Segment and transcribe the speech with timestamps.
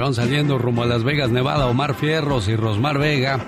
[0.00, 3.38] Van saliendo rumbo a Las Vegas, Nevada, Omar Fierros y Rosmar Vega,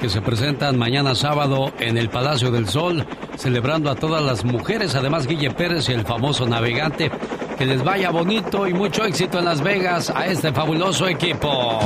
[0.00, 3.04] que se presentan mañana sábado en el Palacio del Sol,
[3.36, 7.10] celebrando a todas las mujeres, además Guille Pérez y el famoso navegante.
[7.58, 11.80] Que les vaya bonito y mucho éxito en Las Vegas a este fabuloso equipo.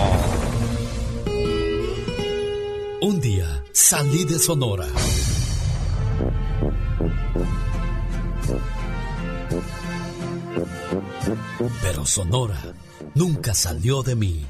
[3.00, 4.88] Un día salí de Sonora.
[11.82, 12.58] Pero Sonora
[13.14, 14.46] nunca salió de mí.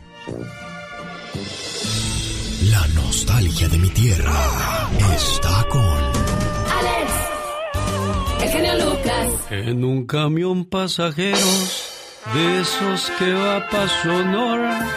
[2.70, 5.82] La nostalgia de mi tierra está con...
[6.78, 7.12] Alex,
[8.42, 9.28] el genio Lucas.
[9.50, 11.88] En un camión pasajeros
[12.34, 14.88] de esos que va pa' Sonora,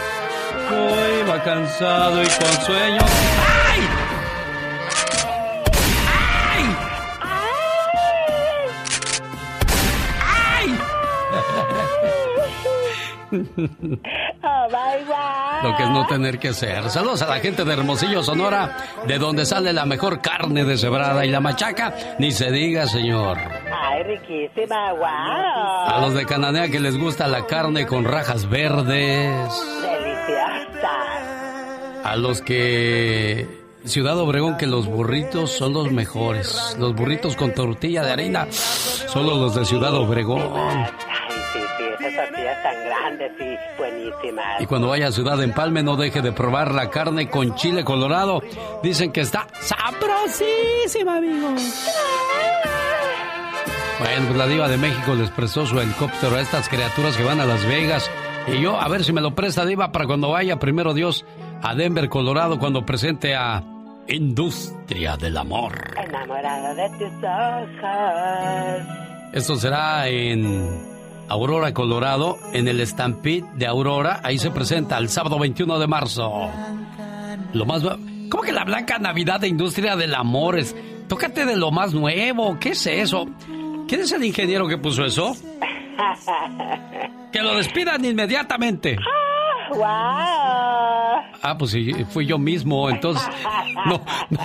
[0.70, 3.65] hoy va cansado y con sueño.
[13.32, 15.70] Oh, bye, bye.
[15.70, 16.88] Lo que es no tener que ser.
[16.90, 21.30] Saludos a la gente de Hermosillo, Sonora, de donde sale la mejor carne deshebrada y
[21.30, 23.38] la machaca, ni se diga, señor.
[23.38, 25.04] Ay, riquísima, wow.
[25.04, 29.50] A los de Cananea que les gusta la carne con rajas verdes.
[29.82, 30.90] Deliciosa.
[32.04, 33.48] A los que
[33.86, 36.76] Ciudad Obregón que los burritos son los mejores.
[36.78, 40.86] Los burritos con tortilla de harina, solo los de Ciudad Obregón.
[42.16, 44.60] Tortillas tan grandes y buenísimas.
[44.60, 48.42] Y cuando vaya a Ciudad Empalme no deje de probar la carne con chile colorado.
[48.82, 51.62] Dicen que está sabrosísima, amigos.
[53.98, 57.40] Bueno, pues la diva de México les prestó su helicóptero a estas criaturas que van
[57.40, 58.10] a Las Vegas.
[58.46, 61.24] Y yo, a ver si me lo presta diva para cuando vaya, primero Dios,
[61.62, 63.62] a Denver, Colorado, cuando presente a
[64.08, 65.94] Industria del Amor.
[65.96, 68.86] Enamorado de tus ojos.
[69.32, 70.95] Esto será en
[71.28, 74.20] Aurora, Colorado, en el Stampede de Aurora.
[74.22, 76.50] Ahí se presenta el sábado 21 de marzo.
[77.52, 77.82] Lo más...
[78.28, 80.74] ¿Cómo que la Blanca Navidad de Industria del Amor es...
[81.08, 82.58] Tócate de lo más nuevo.
[82.58, 83.26] ¿Qué es eso?
[83.86, 85.34] ¿Quién es el ingeniero que puso eso?
[87.32, 88.98] Que lo despidan inmediatamente.
[89.76, 89.86] ¡Wow!
[89.86, 93.26] Ah, pues sí, fui yo mismo, entonces...
[93.86, 94.00] No,
[94.30, 94.40] no.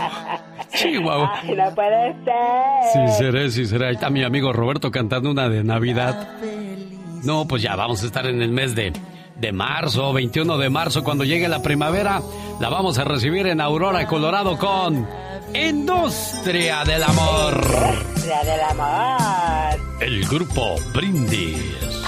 [0.73, 1.39] Chihuahua.
[1.43, 3.09] Ay, no puede ser.
[3.09, 3.87] Sí, seré, sí, seré.
[3.87, 6.27] Ahí está mi amigo Roberto cantando una de Navidad.
[7.23, 8.93] No, pues ya vamos a estar en el mes de,
[9.37, 12.21] de marzo, 21 de marzo, cuando llegue la primavera.
[12.59, 15.07] La vamos a recibir en Aurora, Colorado, con
[15.53, 17.61] Industria del Amor.
[17.63, 19.79] Industria del amor.
[19.99, 22.00] El grupo Brindis.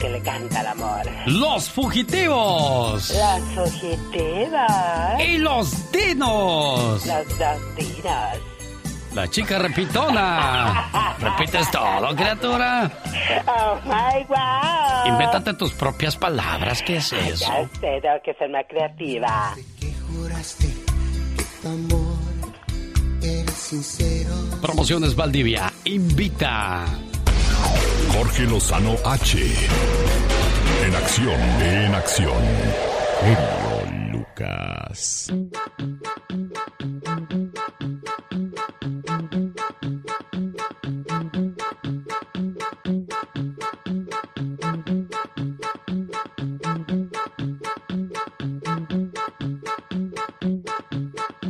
[0.00, 1.02] Que le canta el amor.
[1.26, 3.10] Los Fugitivos.
[3.10, 5.20] Los fugitivos.
[5.26, 7.06] Y los Dinos.
[7.06, 8.56] Los dos.
[9.16, 11.16] La chica repitona.
[11.18, 12.92] ¿Repites todo, criatura?
[13.46, 15.06] Oh my wow.
[15.06, 16.82] Invéntate tus propias palabras.
[16.82, 17.46] ¿Qué es eso?
[17.46, 19.54] Ya sé, tengo que ser más creativa.
[24.60, 25.72] Promociones Valdivia.
[25.84, 26.84] Invita.
[28.12, 29.38] Jorge Lozano H.
[30.84, 32.42] En acción, en acción.
[33.20, 35.32] Genio Lucas.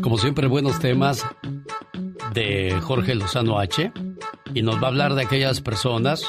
[0.00, 1.24] Como siempre, buenos temas
[2.32, 3.92] de Jorge Lozano H.
[4.56, 6.24] Y nos va a hablar de aquellas personas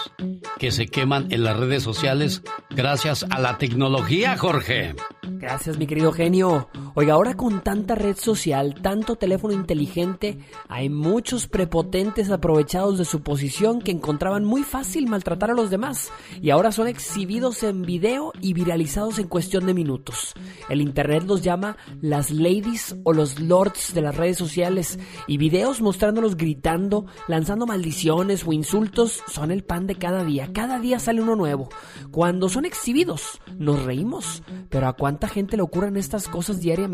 [0.60, 4.96] que se queman en las redes sociales gracias a la tecnología, Jorge.
[5.24, 6.68] Gracias, mi querido genio.
[7.00, 13.22] Oiga, ahora con tanta red social, tanto teléfono inteligente, hay muchos prepotentes aprovechados de su
[13.22, 16.12] posición que encontraban muy fácil maltratar a los demás
[16.42, 20.34] y ahora son exhibidos en video y viralizados en cuestión de minutos.
[20.70, 24.98] El internet los llama las ladies o los lords de las redes sociales
[25.28, 30.50] y videos mostrándolos gritando, lanzando maldiciones o insultos son el pan de cada día.
[30.52, 31.70] Cada día sale uno nuevo.
[32.10, 36.87] Cuando son exhibidos, nos reímos, pero ¿a cuánta gente le ocurren estas cosas diariamente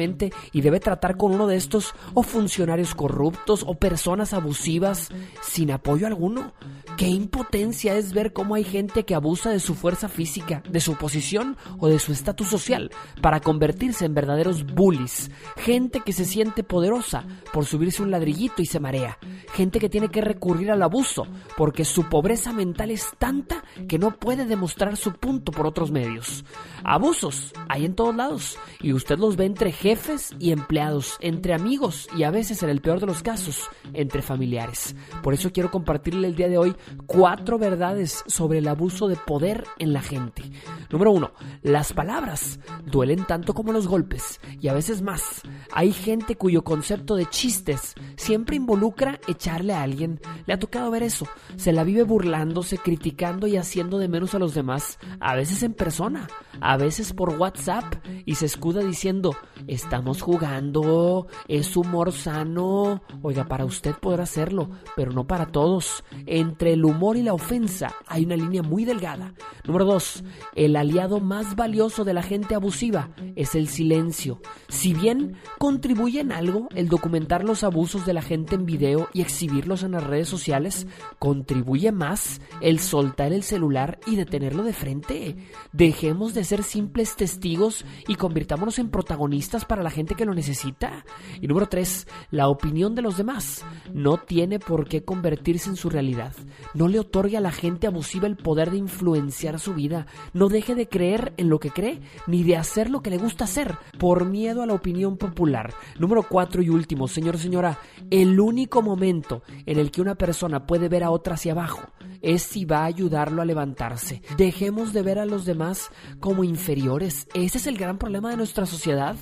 [0.51, 5.09] y debe tratar con uno de estos o funcionarios corruptos o personas abusivas
[5.41, 6.53] sin apoyo alguno?
[6.97, 10.95] Qué impotencia es ver cómo hay gente que abusa de su fuerza física, de su
[10.95, 12.91] posición o de su estatus social
[13.21, 15.31] para convertirse en verdaderos bullies.
[15.57, 19.17] Gente que se siente poderosa por subirse un ladrillito y se marea.
[19.53, 21.25] Gente que tiene que recurrir al abuso
[21.57, 26.45] porque su pobreza mental es tanta que no puede demostrar su punto por otros medios.
[26.83, 32.07] Abusos hay en todos lados y usted los ve entre jefes y empleados, entre amigos
[32.15, 34.95] y a veces en el peor de los casos, entre familiares.
[35.23, 36.75] Por eso quiero compartirle el día de hoy
[37.05, 40.43] cuatro verdades sobre el abuso de poder en la gente.
[40.89, 41.31] Número uno,
[41.61, 45.41] las palabras duelen tanto como los golpes y a veces más.
[45.71, 50.19] Hay gente cuyo concepto de chistes siempre involucra echarle a alguien.
[50.45, 51.27] Le ha tocado ver eso.
[51.55, 55.73] Se la vive burlándose, criticando y haciendo de menos a los demás, a veces en
[55.73, 56.27] persona,
[56.61, 57.95] a veces por WhatsApp
[58.25, 59.35] y se escuda diciendo,
[59.67, 63.01] estamos jugando, es humor sano.
[63.21, 66.03] Oiga, para usted podrá hacerlo, pero no para todos.
[66.25, 69.33] Entre el humor y la ofensa hay una línea muy delgada.
[69.65, 70.23] Número dos,
[70.55, 74.41] el aliado más valioso de la gente abusiva es el silencio.
[74.69, 79.21] Si bien contribuye en algo el documentar los abusos de la gente en video y
[79.21, 80.87] exhibirlos en las redes sociales,
[81.19, 85.37] contribuye más el soltar el celular y detenerlo de frente.
[85.71, 91.05] Dejemos de ser simples testigos y convirtámonos en protagonistas para la gente que lo necesita.
[91.41, 95.89] Y número tres, la opinión de los demás no tiene por qué convertirse en su
[95.89, 96.33] realidad.
[96.73, 100.07] No le otorgue a la gente abusiva el poder de influenciar su vida.
[100.33, 103.45] No deje de creer en lo que cree ni de hacer lo que le gusta
[103.45, 105.73] hacer por miedo a la opinión popular.
[105.99, 107.79] Número cuatro y último, señor, señora,
[108.09, 111.81] el único momento en el que una persona puede ver a otra hacia abajo
[112.23, 114.23] es si va a ayudarlo a levantarse.
[114.37, 117.27] Dejemos de ver a los demás como inferiores.
[117.35, 119.15] Ese es el gran problema de nuestra sociedad.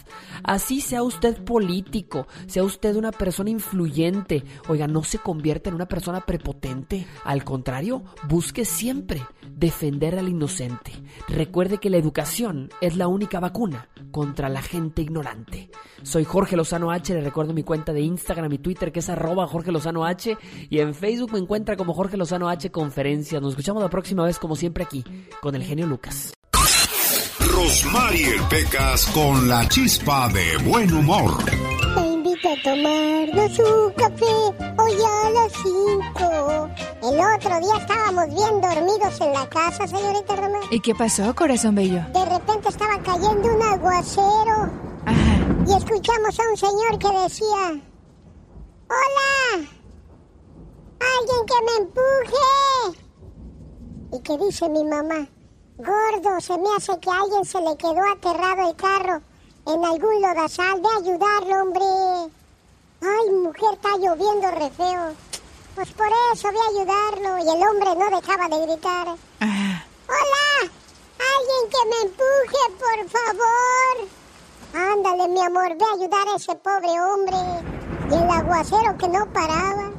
[0.43, 5.87] Así sea usted político, sea usted una persona influyente, oiga, no se convierta en una
[5.87, 7.05] persona prepotente.
[7.25, 10.91] Al contrario, busque siempre defender al inocente.
[11.27, 15.69] Recuerde que la educación es la única vacuna contra la gente ignorante.
[16.03, 19.47] Soy Jorge Lozano H, le recuerdo mi cuenta de Instagram y Twitter que es arroba
[19.47, 20.37] Jorge Lozano H
[20.69, 23.41] y en Facebook me encuentra como Jorge Lozano H Conferencias.
[23.41, 25.01] Nos escuchamos la próxima vez como siempre aquí
[25.41, 26.33] con el genio Lucas.
[27.39, 31.41] Rosmarie Pecas con la chispa de buen humor.
[31.45, 34.25] Te invito a tomarnos un café
[34.77, 36.69] hoy a las 5.
[37.03, 40.61] El otro día estábamos bien dormidos en la casa, señorita Román.
[40.69, 42.01] ¿Y qué pasó, corazón bello?
[42.13, 44.69] De repente estaba cayendo un aguacero.
[45.65, 47.81] Y escuchamos a un señor que decía:
[48.89, 49.65] ¡Hola!
[51.01, 53.01] ¡Alguien que me empuje!
[54.13, 55.27] ¿Y qué dice mi mamá?
[55.77, 59.21] Gordo, se me hace que a alguien se le quedó aterrado el carro
[59.65, 60.79] en algún lodazal.
[60.79, 61.85] Ve a ayudarlo, hombre.
[63.01, 65.15] Ay, mujer, está lloviendo re feo.
[65.75, 67.37] Pues por eso ve a ayudarlo.
[67.39, 69.07] Y el hombre no dejaba de gritar.
[69.39, 70.71] ¡Hola!
[71.33, 73.95] ¡Alguien que me empuje, por favor!
[74.73, 77.37] Ándale, mi amor, ve a ayudar a ese pobre hombre.
[78.11, 79.90] Y el aguacero que no paraba.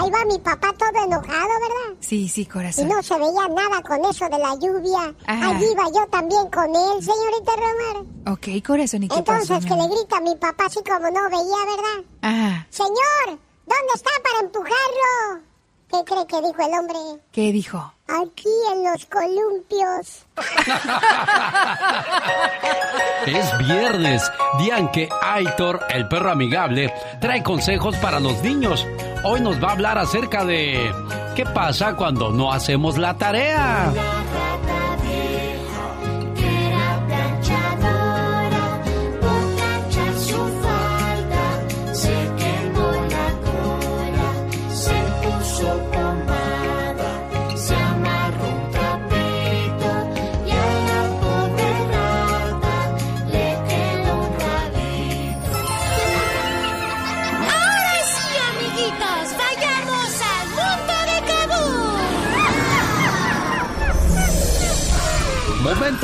[0.00, 1.96] Ahí va mi papá todo enojado, ¿verdad?
[2.00, 2.88] Sí, sí, Y corazón.
[2.88, 5.14] no se veía nada con eso de la lluvia.
[5.26, 5.48] Ajá.
[5.50, 8.32] Allí iba yo también con él, señorita Romar.
[8.34, 9.66] Ok, corazón, ¿y qué Entonces pasó?
[9.68, 12.04] que le grita a mi papá así como no veía, ¿verdad?
[12.22, 15.42] Ah, Señor, ¿dónde está para empujarlo?
[15.90, 17.22] ¿Qué cree que dijo el hombre?
[17.32, 17.92] ¿qué dijo?
[18.08, 20.26] Aquí en los columpios.
[23.26, 28.86] Es viernes, día en que Aitor, el perro amigable, trae consejos para los niños.
[29.24, 30.90] Hoy nos va a hablar acerca de
[31.36, 33.92] qué pasa cuando no hacemos la tarea.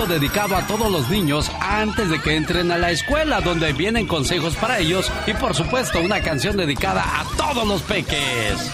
[0.09, 4.55] Dedicado a todos los niños antes de que entren a la escuela, donde vienen consejos
[4.55, 8.71] para ellos y por supuesto una canción dedicada a todos los peques.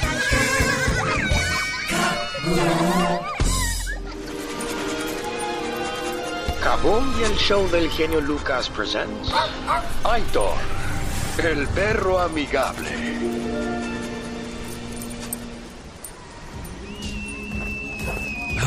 [6.62, 9.32] Kaboom y el show del genio Lucas presents
[10.04, 10.56] Aitor,
[11.42, 13.39] el perro amigable.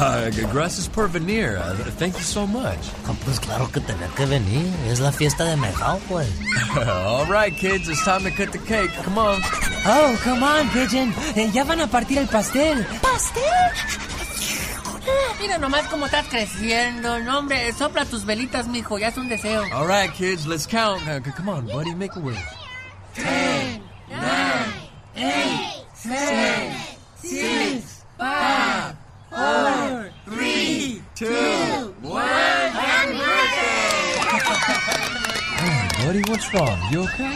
[0.04, 1.58] Uh, gracias por venir.
[1.58, 2.78] Uh, thank you so much.
[3.24, 4.66] Pues claro que tenía que venir.
[4.88, 6.28] Es la fiesta de Mejao, pues.
[6.76, 8.92] All right, kids, it's time to cut the cake.
[9.06, 9.40] Come on.
[9.86, 11.14] Oh, come on, Pigeon.
[11.38, 12.86] Eh, ya van a partir el pastel.
[13.02, 13.44] ¿Pastel?
[15.40, 17.20] Mira nomás cómo estás creciendo.
[17.20, 19.00] No, hombre, sopla tus velitas, mijo.
[19.00, 19.64] Ya es un deseo.
[19.74, 21.02] All right, kids, let's count.
[21.08, 22.38] Uh, come on, buddy, make a wish.
[23.16, 24.74] Ten, nine,
[25.16, 26.76] eight, seven,
[27.22, 28.63] six, five,
[29.34, 32.22] four, three, two, one,
[32.70, 33.18] happy
[35.58, 36.78] Hey, buddy, what's wrong?
[36.92, 37.34] You okay?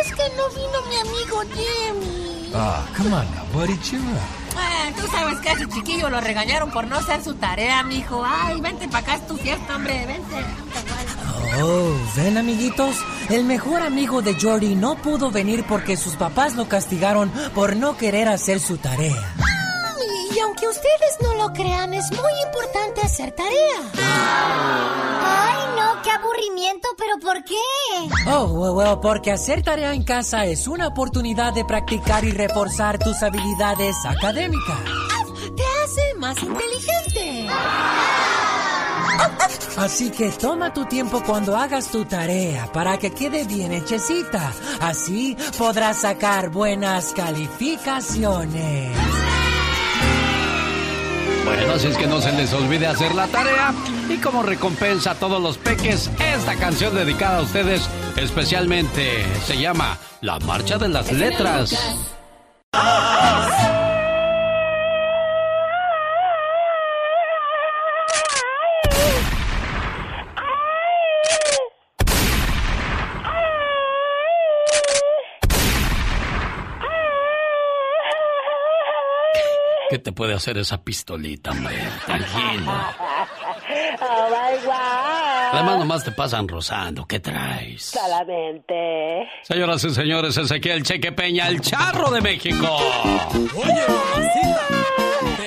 [0.00, 2.52] Es que no vino mi amigo Jimmy.
[2.54, 4.38] Ah, come on now, buddy, cheer up.
[4.56, 8.24] Ah, tú sabes que a ese chiquillo lo regañaron por no hacer su tarea, mijo.
[8.24, 10.36] Ay, vente para acá, es tu fiesta, hombre, vente.
[11.60, 12.96] Oh, ven amiguitos,
[13.30, 17.96] el mejor amigo de Jordi no pudo venir porque sus papás lo castigaron por no
[17.96, 19.34] querer hacer su tarea.
[20.34, 23.80] Y aunque ustedes no lo crean, es muy importante hacer tarea.
[23.96, 27.54] Ay, no, qué aburrimiento, pero ¿por qué?
[28.30, 32.98] Oh, well, well, porque hacer tarea en casa es una oportunidad de practicar y reforzar
[32.98, 34.78] tus habilidades académicas.
[35.56, 37.48] Te hace más inteligente.
[39.78, 44.52] Así que toma tu tiempo cuando hagas tu tarea para que quede bien hechecita.
[44.80, 48.96] Así podrás sacar buenas calificaciones.
[51.48, 53.72] Bueno, así es que no se les olvide hacer la tarea.
[54.08, 59.96] Y como recompensa a todos los peques, esta canción dedicada a ustedes especialmente se llama
[60.20, 61.74] La Marcha de las Letras.
[79.90, 81.76] ¿Qué te puede hacer esa pistolita, hombre?
[82.04, 82.72] Tranquilo.
[84.00, 85.52] Oh my God.
[85.52, 87.06] Además, nomás te pasan rozando.
[87.06, 87.84] ¿Qué traes?
[87.84, 89.28] Solamente.
[89.42, 92.78] Señoras y señores, Ezequiel Cheque Peña, el charro de México.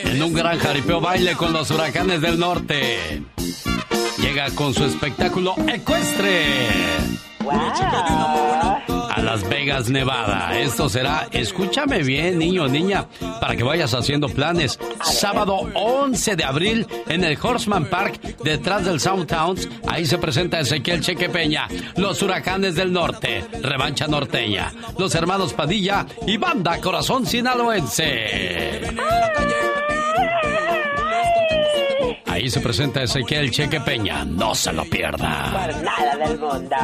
[0.05, 3.21] En un gran jaripeo baile con los huracanes del norte.
[4.17, 6.57] Llega con su espectáculo ecuestre.
[7.50, 10.60] A Las Vegas, Nevada.
[10.60, 13.07] Esto será, escúchame bien, niño, niña,
[13.39, 14.79] para que vayas haciendo planes.
[15.03, 19.67] Sábado 11 de abril en el Horseman Park, detrás del Soundtowns.
[19.88, 26.05] Ahí se presenta Ezequiel Cheque Peña, los huracanes del norte, revancha norteña, los hermanos Padilla
[26.25, 28.81] y banda Corazón Sinaloense.
[32.31, 35.51] Ahí se presenta Ezequiel Cheque Peña, no se lo pierda.
[35.51, 36.75] Por nada del mundo.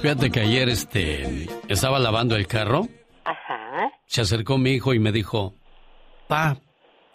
[0.00, 2.88] Fíjate que ayer este estaba lavando el carro.
[3.26, 3.92] Ajá.
[4.06, 5.54] Se acercó mi hijo y me dijo,
[6.28, 6.56] Pa,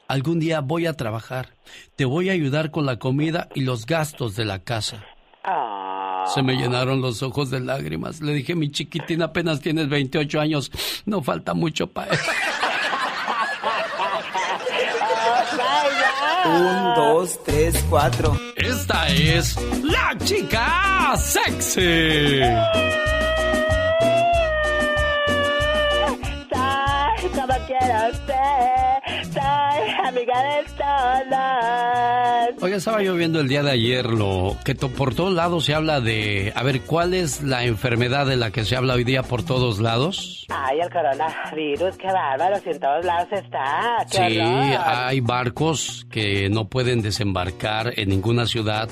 [0.08, 1.56] algún día voy a trabajar.
[1.96, 5.04] Te voy a ayudar con la comida y los gastos de la casa.
[5.44, 6.26] Oh.
[6.28, 8.22] Se me llenaron los ojos de lágrimas.
[8.22, 10.72] Le dije, mi chiquitín, apenas tienes 28 años.
[11.08, 12.32] No falta mucho para eso.
[16.50, 18.36] Un, dos, tres, cuatro.
[18.56, 22.42] Esta es la chica sexy.
[27.90, 29.00] Quiero ser.
[29.34, 32.64] Soy amiga de todos.
[32.64, 35.74] Oye, estaba yo viendo el día de ayer lo que to- por todos lados se
[35.74, 39.24] habla de, a ver, ¿cuál es la enfermedad de la que se habla hoy día
[39.24, 40.46] por todos lados?
[40.50, 42.58] Ay, el coronavirus, qué bárbaro.
[42.60, 43.98] Si en todos lados está.
[44.12, 44.82] Qué Sí, horror.
[44.86, 48.90] hay barcos que no pueden desembarcar en ninguna ciudad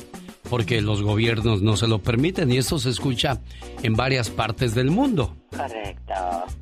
[0.49, 3.41] porque los gobiernos no se lo permiten y esto se escucha
[3.83, 5.35] en varias partes del mundo.
[5.55, 6.13] Correcto.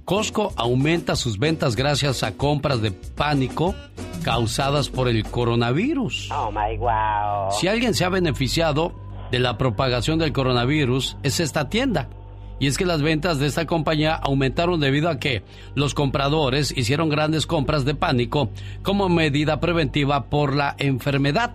[0.05, 3.75] Costco aumenta sus ventas gracias a compras de pánico
[4.23, 6.29] causadas por el coronavirus.
[6.31, 7.51] Oh my wow.
[7.51, 8.93] Si alguien se ha beneficiado
[9.31, 12.09] de la propagación del coronavirus es esta tienda.
[12.57, 15.43] Y es que las ventas de esta compañía aumentaron debido a que
[15.75, 18.49] los compradores hicieron grandes compras de pánico
[18.81, 21.53] como medida preventiva por la enfermedad.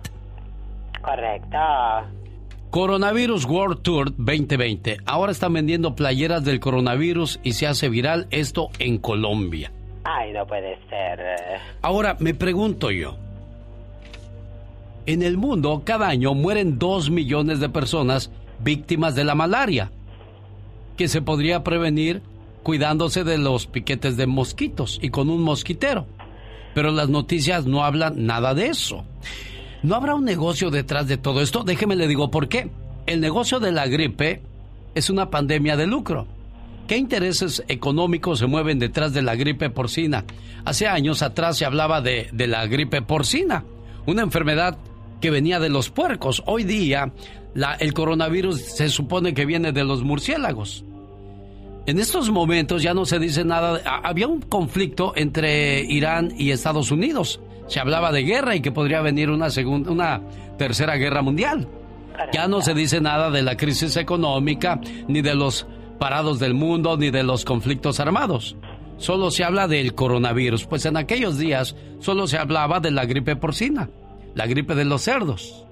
[1.01, 1.57] Correcto.
[2.71, 4.99] Coronavirus World Tour 2020.
[5.05, 9.73] Ahora están vendiendo playeras del coronavirus y se hace viral esto en Colombia.
[10.05, 11.19] Ay, no puede ser.
[11.81, 13.17] Ahora me pregunto yo,
[15.05, 18.31] En el mundo, cada año mueren 2 millones de personas
[18.63, 19.91] víctimas de la malaria,
[20.95, 22.21] que se podría prevenir
[22.63, 26.05] cuidándose de los piquetes de mosquitos y con un mosquitero.
[26.73, 29.03] Pero las noticias no hablan nada de eso.
[29.83, 31.63] ¿No habrá un negocio detrás de todo esto?
[31.63, 32.69] Déjeme le digo por qué.
[33.07, 34.41] El negocio de la gripe
[34.93, 36.27] es una pandemia de lucro.
[36.87, 40.25] ¿Qué intereses económicos se mueven detrás de la gripe porcina?
[40.65, 43.63] Hace años atrás se hablaba de, la gripe porcina,
[44.05, 44.77] una enfermedad
[45.19, 46.43] que venía de los puercos.
[46.45, 47.11] Hoy día
[47.55, 50.85] la, el coronavirus se supone que viene de los murciélagos.
[51.87, 53.81] En estos momentos ya no se dice nada.
[54.03, 57.39] había un conflicto entre Irán y Estados Unidos.
[57.71, 60.21] Se hablaba de guerra y que podría venir una segunda, una
[60.57, 61.69] tercera guerra mundial.
[62.33, 65.65] Ya no se dice nada de la crisis económica, ni de los
[65.97, 68.57] parados del mundo, ni de los conflictos armados.
[68.97, 73.37] Solo se habla del coronavirus, pues en aquellos días solo se hablaba de la gripe
[73.37, 73.89] porcina,
[74.35, 75.63] la gripe de los cerdos.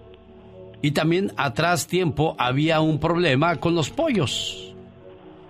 [0.82, 4.74] Y también atrás tiempo había un problema con los pollos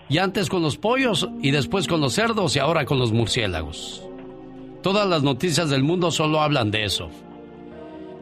[0.09, 4.08] y antes con los pollos y después con los cerdos y ahora con los murciélagos.
[4.81, 7.09] Todas las noticias del mundo solo hablan de eso.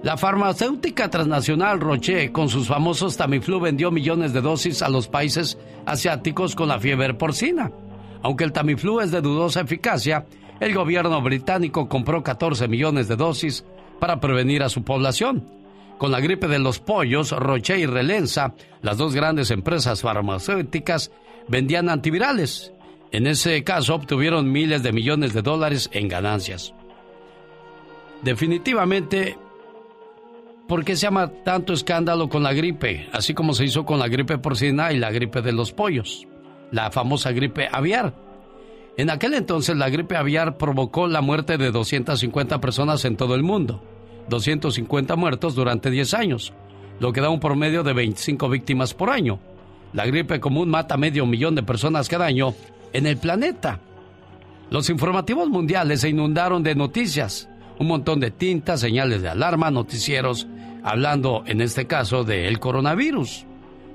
[0.03, 5.57] La farmacéutica transnacional Roche, con sus famosos Tamiflu, vendió millones de dosis a los países
[5.85, 7.71] asiáticos con la fiebre porcina.
[8.23, 10.25] Aunque el Tamiflu es de dudosa eficacia,
[10.59, 13.65] el gobierno británico compró 14 millones de dosis
[13.99, 15.47] para prevenir a su población.
[15.97, 21.11] Con la gripe de los pollos, Roche y Relenza, las dos grandes empresas farmacéuticas,
[21.47, 22.71] vendían antivirales.
[23.11, 26.73] En ese caso obtuvieron miles de millones de dólares en ganancias.
[28.21, 29.37] Definitivamente,
[30.67, 33.07] ¿por qué se llama tanto escándalo con la gripe?
[33.13, 36.27] Así como se hizo con la gripe porcina y la gripe de los pollos,
[36.71, 38.13] la famosa gripe aviar.
[38.97, 43.43] En aquel entonces la gripe aviar provocó la muerte de 250 personas en todo el
[43.43, 43.81] mundo,
[44.27, 46.53] 250 muertos durante 10 años,
[46.99, 49.39] lo que da un promedio de 25 víctimas por año.
[49.93, 52.53] La gripe común mata medio millón de personas cada año
[52.97, 53.79] en el planeta.
[54.71, 60.47] Los informativos mundiales se inundaron de noticias, un montón de tintas, señales de alarma, noticieros,
[60.83, 63.45] hablando en este caso del coronavirus,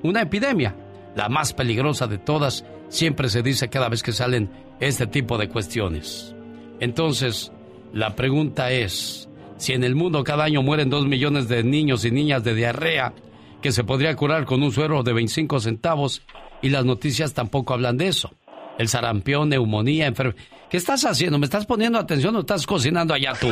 [0.03, 0.75] una epidemia,
[1.17, 5.49] la más peligrosa de todas, siempre se dice cada vez que salen este tipo de
[5.49, 6.33] cuestiones.
[6.79, 7.51] Entonces,
[7.91, 12.11] la pregunta es, si en el mundo cada año mueren dos millones de niños y
[12.11, 13.13] niñas de diarrea,
[13.61, 16.21] que se podría curar con un suero de 25 centavos
[16.61, 18.31] y las noticias tampoco hablan de eso.
[18.77, 20.39] El sarampión, neumonía, enfermedad.
[20.69, 21.37] ¿Qué estás haciendo?
[21.37, 23.49] ¿Me estás poniendo atención o estás cocinando allá tú?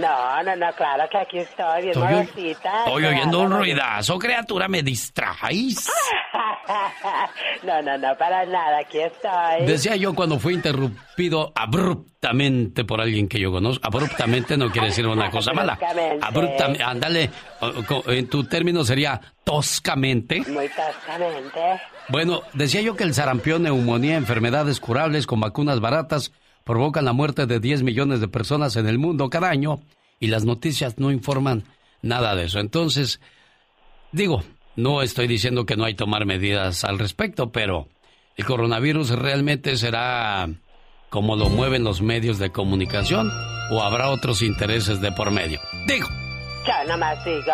[0.00, 4.82] No, no, no, claro que aquí estoy, bien estoy, estoy oyendo un ruidazo, criatura, me
[4.82, 5.88] distraes.
[7.62, 9.66] no, no, no, para nada, aquí estoy.
[9.66, 13.86] Decía yo cuando fui interrumpido abruptamente por alguien que yo conozco.
[13.86, 15.78] Abruptamente no quiere decir una cosa mala.
[16.20, 16.82] Abruptamente.
[16.82, 17.30] Ándale,
[18.06, 20.42] en tu término sería toscamente.
[20.48, 21.80] Muy toscamente.
[22.08, 26.32] Bueno, decía yo que el sarampión, neumonía, enfermedades curables con vacunas baratas
[26.64, 29.80] provocan la muerte de 10 millones de personas en el mundo cada año
[30.18, 31.64] y las noticias no informan
[32.02, 32.58] nada de eso.
[32.58, 33.20] Entonces,
[34.12, 34.42] digo,
[34.76, 37.88] no estoy diciendo que no hay que tomar medidas al respecto, pero
[38.36, 40.48] el coronavirus realmente será
[41.10, 43.30] como lo mueven los medios de comunicación
[43.70, 45.60] o habrá otros intereses de por medio.
[45.86, 46.08] Digo.
[46.66, 47.52] Ya nomás digo.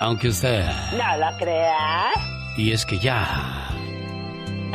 [0.00, 0.64] Aunque usted...
[0.96, 2.10] No lo crea.
[2.56, 3.68] Y es que ya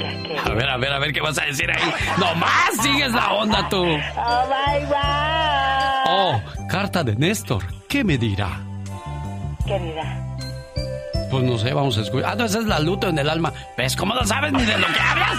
[0.05, 1.93] a ver, a ver, a ver qué vas a decir ahí.
[2.17, 3.83] ¡Nomás sigues la onda tú!
[3.83, 4.99] ¡Oh, my God!
[6.07, 7.63] Oh, carta de Néstor.
[7.87, 8.59] ¿Qué me dirá?
[9.65, 10.25] ¿Qué dirá?
[11.29, 12.31] Pues no sé, vamos a escuchar.
[12.31, 13.53] Ah, no, esa es la luto en el alma.
[13.77, 15.37] ¿Ves cómo no sabes ni de lo que hablas?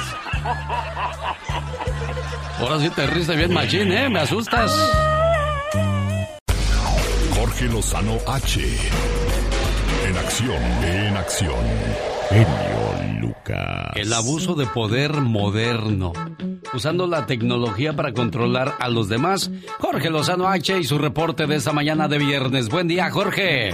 [2.60, 4.08] Ahora sí te riste bien machín, ¿eh?
[4.08, 4.70] Me asustas.
[7.34, 8.60] Jorge Lozano H.
[10.06, 11.64] En acción, en acción.
[12.28, 12.89] Genio
[13.94, 16.12] El abuso de poder moderno.
[16.72, 19.50] Usando la tecnología para controlar a los demás.
[19.78, 22.68] Jorge Lozano H y su reporte de esta mañana de viernes.
[22.68, 23.70] Buen día, Jorge.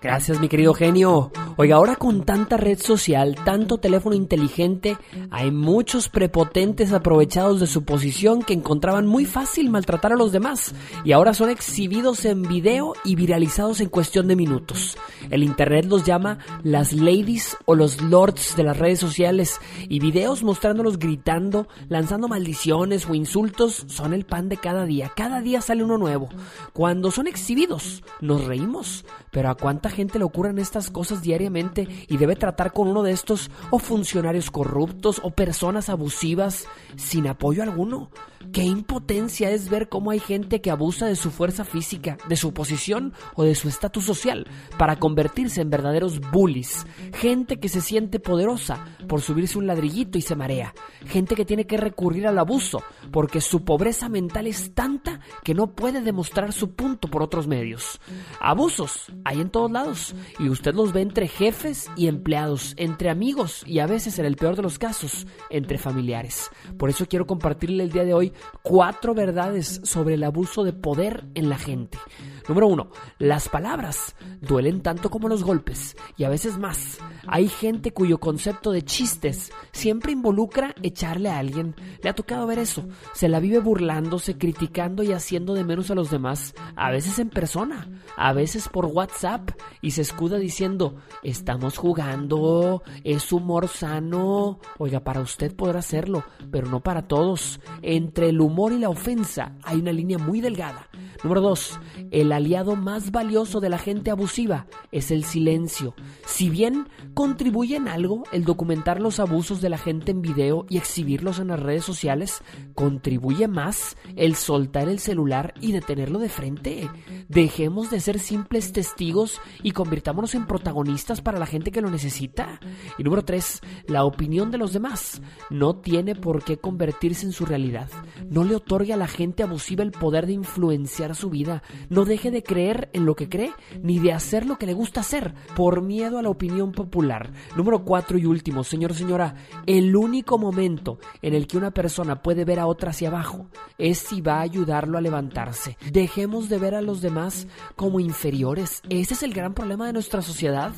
[0.00, 1.30] Gracias, mi querido genio.
[1.56, 4.96] Oiga, ahora con tanta red social, tanto teléfono inteligente,
[5.30, 10.74] hay muchos prepotentes aprovechados de su posición que encontraban muy fácil maltratar a los demás
[11.04, 14.96] y ahora son exhibidos en video y viralizados en cuestión de minutos.
[15.30, 20.42] El internet los llama las ladies o los lords de las redes sociales y videos
[20.42, 25.12] mostrándolos gritando, lanzando maldiciones o insultos son el pan de cada día.
[25.14, 26.28] Cada día sale uno nuevo.
[26.72, 31.88] Cuando son exhibidos, nos reímos, pero ¿a cuánta gente le ocurren estas cosas diariamente?
[32.06, 37.62] y debe tratar con uno de estos o funcionarios corruptos o personas abusivas sin apoyo
[37.62, 38.10] alguno.
[38.52, 42.52] Qué impotencia es ver cómo hay gente que abusa de su fuerza física, de su
[42.52, 44.46] posición o de su estatus social
[44.78, 46.86] para convertirse en verdaderos bullies.
[47.14, 50.74] Gente que se siente poderosa por subirse un ladrillito y se marea.
[51.06, 55.74] Gente que tiene que recurrir al abuso porque su pobreza mental es tanta que no
[55.74, 58.00] puede demostrar su punto por otros medios.
[58.40, 63.62] Abusos hay en todos lados y usted los ve entre jefes y empleados, entre amigos
[63.66, 66.50] y a veces en el peor de los casos, entre familiares.
[66.78, 68.31] Por eso quiero compartirle el día de hoy
[68.62, 71.98] cuatro verdades sobre el abuso de poder en la gente.
[72.48, 76.98] Número uno, las palabras duelen tanto como los golpes y a veces más.
[77.26, 81.74] Hay gente cuyo concepto de chistes siempre involucra echarle a alguien.
[82.02, 82.88] Le ha tocado ver eso.
[83.14, 87.30] Se la vive burlándose, criticando y haciendo de menos a los demás, a veces en
[87.30, 89.50] persona, a veces por WhatsApp
[89.80, 94.60] y se escuda diciendo, estamos jugando, es humor sano.
[94.78, 97.60] Oiga, para usted podrá hacerlo, pero no para todos.
[97.82, 100.88] Entre el humor y la ofensa hay una línea muy delgada.
[101.22, 101.80] Número 2.
[102.10, 105.94] El aliado más valioso de la gente abusiva es el silencio.
[106.26, 110.78] Si bien contribuye en algo el documentar los abusos de la gente en video y
[110.78, 112.42] exhibirlos en las redes sociales,
[112.74, 116.90] contribuye más el soltar el celular y detenerlo de frente.
[117.28, 122.58] Dejemos de ser simples testigos y convirtámonos en protagonistas para la gente que lo necesita.
[122.98, 123.60] Y número 3.
[123.86, 127.88] La opinión de los demás no tiene por qué convertirse en su realidad.
[128.28, 131.62] No le otorgue a la gente abusiva el poder de influenciar su vida.
[131.88, 135.00] No deje de creer en lo que cree ni de hacer lo que le gusta
[135.00, 137.32] hacer por miedo a la opinión popular.
[137.56, 139.34] Número cuatro y último, señor señora,
[139.66, 143.48] el único momento en el que una persona puede ver a otra hacia abajo
[143.78, 145.76] es si va a ayudarlo a levantarse.
[145.90, 147.46] Dejemos de ver a los demás
[147.76, 148.82] como inferiores.
[148.88, 150.72] Ese es el gran problema de nuestra sociedad.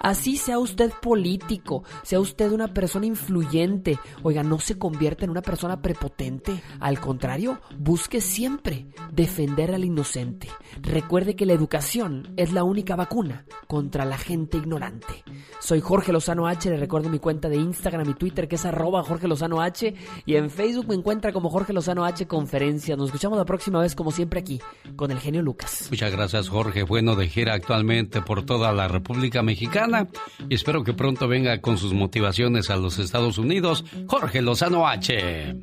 [0.00, 5.42] Así sea usted político, sea usted una persona influyente, oiga, no se convierta en una
[5.42, 6.62] persona prepotente.
[6.80, 10.48] Al contrario, busque siempre defender inocente.
[10.82, 15.24] Recuerde que la educación es la única vacuna contra la gente ignorante.
[15.60, 19.02] Soy Jorge Lozano H, le recuerdo mi cuenta de Instagram y Twitter que es arroba
[19.02, 19.94] Jorge Lozano H
[20.26, 22.96] y en Facebook me encuentra como Jorge Lozano H Conferencia.
[22.96, 24.60] Nos escuchamos la próxima vez como siempre aquí
[24.96, 25.88] con el genio Lucas.
[25.90, 30.08] Muchas gracias Jorge, bueno de gira actualmente por toda la República Mexicana
[30.48, 33.84] y espero que pronto venga con sus motivaciones a los Estados Unidos.
[34.06, 35.56] Jorge Lozano H.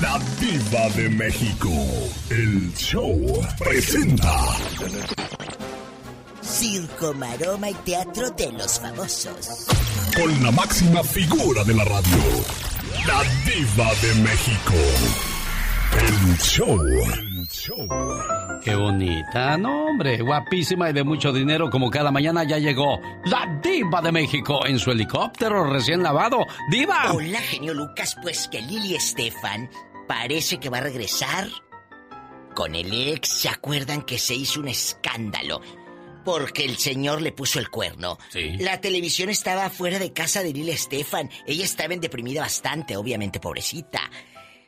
[0.00, 1.68] La Diva de México.
[2.30, 3.20] El show
[3.58, 4.34] presenta.
[6.40, 9.66] Circo, maroma y teatro de los famosos.
[10.16, 12.16] Con la máxima figura de la radio.
[13.06, 14.74] La Diva de México.
[15.92, 16.80] El show.
[16.80, 17.88] El show.
[18.64, 23.60] Qué bonita, no hombre, guapísima y de mucho dinero como cada mañana ya llegó la
[23.62, 26.46] diva de México en su helicóptero recién lavado.
[26.70, 27.12] Diva.
[27.12, 29.68] Hola, genio Lucas, pues que Lili Estefan
[30.10, 31.48] parece que va a regresar
[32.56, 33.28] con el ex.
[33.28, 35.60] ¿Se acuerdan que se hizo un escándalo?
[36.24, 38.18] Porque el señor le puso el cuerno.
[38.28, 38.56] Sí.
[38.58, 41.30] La televisión estaba fuera de casa de Lili Estefan.
[41.46, 44.10] Ella estaba en deprimida bastante, obviamente, pobrecita.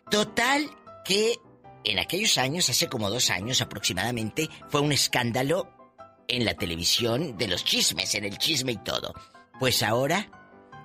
[0.09, 0.70] Total
[1.05, 1.35] que
[1.83, 5.68] en aquellos años, hace como dos años aproximadamente, fue un escándalo
[6.28, 9.12] en la televisión de los chismes, en el chisme y todo.
[9.59, 10.31] Pues ahora,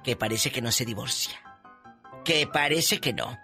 [0.03, 1.39] que parece que no se divorcia.
[2.25, 3.37] Que parece que no.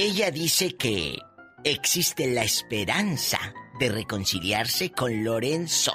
[0.00, 1.18] Ella dice que
[1.64, 3.40] existe la esperanza
[3.80, 5.90] de reconciliarse con Lorenzo.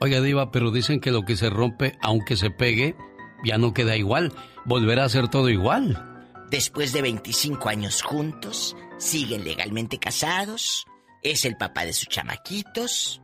[0.00, 2.96] Oiga, Diva, pero dicen que lo que se rompe, aunque se pegue,
[3.44, 4.32] ya no queda igual.
[4.64, 6.26] Volverá a ser todo igual.
[6.50, 10.84] Después de 25 años juntos, siguen legalmente casados,
[11.22, 13.22] es el papá de sus chamaquitos,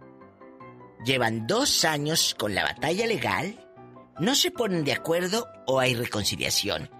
[1.04, 3.58] llevan dos años con la batalla legal,
[4.20, 6.95] no se ponen de acuerdo o hay reconciliación.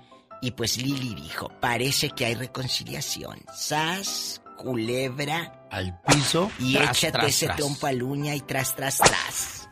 [0.46, 3.37] Y pues Lili dijo, parece que hay reconciliación.
[3.52, 5.66] Sas, culebra.
[5.72, 6.52] Al piso.
[6.61, 7.56] Y tras, échate tras, ese tras.
[7.56, 9.68] trompo al uña y tras, tras, tras.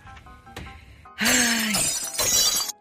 [1.16, 1.76] Ay.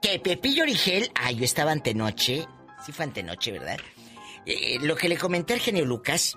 [0.02, 2.48] Que Pepillo Origel, ay, yo estaba antenoche.
[2.84, 3.78] Sí fue antenoche, ¿verdad?
[4.48, 6.36] Eh, lo que le comenté al genio Lucas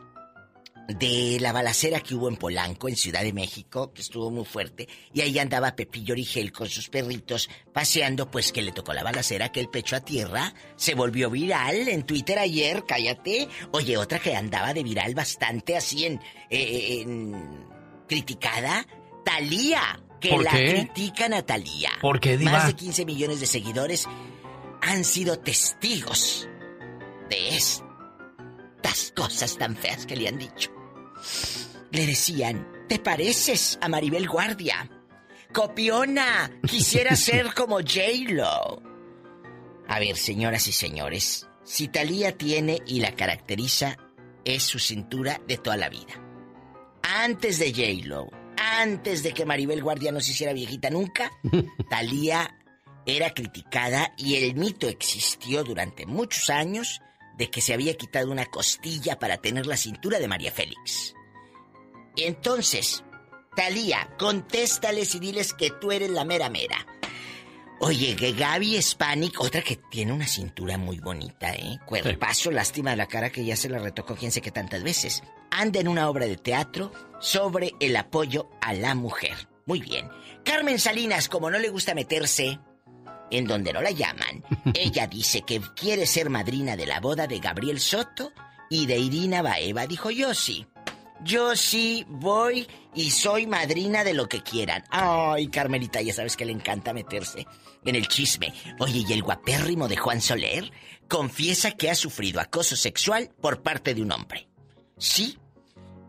[0.89, 4.89] de la balacera que hubo en Polanco, en Ciudad de México, que estuvo muy fuerte,
[5.13, 9.51] y ahí andaba Pepillo Origel con sus perritos paseando, pues que le tocó la balacera,
[9.51, 13.49] que el pecho a tierra se volvió viral en Twitter ayer, cállate.
[13.73, 16.21] Oye, otra que andaba de viral bastante así en,
[16.51, 17.67] eh, en
[18.09, 18.87] criticada,
[19.25, 20.87] Talía, que ¿Por la qué?
[20.87, 21.91] critican a Talía.
[22.01, 22.53] ¿Por qué, diva?
[22.53, 24.07] Más de 15 millones de seguidores
[24.83, 26.49] han sido testigos
[27.29, 30.76] de estas cosas tan feas que le han dicho.
[31.91, 34.91] Le decían, ¿te pareces a Maribel Guardia?
[35.57, 36.51] copiona.
[36.69, 38.83] Quisiera ser como J-Lo.
[39.89, 43.97] A ver, señoras y señores, si Talía tiene y la caracteriza
[44.45, 46.21] es su cintura de toda la vida.
[47.03, 51.31] Antes de J-Lo, antes de que Maribel Guardia no se hiciera viejita nunca,
[51.91, 52.59] Talía
[53.07, 57.01] era criticada y el mito existió durante muchos años
[57.37, 61.15] de que se había quitado una costilla para tener la cintura de María Félix.
[62.17, 63.05] Entonces,
[63.57, 66.87] Talía, contéstales y diles que tú eres la mera mera.
[67.81, 71.79] Oye, que Gaby Spanik, otra que tiene una cintura muy bonita, ¿eh?
[71.87, 75.23] Cuerpazo, lástima de la cara que ya se la retocó quién sé qué tantas veces.
[75.51, 79.49] Anda en una obra de teatro sobre el apoyo a la mujer.
[79.65, 80.09] Muy bien.
[80.45, 82.59] Carmen Salinas, como no le gusta meterse
[83.31, 87.39] en donde no la llaman, ella dice que quiere ser madrina de la boda de
[87.39, 88.33] Gabriel Soto
[88.71, 89.87] y de Irina Baeva.
[89.87, 90.67] Dijo yo sí.
[91.25, 94.85] Yo sí voy y soy madrina de lo que quieran.
[94.91, 97.47] Ay, Carmelita, ya sabes que le encanta meterse
[97.85, 98.53] en el chisme.
[98.79, 100.71] Oye, ¿y el guapérrimo de Juan Soler?
[101.09, 104.49] Confiesa que ha sufrido acoso sexual por parte de un hombre.
[104.99, 105.39] Sí.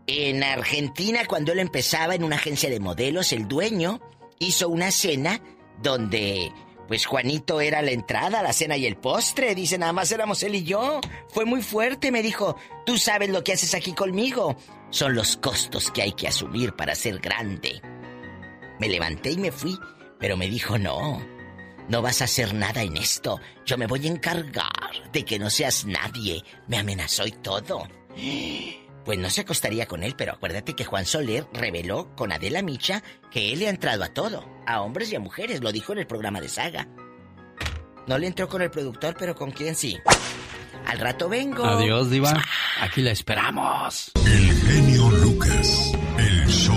[0.06, 4.00] En Argentina, cuando él empezaba en una agencia de modelos, el dueño
[4.38, 5.40] hizo una cena
[5.82, 6.52] donde
[6.88, 9.54] pues Juanito era la entrada, la cena y el postre.
[9.54, 11.00] Dice, nada más éramos él y yo.
[11.28, 12.56] Fue muy fuerte, me dijo.
[12.86, 14.56] Tú sabes lo que haces aquí conmigo.
[14.90, 17.82] Son los costos que hay que asumir para ser grande.
[18.80, 19.78] Me levanté y me fui,
[20.18, 21.20] pero me dijo, no,
[21.88, 23.38] no vas a hacer nada en esto.
[23.66, 26.42] Yo me voy a encargar de que no seas nadie.
[26.68, 27.86] Me amenazó y todo.
[29.08, 33.02] Pues no se acostaría con él, pero acuérdate que Juan Soler reveló con Adela Micha
[33.30, 36.00] que él le ha entrado a todo, a hombres y a mujeres, lo dijo en
[36.00, 36.88] el programa de Saga.
[38.06, 39.96] No le entró con el productor, pero con quién sí.
[40.84, 41.64] Al rato vengo.
[41.64, 42.34] Adiós, Diva.
[42.82, 44.12] Aquí la esperamos.
[44.26, 46.76] El genio Lucas, el show.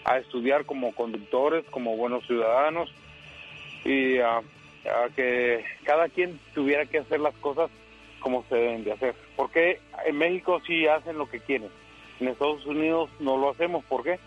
[0.05, 2.93] a estudiar como conductores, como buenos ciudadanos
[3.85, 4.43] y a
[5.17, 7.71] que cada quien tuviera que hacer las cosas
[8.27, 9.15] como se deben de hacer.
[9.37, 11.69] Porque en México sí hacen lo que quieren.
[12.19, 13.85] En Estados Unidos no lo hacemos.
[13.85, 14.19] ¿Por qué?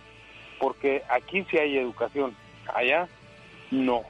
[0.57, 2.33] Porque aquí sí hay educación.
[2.73, 3.09] Allá
[3.71, 4.03] no.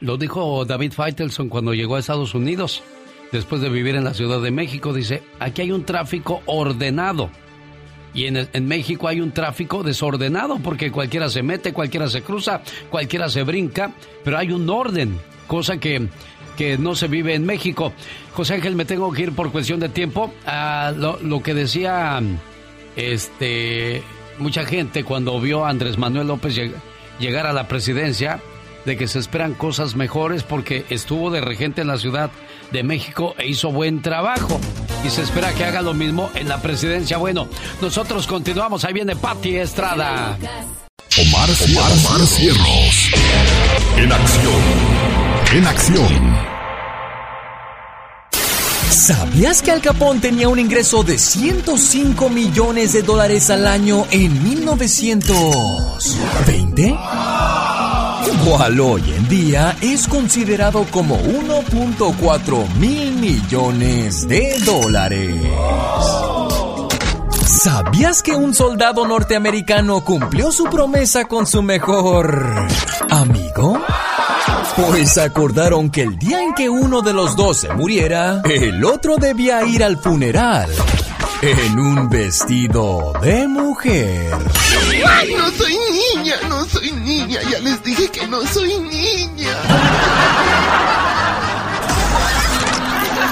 [0.00, 2.82] Lo dijo David Feitelson cuando llegó a Estados Unidos.
[3.30, 7.28] Después de vivir en la Ciudad de México, dice, aquí hay un tráfico ordenado.
[8.14, 12.62] Y en, en, México hay un tráfico desordenado porque cualquiera se mete, cualquiera se cruza,
[12.88, 13.92] cualquiera se brinca,
[14.24, 16.08] pero hay un orden, cosa que
[16.60, 17.94] que no se vive en México.
[18.34, 20.30] José Ángel, me tengo que ir por cuestión de tiempo.
[20.44, 22.20] a lo, que decía
[22.96, 24.02] este
[24.36, 26.60] mucha gente cuando vio a Andrés Manuel López
[27.18, 28.42] llegar a la presidencia,
[28.84, 32.30] de que se esperan cosas mejores porque estuvo de regente en la Ciudad
[32.72, 34.60] de México e hizo buen trabajo.
[35.02, 37.16] Y se espera que haga lo mismo en la presidencia.
[37.16, 37.48] Bueno,
[37.80, 38.84] nosotros continuamos.
[38.84, 40.36] Ahí viene Patti Estrada.
[40.36, 43.10] Omar, Omar, Omar Cierros.
[43.96, 45.29] En acción.
[45.52, 46.36] En acción.
[48.88, 54.44] ¿Sabías que Al Capone tenía un ingreso de 105 millones de dólares al año en
[54.44, 56.96] 1920?
[58.44, 65.34] Cual hoy en día es considerado como 1.4 mil millones de dólares.
[67.44, 72.68] ¿Sabías que un soldado norteamericano cumplió su promesa con su mejor
[73.10, 73.80] amigo?
[74.76, 79.16] Pues acordaron que el día en que uno de los dos se muriera, el otro
[79.16, 80.70] debía ir al funeral
[81.42, 84.34] en un vestido de mujer.
[85.06, 85.76] ¡Ay, no soy
[86.14, 86.34] niña!
[86.48, 87.40] ¡No soy niña!
[87.50, 89.56] Ya les dije que no soy niña.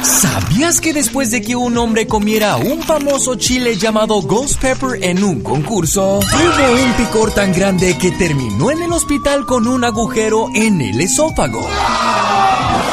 [0.08, 5.22] ¿Sabías que después de que un hombre comiera un famoso chile llamado Ghost Pepper en
[5.22, 10.46] un concurso, tuvo un picor tan grande que terminó en el hospital con un agujero
[10.54, 11.68] en el esófago?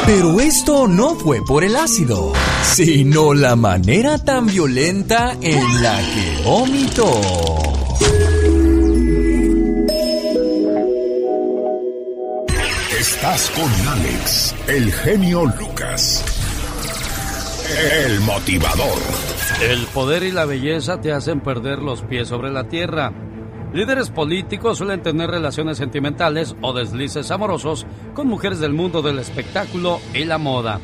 [0.04, 6.42] Pero esto no fue por el ácido, sino la manera tan violenta en la que
[6.44, 7.20] vomitó.
[13.00, 16.35] Estás con Alex, el genio Lucas.
[17.68, 18.98] El motivador.
[19.60, 23.12] El poder y la belleza te hacen perder los pies sobre la tierra.
[23.74, 29.98] Líderes políticos suelen tener relaciones sentimentales o deslices amorosos con mujeres del mundo del espectáculo
[30.14, 30.78] y la moda.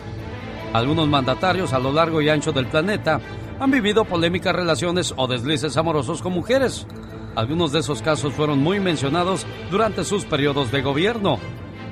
[0.73, 3.21] Algunos mandatarios a lo largo y ancho del planeta
[3.61, 6.89] han vivido polémicas relaciones o deslices amorosos con mujeres.
[7.37, 11.39] Algunos de esos casos fueron muy mencionados durante sus periodos de gobierno.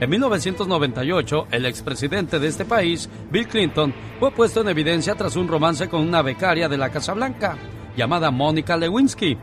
[0.01, 5.47] En 1998, el expresidente de este país, Bill Clinton, fue puesto en evidencia tras un
[5.47, 7.59] romance con una becaria de la Casa Blanca,
[7.95, 9.37] llamada Mónica Lewinsky.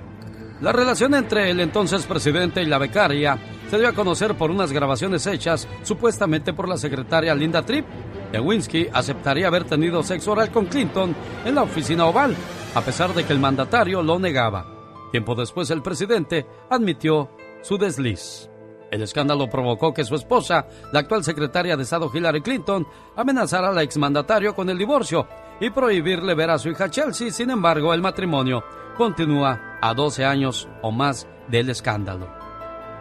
[0.61, 3.37] La relación entre el entonces presidente y la becaria
[3.69, 7.85] se dio a conocer por unas grabaciones hechas supuestamente por la secretaria Linda Tripp.
[8.31, 11.15] Lewinsky aceptaría haber tenido sexo oral con Clinton
[11.45, 12.35] en la oficina oval,
[12.73, 14.65] a pesar de que el mandatario lo negaba.
[15.11, 17.29] Tiempo después, el presidente admitió
[17.61, 18.49] su desliz.
[18.91, 23.79] El escándalo provocó que su esposa, la actual secretaria de Estado Hillary Clinton, amenazara al
[23.79, 25.27] exmandatario con el divorcio
[25.59, 27.31] y prohibirle ver a su hija Chelsea.
[27.31, 28.63] Sin embargo, el matrimonio
[28.95, 32.27] continúa a 12 años o más del escándalo.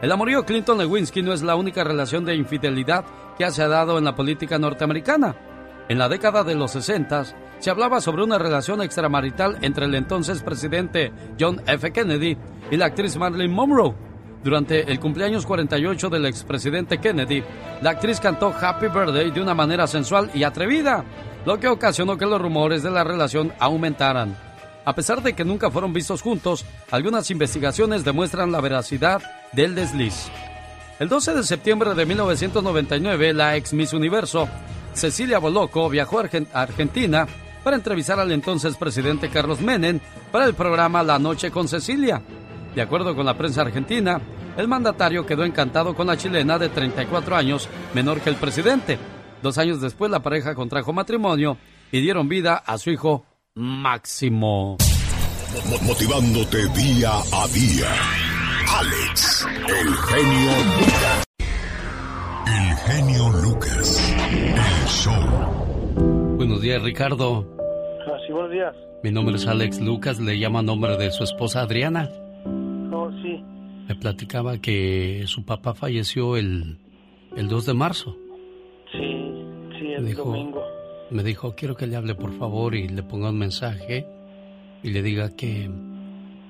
[0.03, 3.05] El amorío Clinton-Lewinsky no es la única relación de infidelidad
[3.38, 5.37] que se ha dado en la política norteamericana.
[5.88, 7.25] En la década de los 60
[7.61, 11.92] se hablaba sobre una relación extramarital entre el entonces presidente John F.
[11.92, 12.37] Kennedy
[12.70, 14.06] y la actriz Marilyn Monroe.
[14.47, 17.43] Durante el cumpleaños 48 del expresidente Kennedy,
[17.83, 21.05] la actriz cantó Happy Birthday de una manera sensual y atrevida,
[21.45, 24.39] lo que ocasionó que los rumores de la relación aumentaran.
[24.85, 29.21] A pesar de que nunca fueron vistos juntos, algunas investigaciones demuestran la veracidad
[29.53, 30.29] del desliz.
[31.01, 34.49] El 12 de septiembre de 1999, la ex Miss Universo,
[34.93, 37.27] Cecilia Boloco, viajó a Argentina
[37.65, 39.99] para entrevistar al entonces presidente Carlos Menem
[40.31, 42.23] para el programa La Noche con Cecilia.
[42.77, 44.21] De acuerdo con la prensa argentina,
[44.55, 48.99] el mandatario quedó encantado con la chilena de 34 años, menor que el presidente.
[49.43, 51.57] Dos años después, la pareja contrajo matrimonio
[51.91, 54.77] y dieron vida a su hijo Máximo.
[55.87, 57.89] Motivándote día a día.
[58.79, 61.25] Alex, el genio Lucas.
[62.47, 64.15] El genio Lucas.
[64.29, 66.37] El show.
[66.37, 67.57] Buenos días, Ricardo.
[68.07, 68.75] Ah, sí, buenos días.
[69.03, 72.11] Mi nombre es Alex Lucas, le llama nombre de su esposa Adriana.
[73.88, 76.79] Me platicaba que su papá falleció el,
[77.37, 78.16] el 2 de marzo.
[78.92, 79.33] Sí,
[79.79, 80.62] sí, el domingo.
[81.11, 84.07] Me dijo, quiero que le hable por favor y le ponga un mensaje
[84.83, 85.70] y le diga que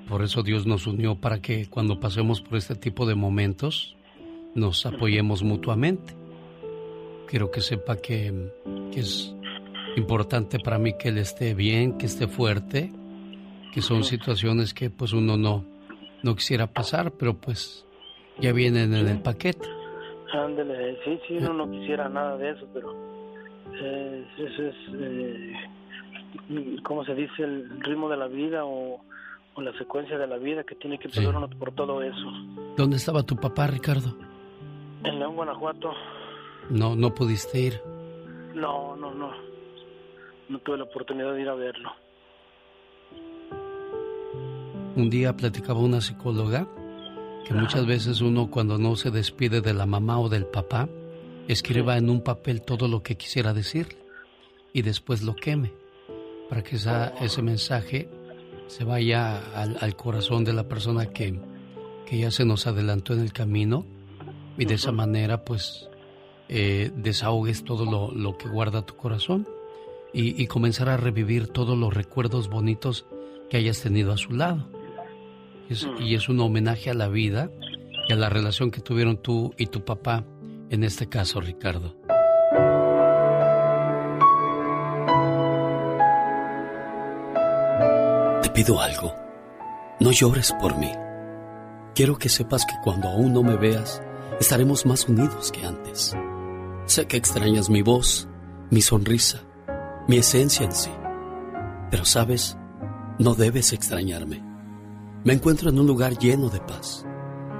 [0.08, 3.96] por eso Dios nos unió para que cuando pasemos por este tipo de momentos
[4.54, 6.14] nos apoyemos mutuamente.
[7.28, 8.50] Quiero que sepa que,
[8.92, 9.34] que es
[9.96, 12.92] importante para mí que él esté bien, que esté fuerte,
[13.74, 15.64] que son situaciones que pues uno no,
[16.22, 17.86] no quisiera pasar, pero pues
[18.38, 19.68] ya vienen en el paquete.
[20.32, 22.92] Ándale, sí, sí, uno no quisiera nada de eso, pero
[23.72, 25.52] eh, eso es, eh,
[26.82, 27.42] ¿cómo se dice?
[27.42, 29.00] El ritmo de la vida o,
[29.54, 32.26] o la secuencia de la vida que tiene que pasar uno por todo eso.
[32.76, 34.16] ¿Dónde estaba tu papá, Ricardo?
[35.04, 35.92] En León, Guanajuato.
[36.70, 37.80] No, no pudiste ir.
[38.54, 39.30] No, no, no.
[40.48, 41.90] No tuve la oportunidad de ir a verlo.
[44.96, 46.66] Un día platicaba una psicóloga
[47.46, 50.88] que muchas veces uno cuando no se despide de la mamá o del papá,
[51.48, 53.98] escriba en un papel todo lo que quisiera decirle
[54.72, 55.72] y después lo queme
[56.48, 58.08] para que esa, ese mensaje
[58.68, 61.38] se vaya al, al, corazón de la persona que,
[62.06, 63.84] que ya se nos adelantó en el camino
[64.56, 65.88] y de esa manera pues
[66.48, 69.46] eh, desahogues todo lo, lo, que guarda tu corazón.
[70.12, 73.04] y, comenzar a revivir todos los recuerdos bonitos
[73.50, 74.75] que hayas tenido a su lado.
[76.00, 77.50] Y es un homenaje a la vida
[78.08, 80.24] y a la relación que tuvieron tú y tu papá,
[80.70, 81.96] en este caso, Ricardo.
[88.42, 89.14] Te pido algo.
[89.98, 90.90] No llores por mí.
[91.94, 94.02] Quiero que sepas que cuando aún no me veas,
[94.38, 96.14] estaremos más unidos que antes.
[96.84, 98.28] Sé que extrañas mi voz,
[98.70, 99.40] mi sonrisa,
[100.06, 100.90] mi esencia en sí.
[101.90, 102.56] Pero sabes,
[103.18, 104.55] no debes extrañarme.
[105.26, 107.04] Me encuentro en un lugar lleno de paz,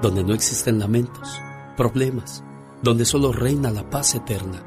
[0.01, 1.41] donde no existen lamentos,
[1.75, 2.41] problemas,
[2.81, 4.63] donde solo reina la paz eterna,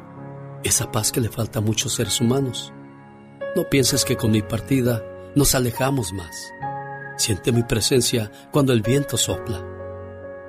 [0.65, 2.75] esa paz que le falta a muchos seres humanos.
[3.57, 5.03] No pienses que con mi partida
[5.35, 6.53] nos alejamos más.
[7.17, 9.65] Siente mi presencia cuando el viento sopla,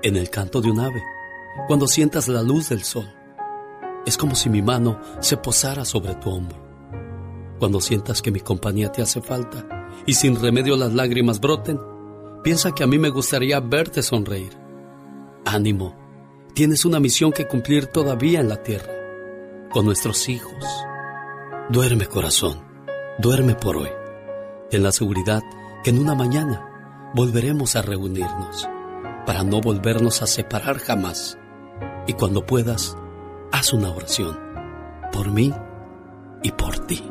[0.04, 1.02] en el canto de un ave,
[1.68, 3.10] cuando sientas la luz del sol.
[4.06, 6.62] Es como si mi mano se posara sobre tu hombro
[7.60, 11.80] cuando sientas que mi compañía te hace falta y sin remedio las lágrimas broten,
[12.44, 14.58] piensa que a mí me gustaría verte sonreír.
[15.46, 15.96] Ánimo,
[16.54, 18.92] tienes una misión que cumplir todavía en la tierra,
[19.72, 20.66] con nuestros hijos.
[21.70, 22.62] Duerme corazón,
[23.20, 23.90] duerme por hoy,
[24.72, 25.42] en la seguridad
[25.84, 28.68] que en una mañana volveremos a reunirnos,
[29.26, 31.38] para no volvernos a separar jamás.
[32.08, 32.98] Y cuando puedas,
[33.52, 34.40] haz una oración,
[35.12, 35.54] por mí
[36.44, 37.11] y por ti.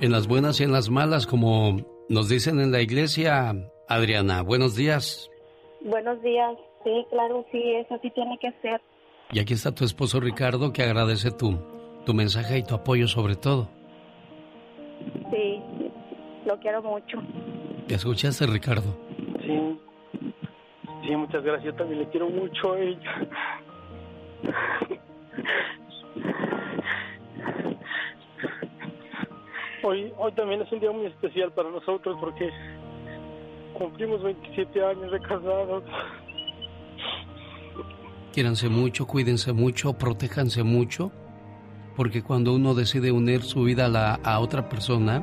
[0.00, 1.76] En las buenas y en las malas, como
[2.08, 3.54] nos dicen en la iglesia.
[3.88, 5.30] Adriana, buenos días.
[5.82, 8.80] Buenos días, sí, claro, sí, eso sí tiene que ser.
[9.32, 11.58] Y aquí está tu esposo Ricardo que agradece tu,
[12.06, 13.68] tu mensaje y tu apoyo sobre todo.
[15.30, 15.60] Sí,
[16.46, 17.18] lo quiero mucho.
[17.86, 18.96] ¿Te escuchaste, Ricardo?
[19.42, 19.78] Sí,
[21.06, 21.72] sí, muchas gracias.
[21.72, 23.28] Yo también le quiero mucho a ella.
[29.86, 32.48] Hoy, hoy también es un día muy especial para nosotros porque
[33.74, 35.84] cumplimos 27 años de casados.
[38.32, 41.12] Quiéranse mucho, cuídense mucho, protéjanse mucho,
[41.96, 45.22] porque cuando uno decide unir su vida a, la, a otra persona,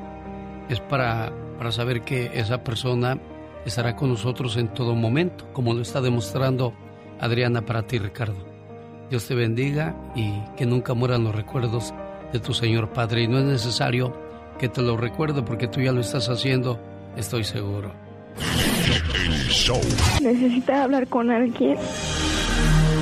[0.70, 3.20] es para, para saber que esa persona
[3.66, 6.72] estará con nosotros en todo momento, como lo está demostrando
[7.20, 8.46] Adriana para ti, Ricardo.
[9.10, 11.96] Dios te bendiga y que nunca mueran los recuerdos
[12.32, 13.24] de tu Señor Padre.
[13.24, 16.80] Y no es necesario que te lo recuerdo porque tú ya lo estás haciendo,
[17.16, 17.92] estoy seguro.
[20.22, 21.78] Necesita hablar con alguien.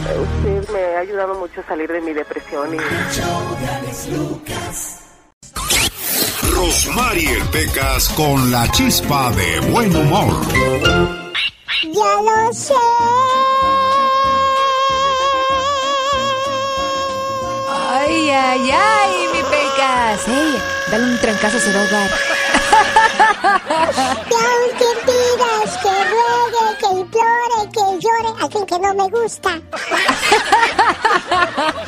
[0.10, 2.78] Usted me ha ayudado mucho a salir de mi depresión y...
[6.52, 10.34] Rosmarie Pecas con la chispa de buen humor.
[11.84, 12.74] Ya lo sé.
[17.92, 20.79] Ay, ay, ay, mi Pecas.
[20.92, 22.10] Dale un trancazo, se va a ahogar.
[24.30, 29.50] Y aunque pidas que ruegue, que implore, que llore, a quien que no me gusta.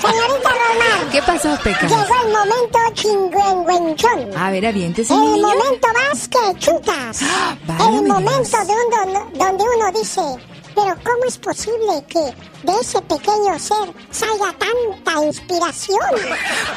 [0.02, 1.10] Señorita Román.
[1.12, 1.88] ¿Qué pasó, Peca?
[1.88, 4.38] Llegó el momento chingüengüenchón.
[4.38, 5.48] A ver, aviéntese, El mi niño.
[5.48, 7.20] momento más que chutas.
[7.66, 10.22] vaya, el me momento de un don- donde uno dice,
[10.76, 16.00] pero ¿cómo es posible que de ese pequeño ser salga tanta inspiración?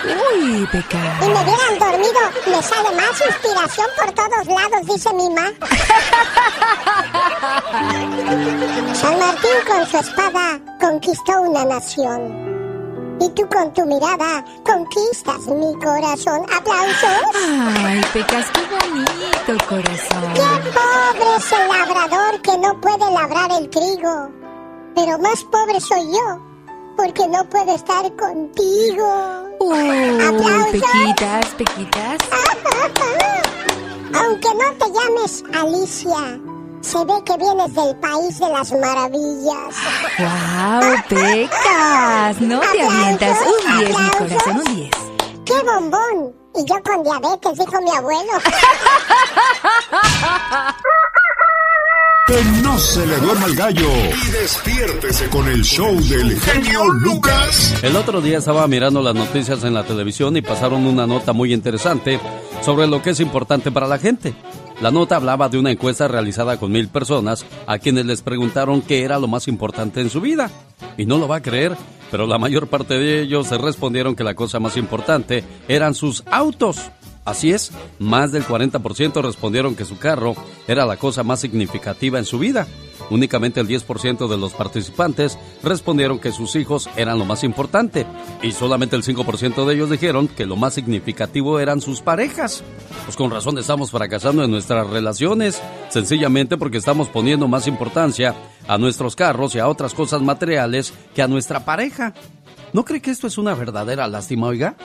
[0.05, 0.99] Uy, Peca.
[1.23, 5.53] Y me hubieran dormido, me sale más inspiración por todos lados, dice mi ma.
[8.95, 12.54] San Martín con su espada conquistó una nación.
[13.21, 16.45] Y tú con tu mirada conquistas mi corazón.
[16.53, 17.23] ¡Aplausos!
[17.85, 20.33] Ay, Pecas, qué bonito, corazón.
[20.35, 24.31] ¡Qué pobre es el labrador que no puede labrar el trigo!
[24.95, 26.41] Pero más pobre soy yo,
[26.97, 29.45] porque no puedo estar contigo.
[29.61, 30.73] Uy, ¡Aplausos!
[30.73, 32.19] Pequitas, Pequitas.
[34.15, 36.39] Aunque no te llames Alicia,
[36.85, 39.75] se ve que vienes del país de las maravillas.
[40.19, 42.41] ¡Wow, Pecas!
[42.41, 43.39] No te avientas.
[43.41, 44.91] Un 10, mi corazón, un 10.
[45.47, 46.35] ¡Qué bombón!
[46.57, 48.33] Y yo con diabetes, dijo mi abuelo.
[52.27, 53.87] Que no se le duerma el gallo.
[53.87, 57.75] Y despiértese con el show del genio Lucas.
[57.83, 61.53] El otro día estaba mirando las noticias en la televisión y pasaron una nota muy
[61.53, 62.19] interesante
[62.63, 64.35] sobre lo que es importante para la gente.
[64.81, 69.03] La nota hablaba de una encuesta realizada con mil personas a quienes les preguntaron qué
[69.03, 70.51] era lo más importante en su vida.
[70.97, 71.77] Y no lo va a creer,
[72.11, 76.91] pero la mayor parte de ellos respondieron que la cosa más importante eran sus autos.
[77.25, 80.35] Así es, más del 40% respondieron que su carro
[80.69, 82.67] era la cosa más significativa en su vida.
[83.11, 88.07] Únicamente el 10% de los participantes respondieron que sus hijos eran lo más importante
[88.43, 92.63] y solamente el 5% de ellos dijeron que lo más significativo eran sus parejas.
[93.05, 95.61] Pues con razón estamos fracasando en nuestras relaciones,
[95.91, 98.35] sencillamente porque estamos poniendo más importancia
[98.69, 102.15] a nuestros carros y a otras cosas materiales que a nuestra pareja.
[102.73, 104.77] ¿No cree que esto es una verdadera lástima, oiga?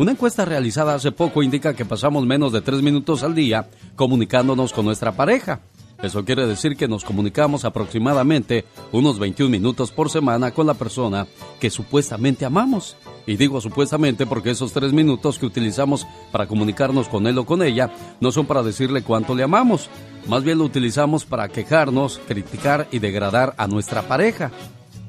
[0.00, 4.72] Una encuesta realizada hace poco indica que pasamos menos de tres minutos al día comunicándonos
[4.72, 5.60] con nuestra pareja.
[6.02, 11.26] Eso quiere decir que nos comunicamos aproximadamente unos 21 minutos por semana con la persona
[11.60, 12.96] que supuestamente amamos.
[13.26, 17.62] Y digo supuestamente porque esos tres minutos que utilizamos para comunicarnos con él o con
[17.62, 19.90] ella no son para decirle cuánto le amamos.
[20.26, 24.50] Más bien lo utilizamos para quejarnos, criticar y degradar a nuestra pareja.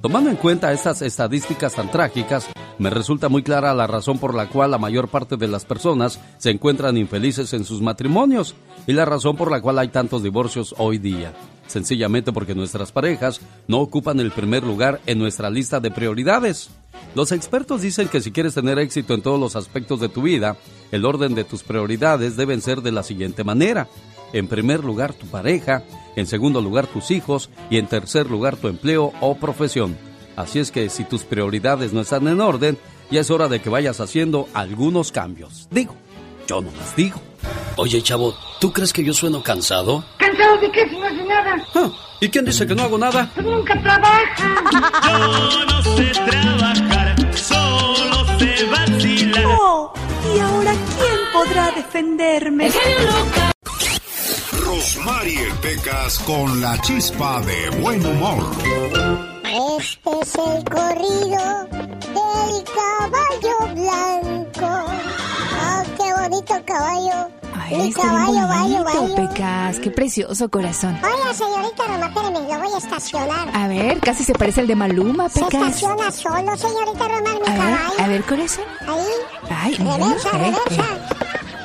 [0.01, 2.49] Tomando en cuenta estas estadísticas tan trágicas,
[2.79, 6.19] me resulta muy clara la razón por la cual la mayor parte de las personas
[6.39, 8.55] se encuentran infelices en sus matrimonios
[8.87, 11.33] y la razón por la cual hay tantos divorcios hoy día.
[11.67, 16.71] Sencillamente porque nuestras parejas no ocupan el primer lugar en nuestra lista de prioridades.
[17.13, 20.57] Los expertos dicen que si quieres tener éxito en todos los aspectos de tu vida,
[20.91, 23.87] el orden de tus prioridades deben ser de la siguiente manera.
[24.33, 25.83] En primer lugar tu pareja,
[26.15, 29.97] en segundo lugar tus hijos y en tercer lugar tu empleo o profesión.
[30.35, 32.77] Así es que si tus prioridades no están en orden,
[33.09, 35.67] ya es hora de que vayas haciendo algunos cambios.
[35.71, 35.95] Digo,
[36.47, 37.19] yo no las digo.
[37.75, 40.03] Oye, chavo, ¿tú crees que yo sueno cansado?
[40.17, 41.65] ¿Cansado de qué si no hace nada?
[41.75, 41.89] Ah,
[42.19, 43.29] ¿Y quién dice que no hago nada?
[43.33, 44.63] Pues nunca trabaja.
[45.51, 49.45] Yo no sé trabajar, solo sé vacilar.
[49.59, 49.93] Oh,
[50.35, 52.67] ¿y ahora quién podrá defenderme?
[52.67, 53.51] ¡El genio Lucas!
[54.75, 58.51] Rosmarie Pecas con la chispa de buen humor.
[59.77, 61.67] Este es el corrido
[62.15, 64.85] del caballo blanco.
[65.59, 67.27] ¡Ah, qué bonito caballo!
[67.53, 69.15] Ay, Mi caballo, bonito, bayo.
[69.15, 69.79] Pecas.
[69.81, 70.97] Qué precioso corazón.
[71.03, 73.49] Oiga, señorita Roma, espérame, lo voy a estacionar.
[73.53, 75.63] A ver, casi se parece al de Maluma, Se Pecas.
[75.67, 77.99] estaciona solo, señorita Román, mi A ver, caballo.
[77.99, 78.63] a ver, corazón.
[78.87, 79.49] Ahí.
[79.49, 80.83] Ay, reversa, eh, reversa.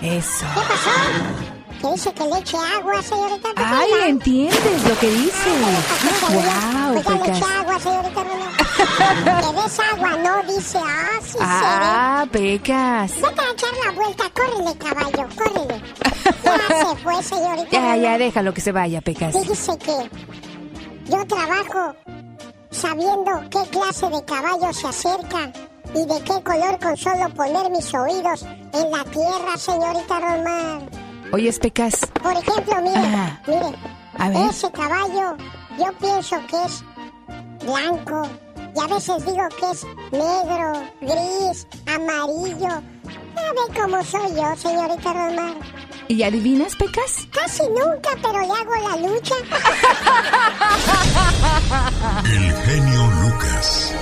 [0.02, 0.16] eh.
[0.18, 0.44] Eso.
[0.54, 1.55] ¿Qué pasó?
[1.80, 3.48] ¿Qué dice que le eche agua, señorita?
[3.54, 5.50] ¿Qué Ay, entiendes lo que dice.
[5.50, 7.36] Wow, Wow, pues ya le Pecas.
[7.38, 9.42] eche agua, señorita Román.
[9.42, 13.12] que des agua, no dice, ah, sí Ah, Pecas.
[13.20, 15.82] Vete a echar la vuelta, córrele, caballo, córrele.
[16.44, 19.32] Ya se fue, señorita Ya, ya, déjalo que se vaya, Pecas.
[19.36, 20.10] Fíjese que
[21.10, 21.94] yo trabajo
[22.70, 25.52] sabiendo qué clase de caballo se acerca
[25.94, 31.05] y de qué color con solo poner mis oídos en la tierra, señorita Román.
[31.32, 31.94] Oyes, Pecas.
[32.22, 33.40] Por ejemplo, mire, Ah.
[33.46, 33.76] mire,
[34.18, 34.50] A ver.
[34.50, 35.36] ese caballo
[35.78, 36.84] yo pienso que es
[37.64, 38.28] blanco
[38.74, 42.82] y a veces digo que es negro, gris, amarillo.
[43.36, 45.54] Ya ve cómo soy yo, señorita Román.
[46.08, 47.26] ¿Y adivinas, Pecas?
[47.32, 49.34] Casi nunca, pero le hago la lucha.
[52.24, 53.94] El genio Lucas.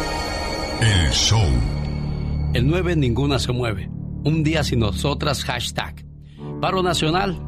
[0.81, 1.49] El show.
[2.53, 3.89] El 9 ninguna se mueve.
[4.25, 6.05] Un día sin nosotras, hashtag.
[6.65, 7.39] Paro nacional.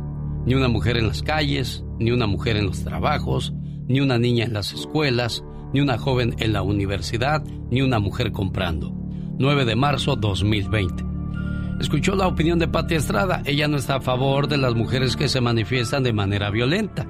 [0.44, 3.54] Ni una mujer en las calles, ni una mujer en los trabajos,
[3.88, 5.42] ni una niña en las escuelas,
[5.72, 8.92] ni una joven en la universidad, ni una mujer comprando.
[9.38, 11.02] 9 de marzo 2020.
[11.80, 13.40] Escuchó la opinión de Pati Estrada.
[13.46, 17.06] Ella no está a favor de las mujeres que se manifiestan de manera violenta.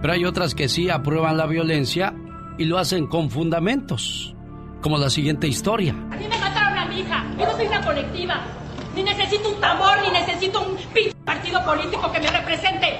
[0.00, 2.16] Pero hay otras que sí aprueban la violencia
[2.58, 4.34] y lo hacen con fundamentos.
[4.82, 5.92] Como la siguiente historia.
[5.92, 7.24] Me mataron a mi hija.
[7.56, 8.40] Soy una colectiva.
[8.98, 12.98] Ni necesito un tambor, ni necesito un pinche partido político que me represente.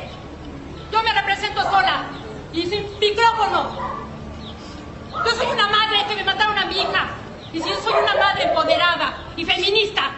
[0.93, 2.05] Yo me represento sola.
[2.53, 3.99] Y sin micrófono.
[5.11, 7.09] Yo soy una madre que me mataron a mi hija.
[7.53, 10.13] Y si yo soy una madre empoderada y feminista.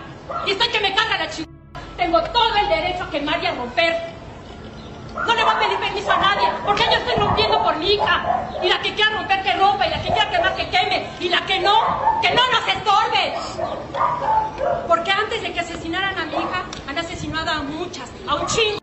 [0.45, 1.49] Y estoy que me caga la chica.
[1.97, 4.19] Tengo todo el derecho a quemar y a romper.
[5.14, 8.48] No le voy a pedir permiso a nadie, porque yo estoy rompiendo por mi hija.
[8.62, 11.28] Y la que quiera romper, que rompa, y la que quiera quemar, que queme, y
[11.28, 13.34] la que no, que no nos estorbe.
[14.86, 18.80] Porque antes de que asesinaran a mi hija, han asesinado a muchas, a un chingo.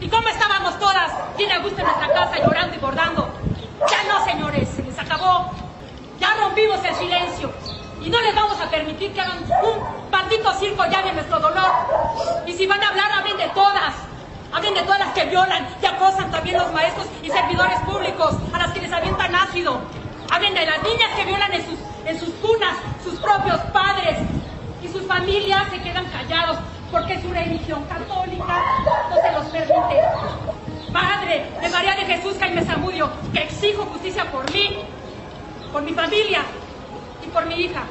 [0.00, 1.12] ¿Y cómo estábamos todas?
[1.36, 3.28] Bien a gusto en nuestra casa, llorando y bordando.
[3.88, 5.50] Ya no, señores, se les acabó.
[6.18, 7.52] Ya rompimos el silencio.
[8.00, 11.70] Y no les vamos a permitir que hagan un maldito circo ya de nuestro dolor.
[12.46, 13.94] Y si van a hablar, hablen de todas.
[14.52, 18.58] Hablen de todas las que violan y acosan también los maestros y servidores públicos, a
[18.58, 19.80] las que les avientan ácido.
[20.30, 24.18] Hablen de las niñas que violan en sus, en sus cunas, sus propios padres.
[24.82, 26.58] Y sus familias se quedan callados
[26.90, 28.62] porque su religión católica
[29.08, 30.02] no se los permite.
[30.92, 34.76] Padre de María de Jesús Jaime Zamudio, que exijo justicia por mí,
[35.72, 36.42] por mi familia
[37.24, 37.84] y por mi hija.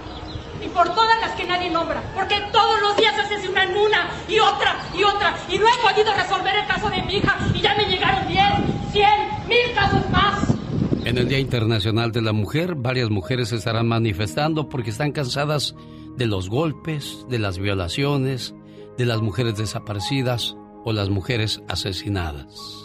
[0.64, 2.02] Y por todas las que nadie nombra.
[2.16, 5.36] Porque todos los días asesinan una y otra y otra.
[5.50, 7.38] Y no he podido resolver el caso de mi hija.
[7.54, 8.44] Y ya me llegaron 10,
[8.92, 9.08] 100,
[9.48, 10.56] mil casos más.
[11.04, 15.76] En el Día Internacional de la Mujer, varias mujeres estarán manifestando porque están cansadas
[16.16, 18.54] de los golpes, de las violaciones,
[18.98, 20.56] de las mujeres desaparecidas
[20.86, 22.81] o las mujeres asesinadas.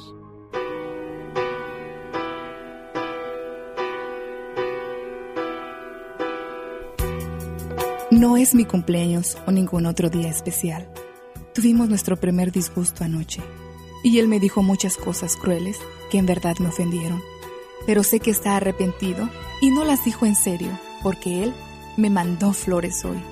[8.16, 10.88] No es mi cumpleaños o ningún otro día especial.
[11.52, 13.42] Tuvimos nuestro primer disgusto anoche
[14.02, 15.76] y él me dijo muchas cosas crueles
[16.10, 17.20] que en verdad me ofendieron.
[17.84, 19.28] Pero sé que está arrepentido
[19.60, 20.70] y no las dijo en serio
[21.02, 21.52] porque él
[21.98, 23.22] me mandó flores hoy.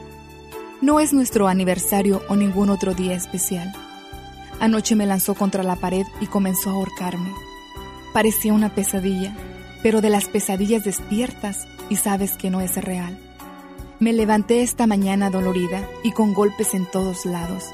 [0.83, 3.73] No es nuestro aniversario o ningún otro día especial.
[4.61, 7.33] Anoche me lanzó contra la pared y comenzó a ahorcarme.
[8.13, 9.35] Parecía una pesadilla,
[9.83, 13.19] pero de las pesadillas despiertas y sabes que no es real.
[14.01, 17.65] Me levanté esta mañana dolorida y con golpes en todos lados,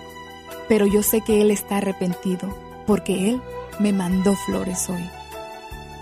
[0.69, 2.55] pero yo sé que Él está arrepentido
[2.87, 3.43] porque Él
[3.79, 5.09] me mandó flores hoy.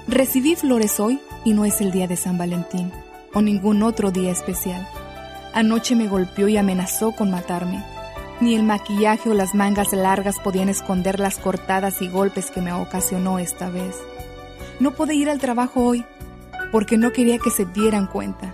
[0.09, 2.91] Recibí flores hoy y no es el día de San Valentín
[3.33, 4.89] o ningún otro día especial.
[5.55, 7.85] Anoche me golpeó y amenazó con matarme.
[8.41, 12.73] Ni el maquillaje o las mangas largas podían esconder las cortadas y golpes que me
[12.73, 13.95] ocasionó esta vez.
[14.81, 16.05] No pude ir al trabajo hoy
[16.73, 18.53] porque no quería que se dieran cuenta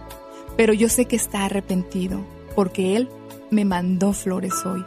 [0.57, 2.21] pero yo sé que está arrepentido,
[2.55, 3.09] porque Él
[3.51, 4.85] me mandó flores hoy.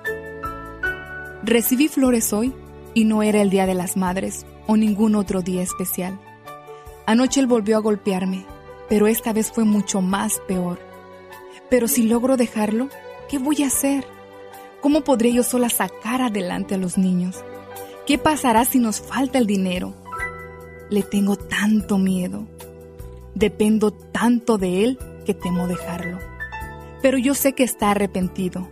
[1.43, 2.53] Recibí flores hoy
[2.93, 6.19] y no era el Día de las Madres o ningún otro día especial.
[7.05, 8.45] Anoche Él volvió a golpearme,
[8.89, 10.79] pero esta vez fue mucho más peor.
[11.69, 12.89] Pero si logro dejarlo,
[13.29, 14.05] ¿qué voy a hacer?
[14.81, 17.43] ¿Cómo podré yo sola sacar adelante a los niños?
[18.05, 19.93] ¿Qué pasará si nos falta el dinero?
[20.89, 22.47] Le tengo tanto miedo.
[23.35, 26.19] Dependo tanto de Él que temo dejarlo.
[27.01, 28.69] Pero yo sé que está arrepentido,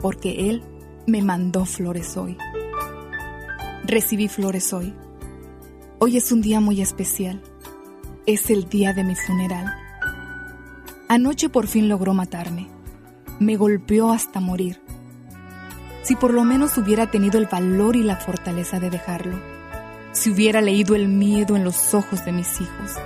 [0.00, 0.62] porque Él
[1.06, 2.38] me mandó flores hoy.
[3.84, 4.94] Recibí flores hoy.
[5.98, 7.42] Hoy es un día muy especial.
[8.24, 9.76] Es el día de mi funeral.
[11.06, 12.66] Anoche por fin logró matarme.
[13.38, 14.80] Me golpeó hasta morir.
[16.02, 19.38] Si por lo menos hubiera tenido el valor y la fortaleza de dejarlo.
[20.12, 22.98] Si hubiera leído el miedo en los ojos de mis hijos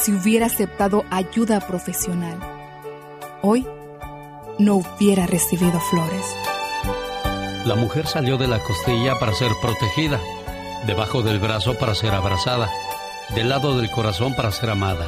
[0.00, 2.38] si hubiera aceptado ayuda profesional,
[3.42, 3.66] hoy
[4.58, 6.24] no hubiera recibido flores.
[7.64, 10.20] La mujer salió de la costilla para ser protegida,
[10.86, 12.70] debajo del brazo para ser abrazada,
[13.34, 15.06] del lado del corazón para ser amada,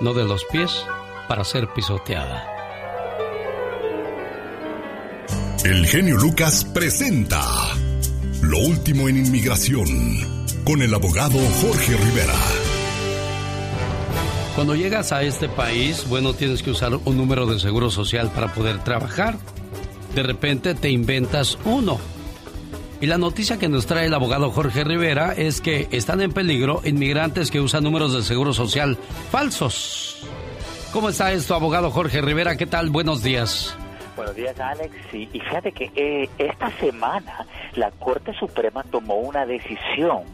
[0.00, 0.84] no de los pies
[1.28, 2.48] para ser pisoteada.
[5.64, 7.40] El genio Lucas presenta
[8.40, 9.86] Lo último en inmigración
[10.64, 12.71] con el abogado Jorge Rivera.
[14.54, 18.52] Cuando llegas a este país, bueno, tienes que usar un número de seguro social para
[18.52, 19.36] poder trabajar.
[20.14, 21.98] De repente te inventas uno.
[23.00, 26.82] Y la noticia que nos trae el abogado Jorge Rivera es que están en peligro
[26.84, 28.98] inmigrantes que usan números de seguro social
[29.30, 30.22] falsos.
[30.92, 32.56] ¿Cómo está esto, abogado Jorge Rivera?
[32.56, 32.90] ¿Qué tal?
[32.90, 33.74] Buenos días.
[34.14, 34.94] Buenos días, Alex.
[35.14, 40.24] Y fíjate que eh, esta semana la Corte Suprema tomó una decisión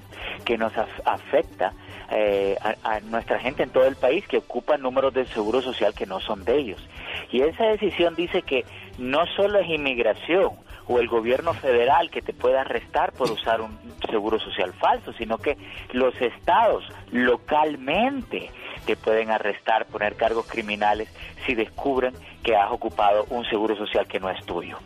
[0.44, 0.72] que nos
[1.04, 1.72] afecta
[2.10, 6.06] eh, a, nuestra gente en todo el país que ocupa números de seguro social que
[6.06, 6.88] no son de ellos.
[7.30, 8.64] Y esa decisión dice que
[8.98, 10.52] no solo es inmigración
[10.86, 13.78] o el gobierno federal que te puede arrestar por usar un
[14.10, 15.58] seguro social falso, sino que
[15.92, 18.50] los estados localmente
[18.86, 21.08] te pueden arrestar, poner cargos criminales
[21.44, 24.78] si descubren que has ocupado un seguro social que no es tuyo.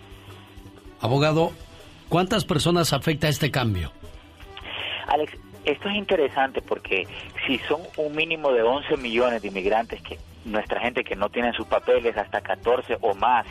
[1.01, 1.53] Abogado,
[2.09, 3.93] ¿cuántas personas afecta este cambio?
[5.07, 7.07] Alex, esto es interesante porque
[7.47, 11.53] si son un mínimo de 11 millones de inmigrantes que nuestra gente que no tiene
[11.53, 13.47] sus papeles hasta 14 o más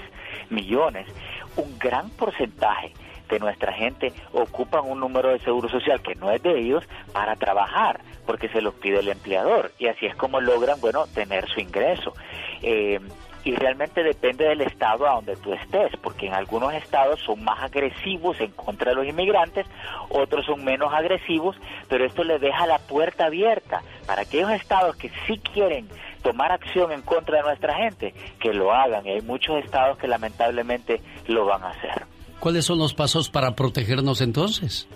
[0.50, 1.08] millones,
[1.56, 2.94] un gran porcentaje
[3.30, 6.84] de nuestra gente ocupan un número de seguro social que no es de ellos
[7.14, 9.72] para trabajar porque se los pide el empleador.
[9.80, 12.14] Y así es como logran bueno tener su ingreso.
[12.62, 13.00] Eh,
[13.44, 17.62] y realmente depende del estado a donde tú estés, porque en algunos estados son más
[17.64, 19.66] agresivos en contra de los inmigrantes,
[20.10, 21.56] otros son menos agresivos,
[21.90, 25.88] pero esto le deja la puerta abierta para aquellos estados que sí quieren
[26.22, 30.08] tomar acción en contra de nuestra gente, que lo hagan, y hay muchos estados que
[30.08, 32.06] lamentablemente lo van a hacer.
[32.40, 34.88] ¿Cuáles son los pasos para protegernos entonces?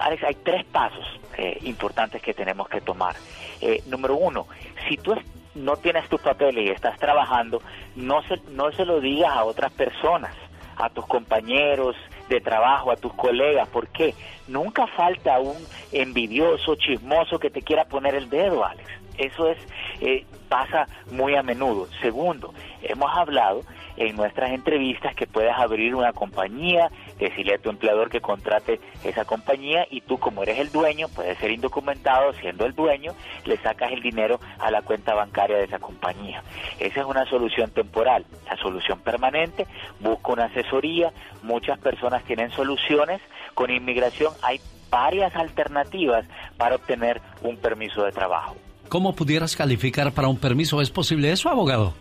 [0.00, 1.04] Alex, hay tres pasos
[1.36, 3.16] eh, importantes que tenemos que tomar.
[3.60, 4.46] Eh, número uno,
[4.88, 5.14] si tú
[5.58, 7.62] no tienes tus papeles y estás trabajando,
[7.96, 10.34] no se, no se lo digas a otras personas,
[10.76, 11.96] a tus compañeros
[12.28, 13.68] de trabajo, a tus colegas.
[13.68, 14.14] ¿Por qué?
[14.46, 15.56] Nunca falta un
[15.92, 18.88] envidioso, chismoso que te quiera poner el dedo, Alex.
[19.18, 19.58] Eso es,
[20.00, 21.88] eh, pasa muy a menudo.
[22.00, 23.62] Segundo, hemos hablado
[23.98, 29.24] en nuestras entrevistas que puedes abrir una compañía, decirle a tu empleador que contrate esa
[29.24, 33.12] compañía y tú como eres el dueño, puedes ser indocumentado siendo el dueño,
[33.44, 36.42] le sacas el dinero a la cuenta bancaria de esa compañía.
[36.78, 38.24] Esa es una solución temporal.
[38.46, 39.66] La solución permanente,
[40.00, 43.20] busca una asesoría, muchas personas tienen soluciones,
[43.54, 46.24] con inmigración hay varias alternativas
[46.56, 48.56] para obtener un permiso de trabajo.
[48.88, 50.80] ¿Cómo pudieras calificar para un permiso?
[50.80, 51.92] ¿Es posible eso, abogado?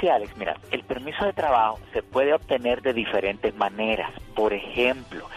[0.00, 4.10] Sí, Alex, mira, el permiso de trabajo se puede obtener de diferentes maneras.
[4.34, 5.28] Por ejemplo,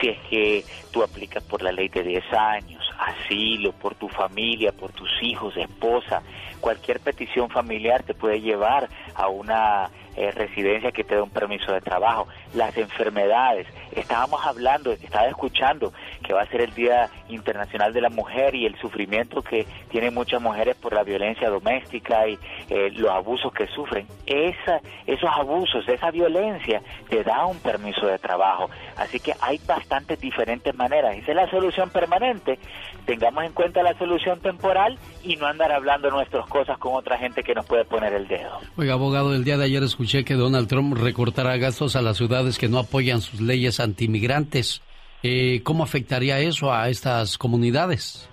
[0.00, 4.72] si es que tú aplicas por la ley de 10 años, asilo, por tu familia,
[4.72, 6.22] por tus hijos, esposa,
[6.60, 11.72] cualquier petición familiar te puede llevar a una eh, residencia que te dé un permiso
[11.72, 13.66] de trabajo, las enfermedades.
[13.92, 15.92] Estábamos hablando, estaba escuchando
[16.22, 20.14] que va a ser el Día Internacional de la Mujer y el sufrimiento que tienen
[20.14, 22.38] muchas mujeres por la violencia doméstica y
[22.68, 24.06] eh, los abusos que sufren.
[24.26, 28.68] Esa, esos abusos, esa violencia te da un permiso de trabajo.
[28.96, 31.16] Así que hay bastantes diferentes maneras.
[31.16, 32.58] Esa es la solución permanente.
[33.04, 37.42] Tengamos en cuenta la solución temporal y no andar hablando nuestras cosas con otra gente
[37.42, 38.58] que nos puede poner el dedo.
[38.76, 42.58] Oiga, abogado, el día de ayer escuché que Donald Trump recortará gastos a las ciudades
[42.58, 44.82] que no apoyan sus leyes antimigrantes.
[45.22, 48.28] Eh, ¿Cómo afectaría eso a estas comunidades?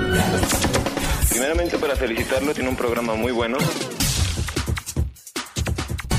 [1.29, 3.59] Primeramente para felicitarlo, tiene un programa muy bueno.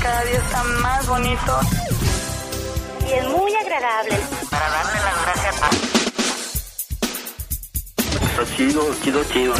[0.01, 1.59] Cada día está más bonito.
[3.05, 4.15] Y es muy agradable.
[4.49, 5.84] Para darle las gracias a...
[8.43, 9.53] Chido, chido, chido.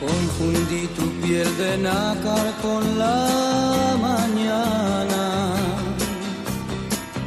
[0.00, 5.54] Confundí tu piel de nácar con la mañana.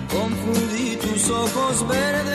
[0.09, 2.34] Confundí tus ojos verdes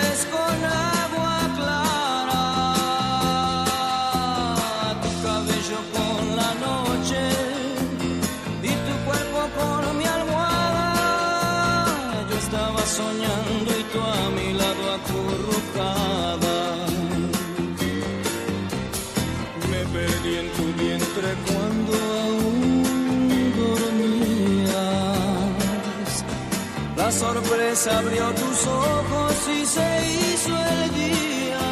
[27.70, 31.68] sorpresa abrió tus ojos y se hizo el día.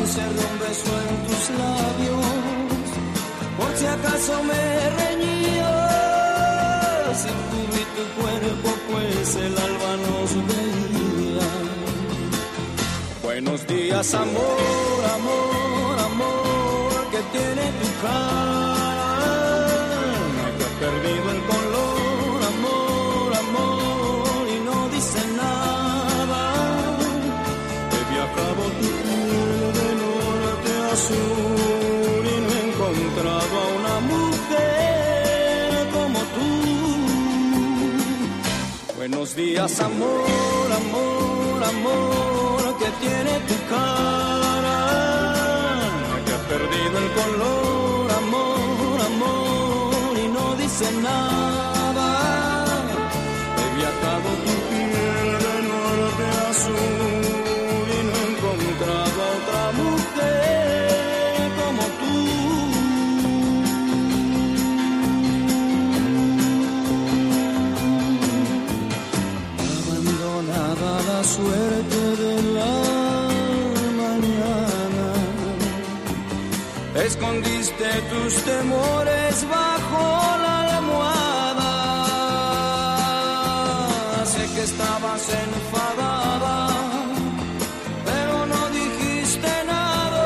[0.00, 2.26] Encerré un beso en tus labios,
[3.58, 4.64] por si acaso me
[5.00, 5.58] reñías.
[7.24, 11.48] Y cubrí tu cuerpo, pues el alba nos veía.
[13.22, 18.69] Buenos días, amor, amor, amor, que tiene tu cara.
[39.20, 44.78] Días, amor, amor, amor, que tiene tu cara,
[46.24, 52.08] que ha perdido el color, amor, amor, y no dice nada.
[53.58, 54.69] He viajado tu
[77.10, 80.02] escondiste tus temores bajo
[80.44, 81.72] la almohada.
[84.32, 86.56] Sé que estabas enfadada,
[88.08, 90.24] pero no dijiste nada.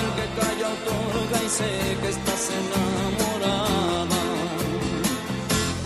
[0.00, 4.20] El que calla otorga y sé que estás enamorada.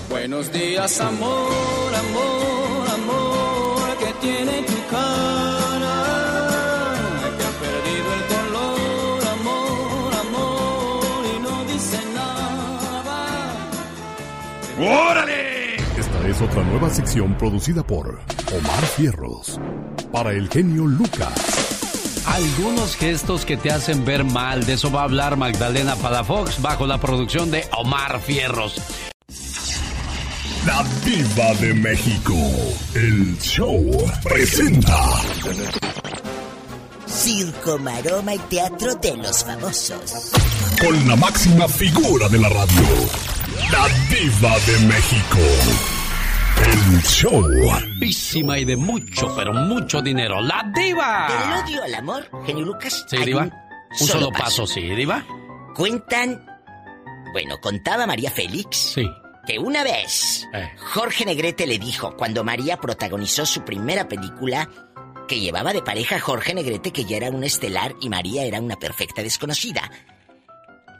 [0.09, 5.41] Buenos días, amor, amor, amor, que tiene tu cara.
[14.83, 15.76] ¡Órale!
[15.97, 18.18] Esta es otra nueva sección producida por
[18.53, 19.61] Omar Fierros.
[20.11, 22.24] Para el genio Lucas.
[22.26, 26.89] Algunos gestos que te hacen ver mal, de eso va a hablar Magdalena Palafox bajo
[26.89, 28.83] la producción de Omar Fierros.
[30.66, 32.35] La Diva de México.
[32.95, 33.89] El show
[34.24, 34.99] presenta.
[37.07, 40.33] Circo, maroma y teatro de los famosos.
[40.80, 43.32] Con la máxima figura de la radio.
[43.70, 45.38] La Diva de México.
[46.64, 47.42] El show.
[47.64, 50.40] Guapísima y de mucho, pero mucho dinero.
[50.40, 51.26] ¡La diva!
[51.28, 53.04] Del odio al amor, genio Lucas.
[53.08, 53.42] Sí, diva.
[53.42, 53.52] Un,
[54.00, 55.24] Un solo paso, sí, diva.
[55.74, 56.44] Cuentan.
[57.32, 58.76] Bueno, contaba María Félix.
[58.94, 59.08] Sí.
[59.46, 60.70] Que una vez Eh.
[60.94, 64.68] Jorge Negrete le dijo cuando María protagonizó su primera película
[65.26, 68.60] que llevaba de pareja a Jorge Negrete que ya era un estelar y María era
[68.60, 69.90] una perfecta desconocida.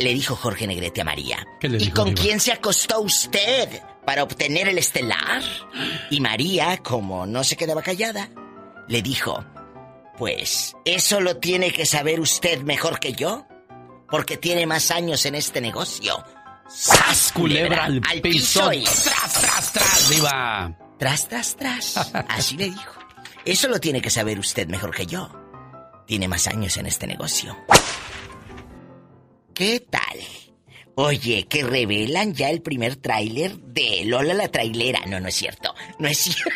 [0.03, 1.47] Le dijo Jorge Negrete a María.
[1.61, 2.23] ¿Qué le ¿Y dijo, con diva?
[2.23, 5.43] quién se acostó usted para obtener el estelar?
[6.11, 8.29] Y María, como no se quedaba callada,
[8.89, 9.45] le dijo,
[10.19, 13.47] pues, ¿eso lo tiene que saber usted mejor que yo?
[14.11, 16.23] Porque tiene más años en este negocio.
[16.69, 18.73] ¡Sas, Culebra al, piso.
[18.73, 20.77] y Tras, tras, tras, diva.
[20.99, 21.97] tras, tras, tras.
[22.29, 22.93] Así le dijo.
[23.45, 25.31] Eso lo tiene que saber usted mejor que yo.
[26.07, 27.57] Tiene más años en este negocio.
[29.63, 30.19] ¿Qué tal?
[30.97, 35.03] Oye, que revelan ya el primer tráiler de Lola la trailera.
[35.07, 35.73] No, no es cierto.
[36.01, 36.51] No es cierto.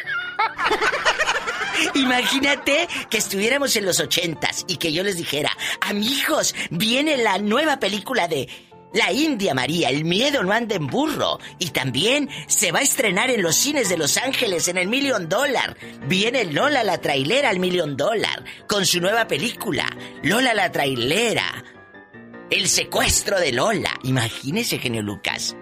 [1.95, 5.53] Imagínate que estuviéramos en los ochentas y que yo les dijera,
[5.83, 8.49] amigos, viene la nueva película de
[8.93, 11.39] La India María, El miedo no anda en burro.
[11.61, 15.29] Y también se va a estrenar en los cines de Los Ángeles en el Million
[15.29, 15.77] Dollar.
[16.09, 19.89] Viene Lola la trailera al Million Dollar con su nueva película,
[20.25, 21.76] Lola la trailera.
[22.49, 23.99] El secuestro de Lola.
[24.05, 25.57] Imagínese, genio Lucas.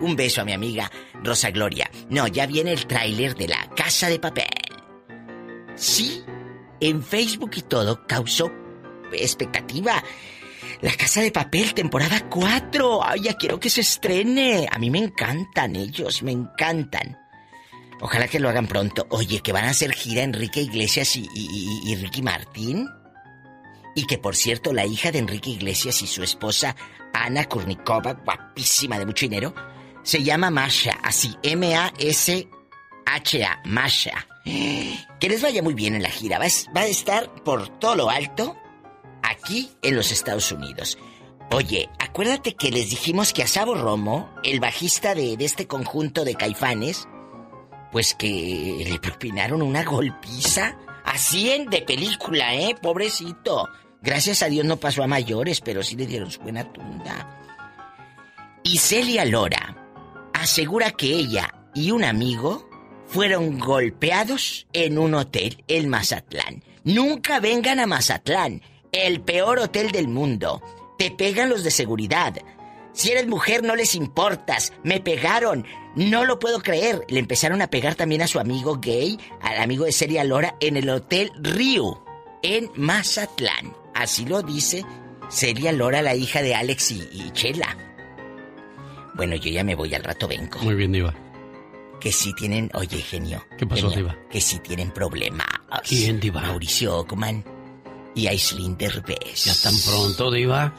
[0.00, 0.90] Un beso a mi amiga
[1.22, 1.88] Rosa Gloria.
[2.08, 4.48] No, ya viene el tráiler de La Casa de Papel.
[5.76, 6.24] Sí,
[6.80, 8.50] en Facebook y todo causó
[9.12, 10.02] expectativa.
[10.80, 13.00] La Casa de Papel, temporada 4.
[13.04, 14.66] Ay, ya quiero que se estrene.
[14.70, 17.16] A mí me encantan ellos, me encantan.
[18.00, 19.06] Ojalá que lo hagan pronto.
[19.10, 22.88] Oye, que van a hacer gira Enrique Iglesias y Ricky Martín.
[23.94, 26.74] Y que por cierto, la hija de Enrique Iglesias y su esposa,
[27.12, 29.54] Ana Kurnikova, guapísima de mucho dinero,
[30.02, 32.48] se llama Masha, así, M-A-S-H-A,
[33.64, 34.26] Masha.
[34.44, 36.38] Que les vaya muy bien en la gira.
[36.38, 38.56] Va a, estar por todo lo alto
[39.22, 40.98] aquí en los Estados Unidos.
[41.50, 46.24] Oye, acuérdate que les dijimos que a Sabo Romo, el bajista de, de este conjunto
[46.24, 47.08] de caifanes,
[47.92, 50.76] pues que le propinaron una golpiza.
[51.04, 52.74] Así en de película, ¿eh?
[52.80, 53.68] Pobrecito.
[54.04, 57.40] Gracias a Dios no pasó a mayores, pero sí le dieron su buena tunda.
[58.62, 59.76] Y Celia Lora
[60.34, 62.68] asegura que ella y un amigo
[63.06, 66.62] fueron golpeados en un hotel en Mazatlán.
[66.84, 68.60] Nunca vengan a Mazatlán,
[68.92, 70.60] el peor hotel del mundo.
[70.98, 72.34] Te pegan los de seguridad.
[72.92, 74.72] Si eres mujer no les importas.
[74.82, 75.66] Me pegaron.
[75.96, 77.00] No lo puedo creer.
[77.08, 80.76] Le empezaron a pegar también a su amigo gay, al amigo de Celia Lora, en
[80.76, 82.04] el Hotel Rio,
[82.42, 83.83] en Mazatlán.
[83.94, 84.84] Así lo dice
[85.30, 87.76] Celia Lora, la hija de Alex y, y Chela.
[89.14, 90.58] Bueno, yo ya me voy, al rato vengo.
[90.60, 91.14] Muy bien, diva.
[92.00, 93.44] Que sí tienen, oye, genio.
[93.56, 94.28] ¿Qué pasó, genio, diva?
[94.28, 95.46] Que sí tienen problemas.
[95.88, 96.40] ¿Quién, diva?
[96.40, 97.44] Mauricio Ockman
[98.14, 99.44] y Aislinn Derbez.
[99.44, 100.74] ¿Ya tan pronto, diva?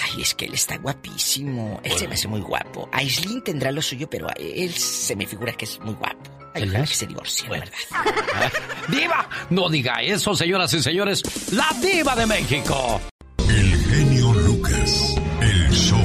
[0.00, 1.80] Ay, es que él está guapísimo.
[1.84, 2.88] Él se me hace muy guapo.
[2.92, 6.31] Aislinn tendrá lo suyo, pero él se me figura que es muy guapo.
[6.54, 7.72] Ay, ojalá que se divorcie, verdad.
[8.88, 9.28] ¡Diva!
[9.50, 11.22] No diga eso, señoras y señores.
[11.52, 13.00] ¡La diva de México!
[13.38, 15.14] El genio Lucas.
[15.40, 15.98] El show.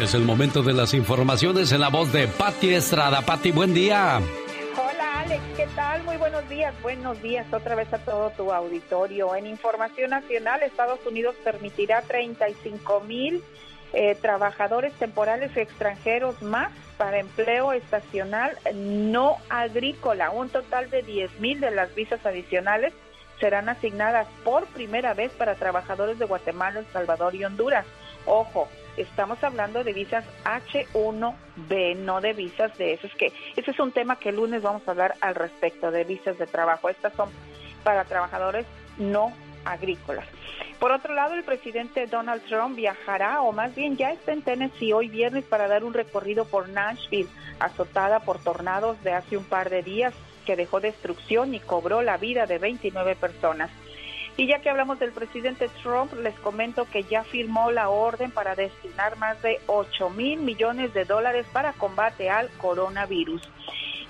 [0.00, 3.22] Es el momento de las informaciones en la voz de Patti Estrada.
[3.22, 4.20] Patti, buen día.
[4.76, 6.02] Hola Alex, ¿qué tal?
[6.04, 6.74] Muy buenos días.
[6.82, 9.34] Buenos días otra vez a todo tu auditorio.
[9.36, 13.42] En Información Nacional, Estados Unidos permitirá 35 mil
[13.94, 20.30] eh, trabajadores temporales extranjeros más para empleo estacional no agrícola.
[20.30, 22.92] Un total de 10 mil de las visas adicionales
[23.40, 27.86] serán asignadas por primera vez para trabajadores de Guatemala, El Salvador y Honduras.
[28.26, 33.92] Ojo, estamos hablando de visas H1B, no de visas de esos que ese es un
[33.92, 36.88] tema que el lunes vamos a hablar al respecto de visas de trabajo.
[36.88, 37.30] Estas son
[37.82, 38.66] para trabajadores
[38.98, 39.32] no
[39.64, 40.26] agrícolas.
[40.78, 44.92] Por otro lado, el presidente Donald Trump viajará, o más bien ya está en Tennessee
[44.92, 49.70] hoy viernes para dar un recorrido por Nashville, azotada por tornados de hace un par
[49.70, 50.12] de días
[50.44, 53.70] que dejó destrucción y cobró la vida de 29 personas.
[54.36, 58.56] Y ya que hablamos del presidente Trump, les comento que ya firmó la orden para
[58.56, 63.42] destinar más de 8 mil millones de dólares para combate al coronavirus.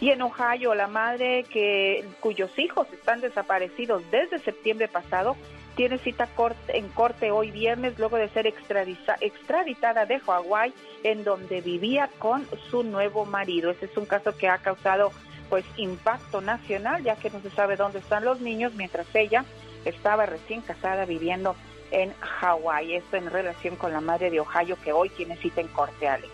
[0.00, 5.36] Y en Ohio, la madre que, cuyos hijos están desaparecidos desde septiembre pasado
[5.76, 6.28] tiene cita
[6.68, 10.72] en corte hoy viernes luego de ser extraditada de Hawái
[11.02, 13.70] en donde vivía con su nuevo marido.
[13.70, 15.12] Ese es un caso que ha causado
[15.50, 19.44] pues impacto nacional ya que no se sabe dónde están los niños mientras ella
[19.84, 21.56] estaba recién casada viviendo
[21.90, 22.94] en Hawái.
[22.94, 26.32] Esto en relación con la madre de Ohio que hoy tiene cita en corte, Alex.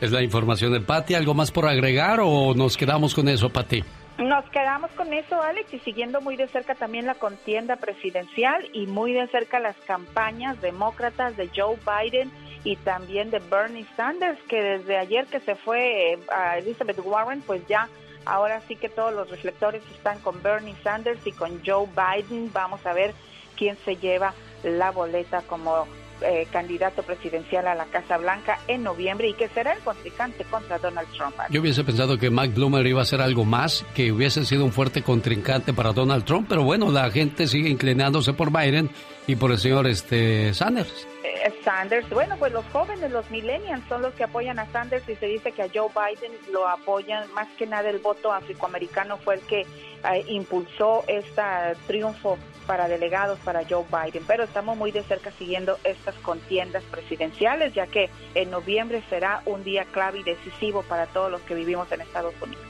[0.00, 1.14] Es la información de Patti.
[1.14, 3.84] ¿Algo más por agregar o nos quedamos con eso, Patti?
[4.18, 8.86] Nos quedamos con eso, Alex, y siguiendo muy de cerca también la contienda presidencial y
[8.86, 12.30] muy de cerca las campañas demócratas de Joe Biden
[12.64, 17.40] y también de Bernie Sanders, que desde ayer que se fue eh, a Elizabeth Warren,
[17.42, 17.88] pues ya
[18.24, 22.50] ahora sí que todos los reflectores están con Bernie Sanders y con Joe Biden.
[22.52, 23.14] Vamos a ver
[23.56, 25.86] quién se lleva la boleta como
[26.22, 30.78] eh, candidato presidencial a la Casa Blanca en noviembre y que será el contrincante contra
[30.78, 31.34] Donald Trump.
[31.50, 34.72] Yo hubiese pensado que Mike Bloomer iba a ser algo más, que hubiese sido un
[34.72, 38.90] fuerte contrincante para Donald Trump, pero bueno, la gente sigue inclinándose por Biden
[39.26, 41.06] y por el señor este Sanders.
[41.22, 45.16] Eh, Sanders, bueno, pues los jóvenes, los millennials son los que apoyan a Sanders y
[45.16, 49.34] se dice que a Joe Biden lo apoyan, más que nada el voto afroamericano fue
[49.34, 51.42] el que eh, impulsó este
[51.86, 57.74] triunfo para delegados para Joe Biden, pero estamos muy de cerca siguiendo estas contiendas presidenciales,
[57.74, 61.90] ya que en noviembre será un día clave y decisivo para todos los que vivimos
[61.92, 62.64] en Estados Unidos.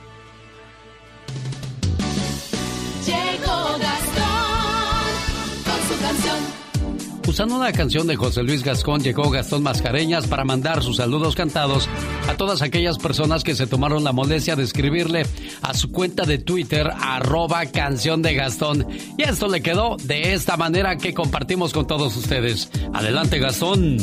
[3.05, 4.20] Llegó Gastón
[5.91, 6.61] su canción.
[7.27, 11.87] Usando una canción de José Luis Gascón, llegó Gastón Mascareñas para mandar sus saludos cantados
[12.27, 15.25] a todas aquellas personas que se tomaron la molestia de escribirle
[15.61, 18.87] a su cuenta de Twitter, arroba canción de Gastón.
[19.17, 22.69] Y esto le quedó de esta manera que compartimos con todos ustedes.
[22.93, 23.97] Adelante, Gastón.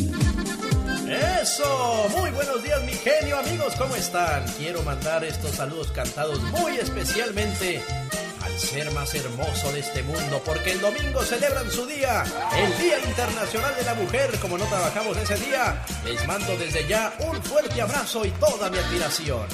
[1.43, 4.45] Eso, muy buenos días mi genio amigos, ¿cómo están?
[4.59, 7.83] Quiero mandar estos saludos cantados muy especialmente
[8.13, 8.28] al
[8.59, 12.25] ser más hermoso de este mundo, porque el domingo celebran su día,
[12.57, 14.39] el Día Internacional de la Mujer.
[14.41, 18.79] Como no trabajamos ese día, les mando desde ya un fuerte abrazo y toda mi
[18.79, 19.47] admiración.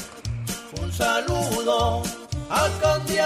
[0.80, 2.02] Un saludo
[2.50, 3.18] a Candy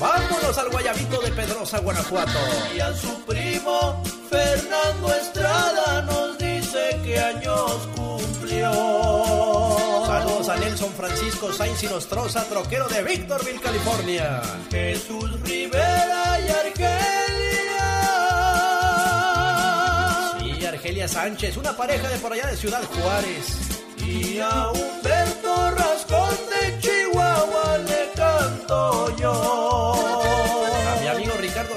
[0.00, 2.38] Vámonos al Guayabito de Pedrosa, Guanajuato.
[2.76, 9.53] Y a su primo Fernando Estrada nos dice que años cumplió.
[10.14, 14.40] Saludos a Nelson Francisco Sainz y Nostroza, troquero de Victorville, California.
[14.70, 17.80] Jesús Rivera y Argelia.
[20.38, 23.82] Sí, Argelia Sánchez, una pareja de por allá de Ciudad Juárez.
[24.06, 29.73] Y a Humberto Rascón de Chihuahua le canto yo.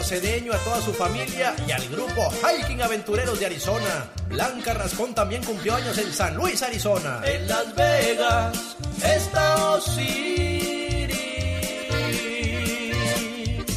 [0.08, 4.10] Cedeño, a toda su familia y al grupo Hiking Aventureros de Arizona.
[4.30, 7.20] Blanca Rascón también cumplió años en San Luis, Arizona.
[7.26, 11.18] En Las Vegas está Osiris.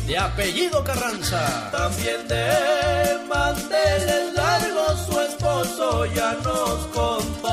[0.06, 1.68] De apellido Carranza.
[1.72, 7.50] También de manteles largos su esposo ya nos contó.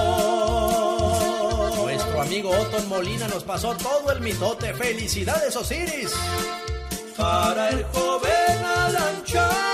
[1.82, 4.72] Nuestro amigo Otton Molina nos pasó todo el mitote.
[4.76, 6.14] ¡Felicidades, Osiris!
[7.18, 9.68] Para el joven Alan Chávez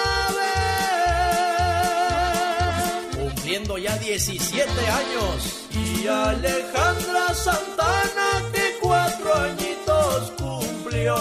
[3.43, 5.67] cumpliendo ya 17 años.
[5.71, 11.15] Y Alejandra Santana, que cuatro añitos cumplió.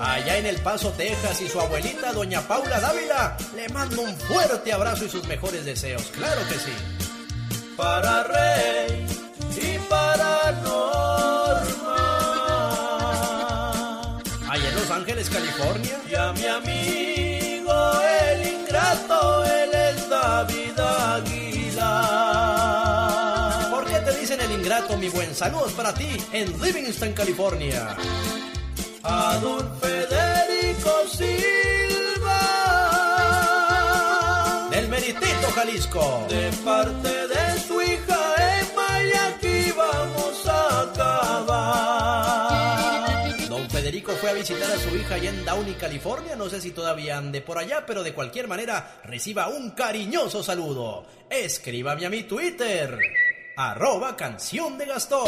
[0.00, 4.72] Allá en El Paso, Texas, y su abuelita, doña Paula Dávila, le mando un fuerte
[4.72, 6.02] abrazo y sus mejores deseos.
[6.12, 6.72] Claro que sí.
[7.76, 9.06] Para Rey
[9.56, 11.89] y para Norma.
[15.28, 16.00] California.
[16.08, 18.00] Y a mi amigo
[18.30, 22.20] el ingrato, él es David Aguilar.
[23.70, 25.34] ¿Por qué te dicen el ingrato, mi buen?
[25.34, 27.96] Saludos para ti en Livingston, California.
[29.02, 29.68] A don
[31.10, 32.40] Silva.
[34.70, 36.26] Del Meritito, Jalisco.
[36.28, 37.39] De parte de
[44.20, 46.36] fue a visitar a su hija allá en Downey, California.
[46.36, 51.06] No sé si todavía ande por allá, pero de cualquier manera reciba un cariñoso saludo.
[51.30, 52.98] Escríbame a mi Twitter,
[53.56, 55.26] arroba canción de Gastón.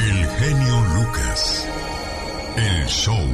[0.00, 1.68] El genio Lucas.
[2.56, 3.24] El show.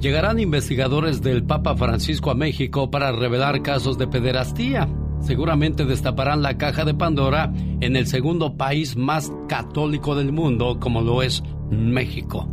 [0.00, 4.88] Llegarán investigadores del Papa Francisco a México para revelar casos de pederastía.
[5.20, 11.00] Seguramente destaparán la caja de Pandora en el segundo país más católico del mundo, como
[11.00, 12.46] lo es México.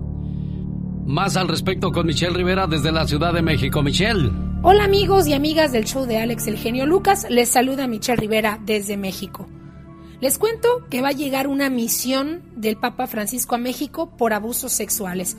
[1.05, 3.82] Más al respecto con Michelle Rivera desde la Ciudad de México.
[3.82, 4.32] Michelle.
[4.64, 8.59] Hola amigos y amigas del show de Alex El Genio Lucas, les saluda Michelle Rivera
[8.64, 9.47] desde México.
[10.20, 14.72] Les cuento que va a llegar una misión del Papa Francisco a México por abusos
[14.72, 15.36] sexuales.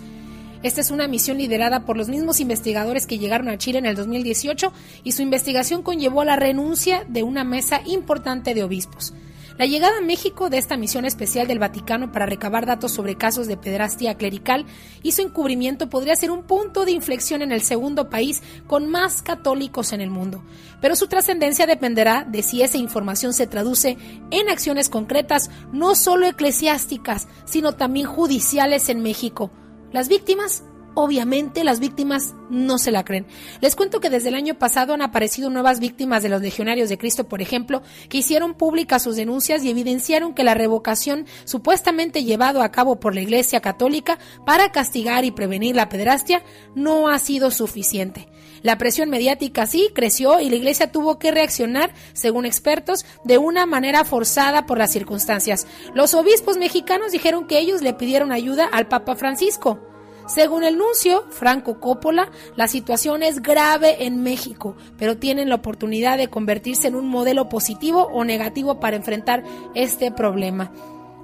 [0.64, 3.96] Esta es una misión liderada por los mismos investigadores que llegaron a Chile en el
[3.96, 4.72] 2018
[5.04, 9.14] y su investigación conllevó la renuncia de una mesa importante de obispos.
[9.58, 13.46] La llegada a México de esta misión especial del Vaticano para recabar datos sobre casos
[13.46, 14.64] de pederastia clerical
[15.02, 19.22] y su encubrimiento podría ser un punto de inflexión en el segundo país con más
[19.22, 20.42] católicos en el mundo.
[20.80, 23.98] Pero su trascendencia dependerá de si esa información se traduce
[24.30, 29.50] en acciones concretas, no solo eclesiásticas, sino también judiciales en México
[29.92, 33.26] las víctimas Obviamente las víctimas no se la creen.
[33.60, 36.98] Les cuento que desde el año pasado han aparecido nuevas víctimas de los legionarios de
[36.98, 42.62] Cristo, por ejemplo, que hicieron públicas sus denuncias y evidenciaron que la revocación supuestamente llevado
[42.62, 46.42] a cabo por la Iglesia Católica para castigar y prevenir la pederastia
[46.74, 48.28] no ha sido suficiente.
[48.62, 53.66] La presión mediática sí creció y la Iglesia tuvo que reaccionar, según expertos, de una
[53.66, 55.66] manera forzada por las circunstancias.
[55.94, 59.91] Los obispos mexicanos dijeron que ellos le pidieron ayuda al Papa Francisco.
[60.32, 66.16] Según el nuncio Franco Coppola, la situación es grave en México, pero tienen la oportunidad
[66.16, 70.72] de convertirse en un modelo positivo o negativo para enfrentar este problema.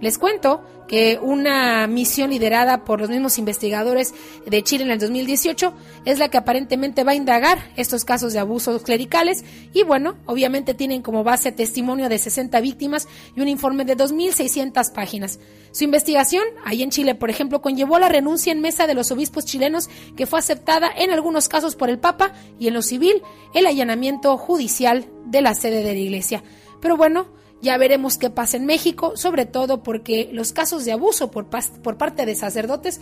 [0.01, 4.15] Les cuento que una misión liderada por los mismos investigadores
[4.47, 5.75] de Chile en el 2018
[6.05, 9.45] es la que aparentemente va a indagar estos casos de abusos clericales
[9.75, 14.93] y bueno, obviamente tienen como base testimonio de 60 víctimas y un informe de 2.600
[14.93, 15.39] páginas.
[15.73, 19.45] Su investigación, ahí en Chile, por ejemplo, conllevó la renuncia en mesa de los obispos
[19.45, 23.23] chilenos que fue aceptada en algunos casos por el Papa y en lo civil
[23.53, 26.43] el allanamiento judicial de la sede de la Iglesia.
[26.81, 27.27] Pero bueno,
[27.61, 31.97] ya veremos qué pasa en México, sobre todo porque los casos de abuso por, por
[31.97, 33.01] parte de sacerdotes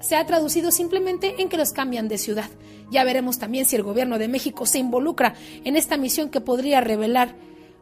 [0.00, 2.48] se ha traducido simplemente en que los cambian de ciudad.
[2.90, 5.34] Ya veremos también si el gobierno de México se involucra
[5.64, 7.34] en esta misión que podría revelar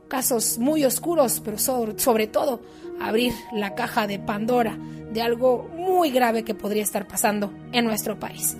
[0.09, 2.61] casos muy oscuros, pero sobre, sobre, todo
[3.01, 4.79] abrir la caja de Pandora
[5.13, 8.57] de algo muy grave que podría estar pasando en nuestro país.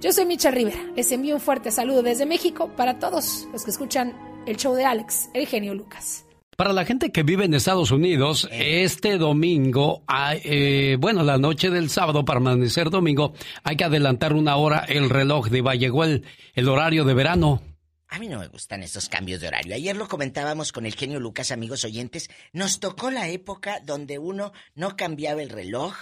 [0.00, 3.70] Yo soy Micha Rivera, les envío un fuerte saludo desde México para todos los que
[3.70, 4.14] escuchan
[4.46, 6.24] el show de Alex, el genio Lucas.
[6.56, 10.04] Para la gente que vive en Estados Unidos, este domingo,
[10.44, 13.34] eh, bueno, la noche del sábado para amanecer domingo,
[13.64, 16.24] hay que adelantar una hora el reloj de Llegó el,
[16.54, 17.60] el horario de verano.
[18.06, 19.74] A mí no me gustan estos cambios de horario.
[19.74, 22.28] Ayer lo comentábamos con el genio Lucas, amigos oyentes.
[22.52, 25.96] Nos tocó la época donde uno no cambiaba el reloj,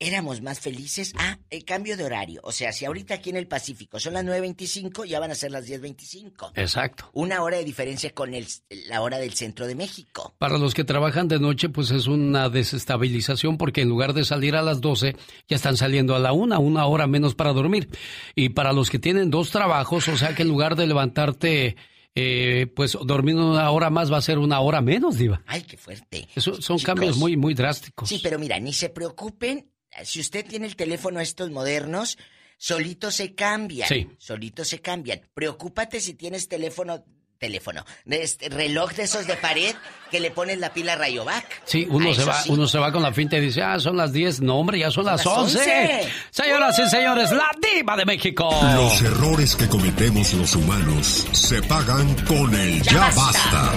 [0.00, 1.12] éramos más felices.
[1.18, 2.40] Ah, el cambio de horario.
[2.44, 5.50] O sea, si ahorita aquí en el Pacífico son las 9.25, ya van a ser
[5.50, 6.52] las 10.25.
[6.54, 7.10] Exacto.
[7.12, 8.46] Una hora de diferencia con el,
[8.88, 10.34] la hora del centro de México.
[10.38, 14.54] Para los que trabajan de noche, pues es una desestabilización porque en lugar de salir
[14.54, 15.16] a las 12,
[15.48, 17.88] ya están saliendo a la una, una hora menos para dormir.
[18.34, 21.76] Y para los que tienen dos trabajos, o sea que en lugar de levantarte...
[22.20, 25.40] Eh, pues dormir una hora más va a ser una hora menos, Diva.
[25.46, 26.26] Ay, qué fuerte.
[26.34, 28.08] Eso son cambios muy, muy drásticos.
[28.08, 29.70] Sí, pero mira, ni se preocupen
[30.04, 32.18] si usted tiene el teléfono estos modernos,
[32.56, 33.88] solito se cambian.
[33.88, 34.08] Sí.
[34.18, 35.20] Solito se cambian.
[35.34, 37.04] Preocúpate si tienes teléfono
[37.38, 39.74] teléfono, este, reloj de esos de pared
[40.10, 41.62] que le pones la pila Rayovac.
[41.64, 44.12] Sí, uno se va, uno se va con la finta y dice, "Ah, son las
[44.12, 46.08] 10." No, hombre, ya son, las, 11.
[46.30, 48.50] Señoras y señores, la diva de México.
[48.74, 53.72] Los errores que cometemos los humanos se pagan con el ya, basta.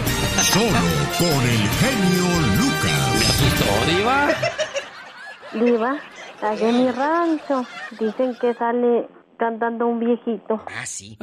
[0.51, 0.81] Solo
[1.19, 3.19] con el genio Lucas.
[3.19, 4.60] ¿Me asustó, diva?
[5.53, 5.99] Diva,
[6.41, 7.65] allá en mi rancho
[7.99, 9.07] dicen que sale
[9.37, 10.63] cantando un viejito.
[10.67, 11.17] Ah, sí.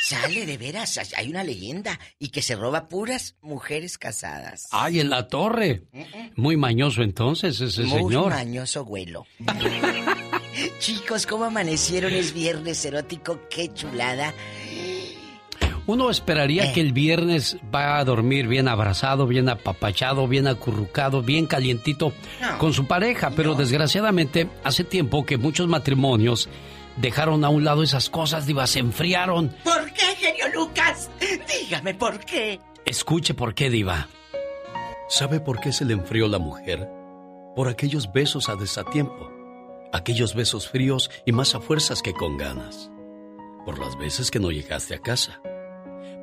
[0.00, 4.68] Sale de veras, hay una leyenda y que se roba puras mujeres casadas.
[4.70, 5.82] Ay, en la torre.
[6.36, 8.02] Muy mañoso entonces ese señor.
[8.02, 9.26] Muy mañoso, abuelo.
[10.78, 12.12] Chicos, ¿cómo amanecieron?
[12.12, 14.32] Es viernes erótico, qué chulada.
[15.86, 16.72] Uno esperaría eh.
[16.72, 22.12] que el viernes va a dormir bien abrazado, bien apapachado, bien acurrucado, bien calientito
[22.58, 26.48] con su pareja, pero desgraciadamente hace tiempo que muchos matrimonios
[26.96, 29.54] dejaron a un lado esas cosas, diva, se enfriaron.
[29.62, 31.10] ¿Por qué, genio Lucas?
[31.60, 32.60] Dígame por qué.
[32.84, 34.08] Escuche por qué, diva.
[35.08, 36.88] ¿Sabe por qué se le enfrió la mujer?
[37.54, 39.36] Por aquellos besos a desatiempo
[39.96, 42.90] aquellos besos fríos y más a fuerzas que con ganas,
[43.64, 45.40] por las veces que no llegaste a casa,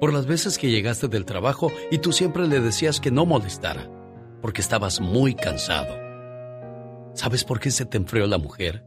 [0.04, 3.90] por las veces que llegaste del trabajo y tú siempre le decías que no molestara,
[4.42, 5.96] porque estabas muy cansado.
[7.14, 8.84] ¿Sabes por qué se te enfrió la mujer?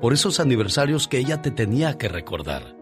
[0.00, 2.76] Por esos aniversarios que ella te tenía que recordar,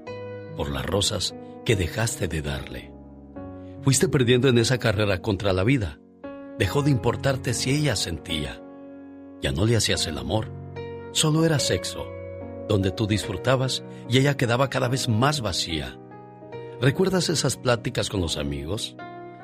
[0.54, 1.34] por las rosas
[1.64, 2.92] que dejaste de darle.
[3.80, 5.98] Fuiste perdiendo en esa carrera contra la vida.
[6.58, 8.62] Dejó de importarte si ella sentía.
[9.40, 10.52] Ya no le hacías el amor,
[11.12, 12.04] solo era sexo,
[12.68, 15.98] donde tú disfrutabas y ella quedaba cada vez más vacía.
[16.82, 18.96] ¿Recuerdas esas pláticas con los amigos?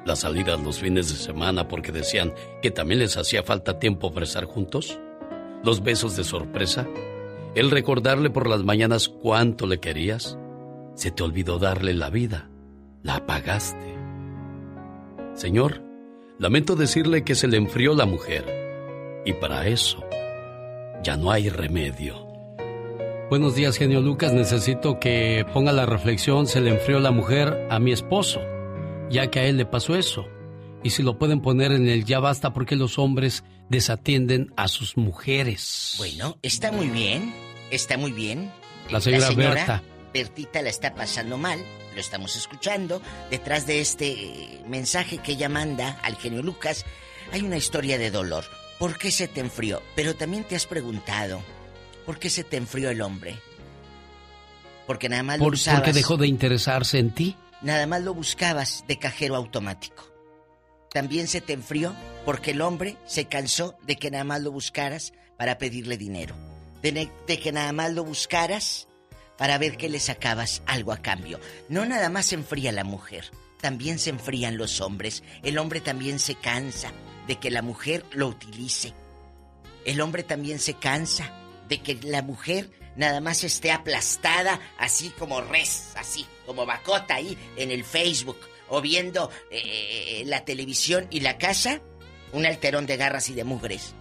[0.05, 4.27] Las salidas los fines de semana porque decían que también les hacía falta tiempo para
[4.27, 4.99] estar juntos?
[5.63, 6.89] ¿Los besos de sorpresa?
[7.55, 10.37] ¿El recordarle por las mañanas cuánto le querías?
[10.97, 12.51] Se te olvidó darle la vida.
[13.05, 13.95] La apagaste.
[15.35, 15.81] Señor,
[16.41, 19.23] lamento decirle que se le enfrió la mujer.
[19.25, 20.03] Y para eso
[21.05, 22.28] ya no hay remedio.
[23.31, 24.33] Buenos días, genio Lucas.
[24.33, 28.41] Necesito que ponga la reflexión, se le enfrió la mujer a mi esposo,
[29.11, 30.27] ya que a él le pasó eso.
[30.83, 34.97] Y si lo pueden poner en el ya basta porque los hombres desatienden a sus
[34.97, 35.97] mujeres.
[35.99, 37.35] Bueno, está muy bien,
[37.71, 38.51] está muy bien.
[38.91, 39.83] La señora, Berta.
[40.15, 41.63] Bertita la está pasando mal,
[41.95, 43.03] lo estamos escuchando.
[43.31, 46.87] Detrás de este mensaje que ella manda al genio Lucas
[47.31, 48.45] hay una historia de dolor.
[48.79, 49.83] ¿Por qué se te enfrió?
[49.95, 51.43] Pero también te has preguntado,
[52.09, 53.39] ¿por qué se te enfrió el hombre?
[54.87, 55.81] Porque nada más lo ¿Por, usabas.
[55.81, 57.37] ¿Porque dejó de interesarse en ti?
[57.61, 60.11] Nada más lo buscabas de cajero automático.
[60.91, 61.95] También se te enfrió
[62.25, 66.35] porque el hombre se cansó de que nada más lo buscaras para pedirle dinero.
[66.81, 68.89] De, de que nada más lo buscaras
[69.37, 71.39] para ver que le sacabas algo a cambio.
[71.69, 73.31] No nada más se enfría la mujer,
[73.61, 75.23] también se enfrían los hombres.
[75.43, 76.91] El hombre también se cansa
[77.27, 78.95] de que la mujer lo utilice.
[79.85, 81.31] El hombre también se cansa
[81.69, 87.37] de que la mujer nada más esté aplastada así como res, así como bacota ahí
[87.57, 88.39] en el Facebook
[88.69, 91.81] o viendo eh, la televisión y la casa,
[92.33, 93.95] un alterón de garras y de mugres.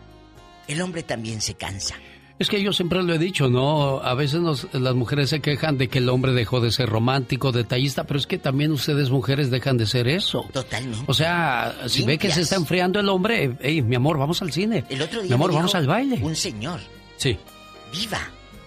[0.68, 1.96] El hombre también se cansa.
[2.40, 4.00] Es que yo siempre lo he dicho, ¿no?
[4.00, 7.52] A veces nos- las mujeres se quejan de que el hombre dejó de ser romántico,
[7.52, 10.46] detallista, pero es que también ustedes mujeres dejan de ser eso.
[10.54, 11.04] Totalmente.
[11.08, 14.52] O sea, si ve que se está enfriando el hombre, hey, mi amor, vamos al
[14.52, 14.84] cine.
[14.90, 16.20] El otro día mi amor, vamos al baile.
[16.22, 16.80] Un señor,
[17.16, 17.36] Sí,
[17.92, 18.20] viva,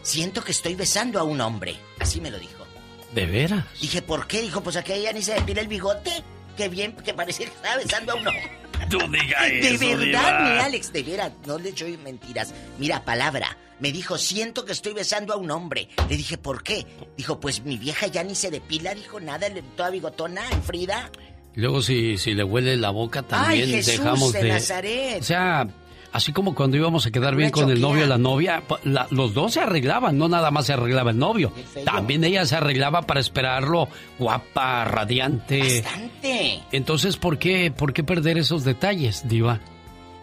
[0.03, 1.77] siento que estoy besando a un hombre.
[1.99, 2.67] Así me lo dijo.
[3.15, 3.65] de veras.
[3.81, 4.41] Dije, ¿por qué?
[4.43, 6.11] Dijo, pues aquella ya ni se depila el bigote.
[6.57, 8.51] Qué bien, que parecía que estaba besando a un hombre.
[8.89, 10.41] Tú diga De eso, verdad, Diva.
[10.55, 12.53] mi Alex, de veras, no le echo mentiras.
[12.79, 13.57] Mira, palabra.
[13.79, 15.89] Me dijo, siento que estoy besando a un hombre.
[16.09, 16.87] Le dije, ¿por qué?
[17.17, 21.11] Dijo, pues mi vieja ya ni se depila, dijo nada, le- toda bigotona, en Frida.
[21.57, 24.49] Y Luego si, si le huele la boca también Ay, Jesús dejamos de de...
[24.51, 25.21] Nazaret.
[25.21, 25.67] O sea,
[26.13, 29.35] así como cuando íbamos a quedar bien con el novio o la novia, la- los
[29.35, 31.53] dos se arreglaban, no nada más se arreglaba el novio.
[31.85, 33.89] También ella se arreglaba para esperarlo,
[34.19, 35.83] guapa, radiante.
[35.83, 36.61] Bastante.
[36.73, 39.61] Entonces, ¿por qué, ¿por qué perder esos detalles, Diva?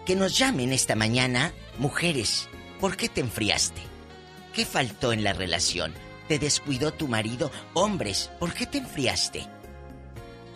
[0.05, 2.47] Que nos llamen esta mañana, mujeres,
[2.79, 3.81] ¿por qué te enfriaste?
[4.53, 5.91] ¿Qué faltó en la relación?
[6.27, 7.51] ¿Te descuidó tu marido?
[7.73, 9.47] Hombres, ¿por qué te enfriaste?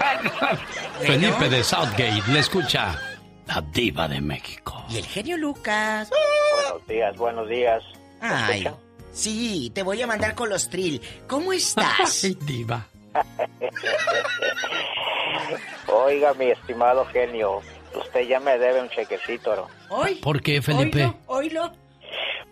[0.99, 2.99] Felipe de Southgate le escucha
[3.47, 4.83] la diva de México.
[4.89, 6.09] Y el genio Lucas.
[6.09, 7.81] Buenos días, buenos días.
[8.21, 8.75] ¿Me Ay, escucha?
[9.13, 11.01] Sí, te voy a mandar con los trill.
[11.27, 12.21] ¿Cómo estás?
[12.25, 12.87] Ay, diva.
[15.87, 17.61] Oiga, mi estimado genio,
[17.95, 19.67] usted ya me debe un chequecito, ¿no?
[19.89, 20.15] Hoy.
[20.15, 21.03] ¿Por qué, Felipe?
[21.03, 21.71] Oílo, oílo.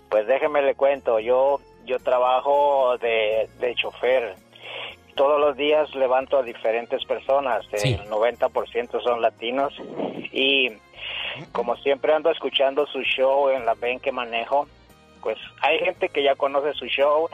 [0.09, 4.35] Pues déjeme le cuento, yo yo trabajo de, de chofer.
[5.15, 7.93] Todos los días levanto a diferentes personas, Sí.
[7.93, 9.73] el 90% son latinos
[10.31, 10.69] y
[11.51, 14.67] como siempre ando escuchando su show en la ven que manejo,
[15.21, 17.29] pues hay gente que ya conoce su show,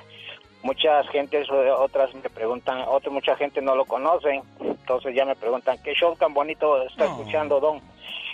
[0.63, 5.77] muchas gentes otras me preguntan, otra mucha gente no lo conocen, entonces ya me preguntan
[5.83, 7.81] qué show tan bonito está escuchando Don.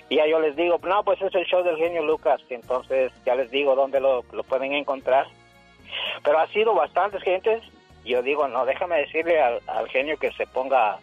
[0.09, 3.35] Y ya yo les digo, no, pues es el show del genio Lucas, entonces ya
[3.35, 5.27] les digo dónde lo, lo pueden encontrar.
[6.23, 7.63] Pero ha sido bastantes gentes,
[8.03, 10.99] yo digo, no, déjame decirle al, al genio que se ponga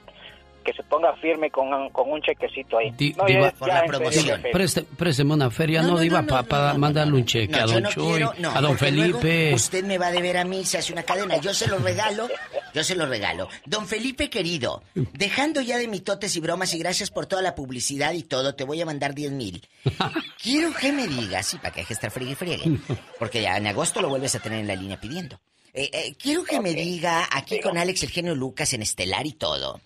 [0.65, 2.91] que se ponga firme con, un- con un chequecito ahí.
[2.93, 4.51] Di- No, diva, ya- ya en serio, jefe.
[4.53, 8.12] Préste- présteme una feria, no, diva, para mandarle un cheque No, a don no Chuy,
[8.16, 9.53] quiero, no, a don Felipe.
[9.55, 12.28] Usted me va a deber a mí, se hace una cadena, yo se lo regalo
[12.73, 13.49] Yo se lo regalo.
[13.66, 18.12] Don Felipe querido, dejando ya de mitotes y bromas y gracias por toda la publicidad
[18.12, 19.66] y todo, te voy a mandar 10 mil.
[20.43, 22.78] Quiero que me digas, sí, para que que estar friegue y friegue,
[23.19, 25.41] porque ya en agosto lo vuelves a tener en la línea pidiendo.
[25.73, 29.32] Eh, eh, quiero que me diga, aquí con Alex, el genio Lucas, en Estelar y
[29.32, 29.81] todo,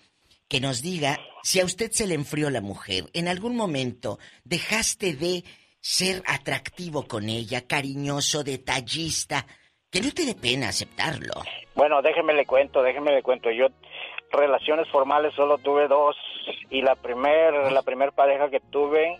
[0.47, 5.13] que nos diga si a usted se le enfrió la mujer, en algún momento dejaste
[5.13, 5.43] de
[5.79, 9.45] ser atractivo con ella, cariñoso, detallista,
[9.91, 11.33] que no te dé pena aceptarlo.
[11.75, 13.51] Bueno, déjeme le cuento, déjeme le cuento.
[13.51, 13.67] Yo
[14.31, 16.15] relaciones formales solo tuve dos
[16.69, 19.19] y la primer la primer pareja que tuve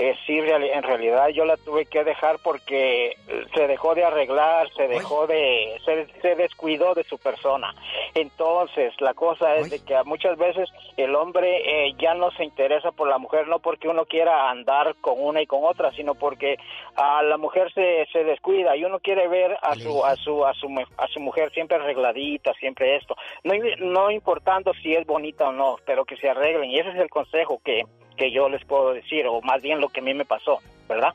[0.00, 3.18] eh, sí, en realidad yo la tuve que dejar porque
[3.54, 7.74] se dejó de arreglar, se dejó de, se, descuidó de su persona.
[8.14, 12.92] Entonces, la cosa es de que muchas veces el hombre eh, ya no se interesa
[12.92, 16.56] por la mujer, no porque uno quiera andar con una y con otra, sino porque
[16.96, 20.54] a la mujer se, se descuida y uno quiere ver a su, a su, a
[20.54, 23.16] su, a su mujer siempre arregladita, siempre esto.
[23.44, 26.70] No, no importando si es bonita o no, pero que se arreglen.
[26.70, 27.82] Y ese es el consejo que
[28.16, 30.58] que yo les puedo decir, o más bien lo que a mí me pasó,
[30.88, 31.14] ¿verdad?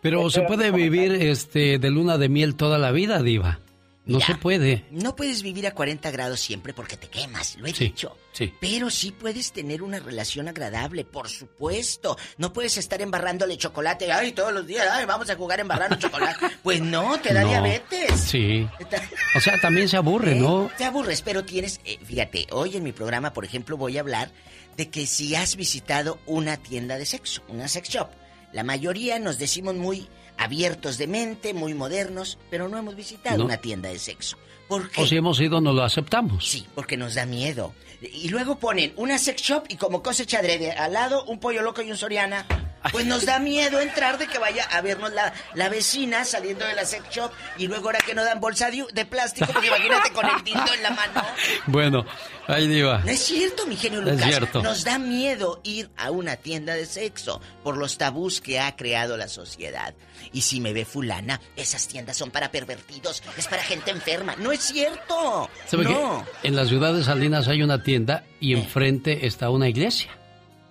[0.00, 3.58] Pero se puede vivir este de luna de miel toda la vida, diva.
[4.06, 4.84] No se puede.
[4.90, 8.16] No puedes vivir a 40 grados siempre porque te quemas, lo he dicho.
[8.32, 8.52] Sí.
[8.60, 12.16] Pero sí puedes tener una relación agradable, por supuesto.
[12.38, 16.46] No puedes estar embarrándole chocolate, ay, todos los días, ay, vamos a jugar embarrando chocolate.
[16.62, 18.20] Pues no, te da diabetes.
[18.20, 18.66] Sí.
[19.36, 20.70] O sea, también se aburre, ¿no?
[20.78, 24.30] Te aburres, pero tienes, eh, fíjate, hoy en mi programa, por ejemplo, voy a hablar
[24.76, 28.08] de que si has visitado una tienda de sexo, una sex shop.
[28.52, 33.56] La mayoría nos decimos muy abiertos de mente, muy modernos, pero no hemos visitado una
[33.58, 34.36] tienda de sexo.
[34.68, 35.02] ¿Por qué?
[35.02, 36.48] O si hemos ido, no lo aceptamos.
[36.48, 37.72] Sí, porque nos da miedo.
[38.00, 41.82] Y luego ponen una sex shop y como cosecha de al lado un pollo loco
[41.82, 42.46] y un soriana.
[42.92, 46.74] Pues nos da miedo entrar de que vaya a vernos la, la vecina saliendo de
[46.74, 50.26] la sex shop y luego ahora que no dan bolsa de, plástico, porque imagínate con
[50.26, 51.22] el tinto en la mano.
[51.66, 52.06] Bueno,
[52.46, 53.02] ahí diva.
[53.04, 54.20] No es cierto, mi genio Lucas.
[54.20, 54.62] Es cierto.
[54.62, 59.16] Nos da miedo ir a una tienda de sexo por los tabús que ha creado
[59.16, 59.94] la sociedad.
[60.32, 64.34] Y si me ve fulana, esas tiendas son para pervertidos, es para gente enferma.
[64.36, 65.48] No es cierto.
[65.72, 66.26] no.
[66.42, 70.10] en las ciudades salinas hay una tienda y enfrente está una iglesia.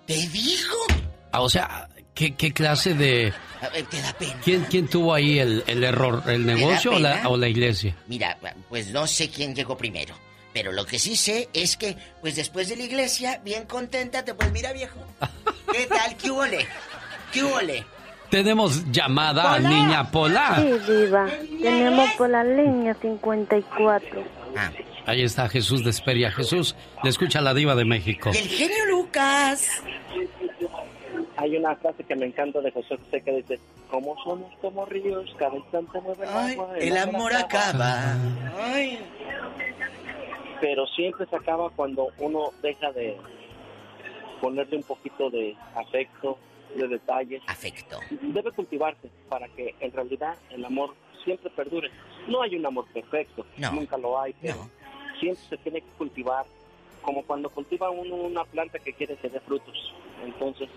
[0.06, 0.76] ¿Te dijo?
[1.32, 1.85] Ah, o sea,
[2.16, 3.30] ¿Qué, clase de...
[3.60, 4.40] A ver, te da pena.
[4.42, 6.22] ¿Quién, quién tuvo ahí el, error?
[6.26, 7.94] ¿El negocio o la, o la, iglesia?
[8.06, 8.38] Mira,
[8.70, 10.14] pues no sé quién llegó primero.
[10.54, 14.32] Pero lo que sí sé es que, pues después de la iglesia, bien contenta, te
[14.32, 14.98] pues mira viejo.
[15.70, 16.16] ¿Qué tal?
[16.16, 16.66] ¿Qué huele?
[17.30, 17.84] ¿Qué huele?
[18.30, 20.56] Tenemos llamada a Niña Pola.
[20.56, 21.26] Sí, Diva.
[21.60, 24.24] Tenemos por la línea 54.
[24.56, 24.72] Ah.
[25.04, 26.32] Ahí está Jesús de Esperia.
[26.32, 26.74] Jesús,
[27.04, 28.30] le escucha la diva de México.
[28.30, 29.68] El genio Lucas
[31.36, 33.60] hay una frase que me encanta de José José que dice,
[33.90, 36.78] como somos como ríos, cada instante mueve el agua.
[36.78, 38.16] El, amor acaba.
[40.60, 43.16] Pero siempre se acaba cuando uno deja de
[44.40, 46.38] ponerle un poquito de afecto,
[46.74, 47.42] de detalles.
[47.46, 48.00] Afecto.
[48.10, 50.94] Debe cultivarse para que en realidad el amor
[51.24, 51.90] siempre perdure.
[52.28, 54.68] No hay un amor perfecto, nunca lo hay, pero
[55.20, 56.46] siempre se tiene que cultivar,
[57.02, 59.94] como cuando cultiva uno una planta que quiere que dé frutos.
[60.24, 60.68] Entonces,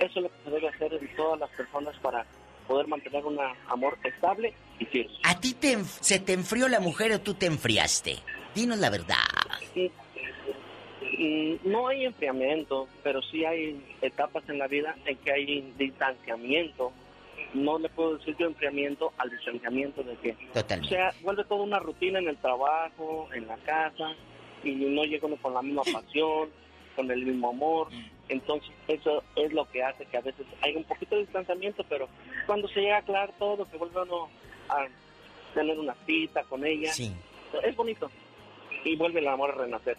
[0.00, 2.26] eso es lo que se debe hacer en todas las personas para
[2.66, 3.38] poder mantener un
[3.68, 5.14] amor estable y firme.
[5.24, 8.16] ¿A ti te, se te enfrió la mujer o tú te enfriaste?
[8.54, 9.16] Dinos la verdad.
[11.18, 16.92] Mm, no hay enfriamiento, pero sí hay etapas en la vida en que hay distanciamiento.
[17.54, 20.32] No le puedo decir yo enfriamiento al distanciamiento de que...
[20.54, 20.94] Totalmente.
[20.94, 24.14] O sea, vuelve toda una rutina en el trabajo, en la casa,
[24.64, 26.48] y no llega uno con la misma pasión,
[26.96, 27.88] con el mismo amor.
[28.32, 32.08] Entonces, eso es lo que hace que a veces hay un poquito de distanciamiento, pero
[32.46, 34.28] cuando se llega a aclarar todo, que vuelve uno
[34.70, 34.86] a
[35.54, 38.10] tener una cita con ella, es bonito.
[38.84, 39.98] Y vuelve el amor a renacer.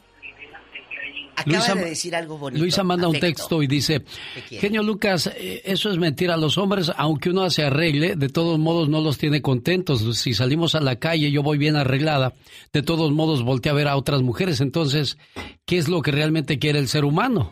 [1.35, 2.61] Acaba Luisa, de decir algo bonito.
[2.61, 4.03] Luisa manda un texto y dice,
[4.49, 6.35] genio Lucas, eh, eso es mentira.
[6.37, 10.17] Los hombres, aunque uno se arregle, de todos modos no los tiene contentos.
[10.17, 12.33] Si salimos a la calle, yo voy bien arreglada,
[12.71, 14.59] de todos modos volteé a ver a otras mujeres.
[14.59, 15.17] Entonces,
[15.65, 17.51] ¿qué es lo que realmente quiere el ser humano?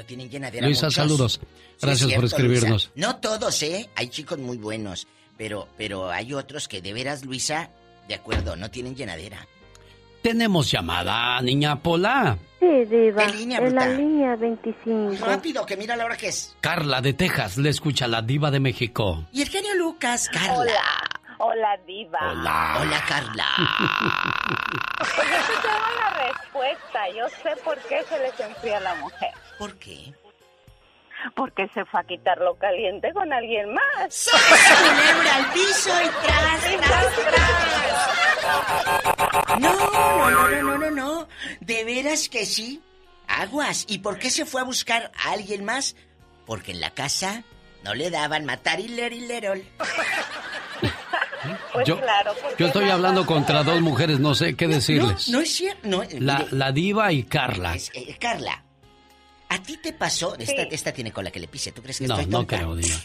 [0.00, 0.66] No tienen llenadera.
[0.66, 1.38] Luisa, saludos.
[1.78, 2.90] Gracias por escribirnos.
[2.94, 3.90] No todos, ¿eh?
[3.96, 5.06] Hay chicos muy buenos,
[5.36, 7.68] pero, pero hay otros que de veras, Luisa,
[8.08, 9.46] de acuerdo, no tienen llenadera.
[10.22, 12.38] Tenemos llamada, niña Pola.
[12.60, 13.24] Sí, Diva.
[13.24, 15.22] En la línea 25.
[15.22, 16.56] Rápido, que mira la hora que es.
[16.62, 19.26] Carla de Texas, le escucha la diva de México.
[19.32, 20.54] Y el genio Lucas, Carla.
[20.54, 20.82] Hola,
[21.40, 22.18] hola diva.
[22.22, 22.78] Hola.
[22.80, 23.46] Hola, Carla.
[25.14, 27.00] pues yo tengo la respuesta.
[27.14, 29.32] Yo sé por qué se les enfría a la mujer.
[29.60, 30.14] ¿Por qué?
[31.36, 34.30] porque se fue a quitar lo caliente con alguien más.
[34.80, 36.62] culebra al piso y tras,
[39.60, 41.28] No, no, no, no, no, no, no.
[41.60, 42.80] De veras que sí.
[43.28, 43.84] Aguas.
[43.86, 45.94] ¿Y por qué se fue a buscar a alguien más?
[46.46, 47.44] Porque en la casa
[47.84, 49.62] no le daban matar y lerol.
[51.72, 55.28] Pues yo, claro, yo estoy nada hablando contra dos mujeres, no sé qué decirles.
[55.28, 55.88] No, no es cierto.
[55.88, 57.76] No, eh, la, mire, la diva y Carla.
[57.94, 58.62] eh, Carla,
[59.50, 60.34] ¿a ti te pasó?
[60.38, 61.72] Esta, esta tiene cola que le pise.
[61.72, 62.56] ¿Tú crees que No, estoy no tonta?
[62.56, 62.96] creo, diva.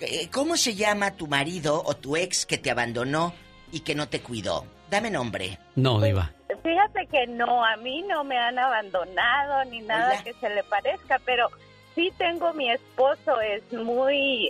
[0.00, 3.32] Eh, ¿Cómo se llama tu marido o tu ex que te abandonó
[3.70, 4.66] y que no te cuidó?
[4.90, 5.58] Dame nombre.
[5.76, 6.32] No, diva.
[6.62, 11.20] Fíjate que no, a mí no me han abandonado ni nada que se le parezca,
[11.24, 11.48] pero
[11.94, 14.48] sí tengo mi esposo, es muy...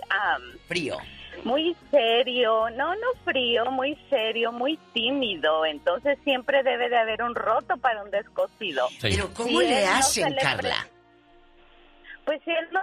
[0.67, 0.97] Frío.
[1.45, 7.35] muy serio, no, no frío, muy serio, muy tímido, entonces siempre debe de haber un
[7.35, 8.87] roto para un descosido.
[9.01, 10.87] Pero ¿cómo Si le no hacen, le Carla?
[12.25, 12.81] Pues si él no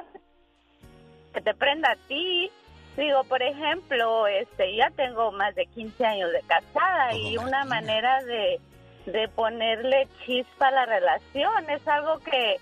[1.33, 2.51] que te prenda a ti,
[2.97, 8.23] digo, por ejemplo, este, ya tengo más de 15 años de casada y una manera
[8.25, 8.61] de,
[9.07, 11.71] de ponerle chispa a la relación.
[11.71, 12.57] Es algo que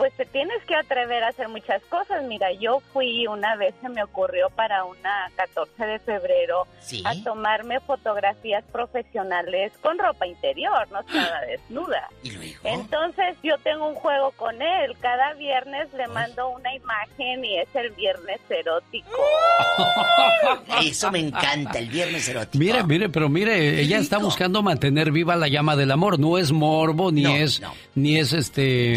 [0.00, 2.24] pues te tienes que atrever a hacer muchas cosas.
[2.24, 7.02] Mira, yo fui una vez, se me ocurrió para una 14 de febrero Sí.
[7.04, 12.08] a tomarme fotografías profesionales con ropa interior, no estaba desnuda.
[12.22, 12.60] ¿Y luego?
[12.64, 14.96] Entonces yo tengo un juego con él.
[15.02, 19.10] Cada viernes le mando una imagen y es el viernes erótico.
[20.82, 22.58] Eso me encanta, el viernes erótico.
[22.64, 26.18] Mire, mire, pero mire, ella está buscando mantener viva la llama del amor.
[26.18, 27.60] No es morbo, ni es,
[27.94, 28.94] ni es este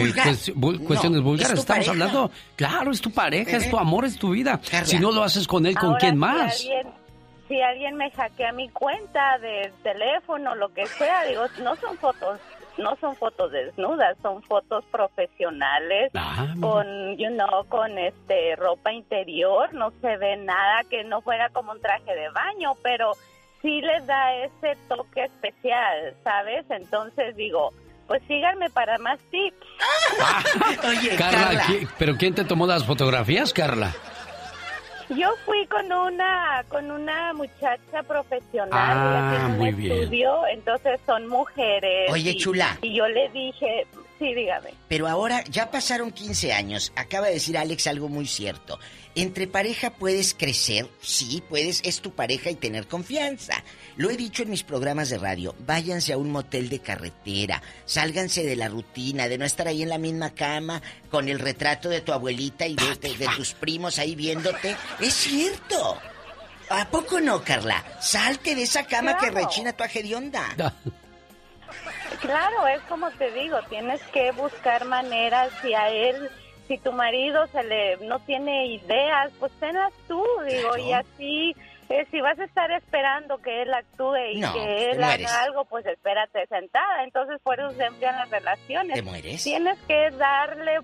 [0.95, 1.91] No, es Estamos pareja.
[1.91, 3.79] hablando, claro, es tu pareja, es tu Eh.
[3.81, 4.59] amor, es tu vida.
[4.59, 4.85] Carla.
[4.85, 6.61] Si no lo haces con él, ¿con Ahora, quién si más?
[6.61, 6.93] alguien,
[7.47, 12.39] si alguien me hackea mi cuenta de teléfono, lo que sea, digo, no son fotos,
[12.77, 19.73] no son fotos desnudas, son fotos profesionales Ah, con, you know, con este ropa interior,
[19.73, 23.11] no se ve nada que no fuera como un traje de baño, pero
[23.61, 26.65] sí les da ese toque especial, ¿sabes?
[26.69, 27.69] Entonces digo,
[28.07, 29.65] pues síganme para más tips.
[30.87, 33.93] Oye, Carla, ¿qui- ¿pero quién te tomó las fotografías, Carla?
[35.09, 39.91] Yo fui con una con una muchacha profesional, Ah, un muy bien.
[40.03, 42.09] estudio, entonces son mujeres.
[42.11, 42.77] Oye, y- chula.
[42.81, 43.85] Y yo le dije,
[44.17, 44.73] sí, dígame.
[44.87, 46.93] Pero ahora ya pasaron 15 años.
[46.95, 48.79] Acaba de decir Alex algo muy cierto.
[49.15, 53.61] Entre pareja puedes crecer, sí, puedes, es tu pareja y tener confianza.
[53.95, 58.43] Lo he dicho en mis programas de radio, váyanse a un motel de carretera, sálganse
[58.43, 62.01] de la rutina, de no estar ahí en la misma cama con el retrato de
[62.01, 64.75] tu abuelita y de, de- de tus primos ahí viéndote.
[64.99, 65.99] Es cierto.
[66.69, 67.83] ¿A poco no, Carla?
[68.01, 69.83] Salte de esa cama que rechina tu
[70.15, 70.73] onda.
[72.21, 76.29] Claro, es como te digo, tienes que buscar maneras si a él,
[76.67, 81.55] si tu marido se le no tiene ideas, pues tenlas tú, digo, y así
[81.93, 85.43] eh, si vas a estar esperando que él actúe y No, que te él haga
[85.43, 87.03] algo, pues espérate sentada.
[87.03, 88.95] Entonces, por eso se las relaciones.
[88.95, 89.43] ¿Te mueres?
[89.43, 90.79] Tienes que darle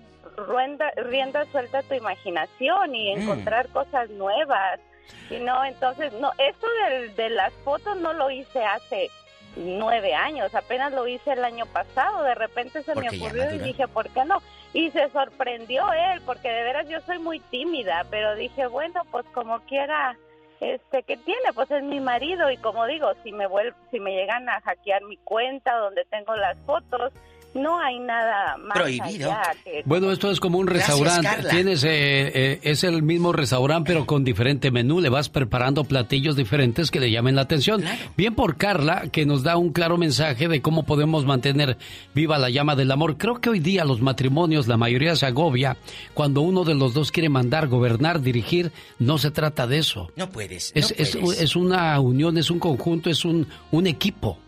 [0.48, 3.20] rienda, rienda suelta a tu imaginación y Mm.
[3.22, 4.78] encontrar cosas nuevas.
[5.28, 6.66] Y no, entonces, no, esto
[7.16, 9.10] de, las fotos no lo hice hace
[9.56, 13.58] nueve años, apenas lo hice el año pasado, de repente se Porque me ocurrió y
[13.58, 14.40] dije, ¿por qué no?
[14.72, 19.26] Y se sorprendió él, porque de veras yo soy muy tímida, pero dije, bueno, pues
[19.34, 20.16] como quiera,
[20.60, 21.52] este, ¿qué tiene?
[21.54, 25.02] Pues es mi marido y como digo, si me vuel si me llegan a hackear
[25.04, 27.12] mi cuenta donde tengo las fotos,
[27.54, 29.30] no hay nada más Prohibido.
[29.32, 31.28] allá que Bueno, esto es como un restaurante.
[31.50, 31.90] Tienes, eh,
[32.34, 35.00] eh, es el mismo restaurante, pero con diferente menú.
[35.00, 37.82] Le vas preparando platillos diferentes que le llamen la atención.
[38.16, 41.76] Bien por Carla, que nos da un claro mensaje de cómo podemos mantener
[42.14, 43.16] viva la llama del amor.
[43.18, 45.76] Creo que hoy día los matrimonios, la mayoría se agobia
[46.14, 48.72] cuando uno de los dos quiere mandar, gobernar, dirigir.
[48.98, 50.10] No se trata de eso.
[50.16, 50.72] No puedes.
[50.74, 51.40] Es, no es- puedes.
[51.42, 54.38] es una unión, es un conjunto, es un, un equipo.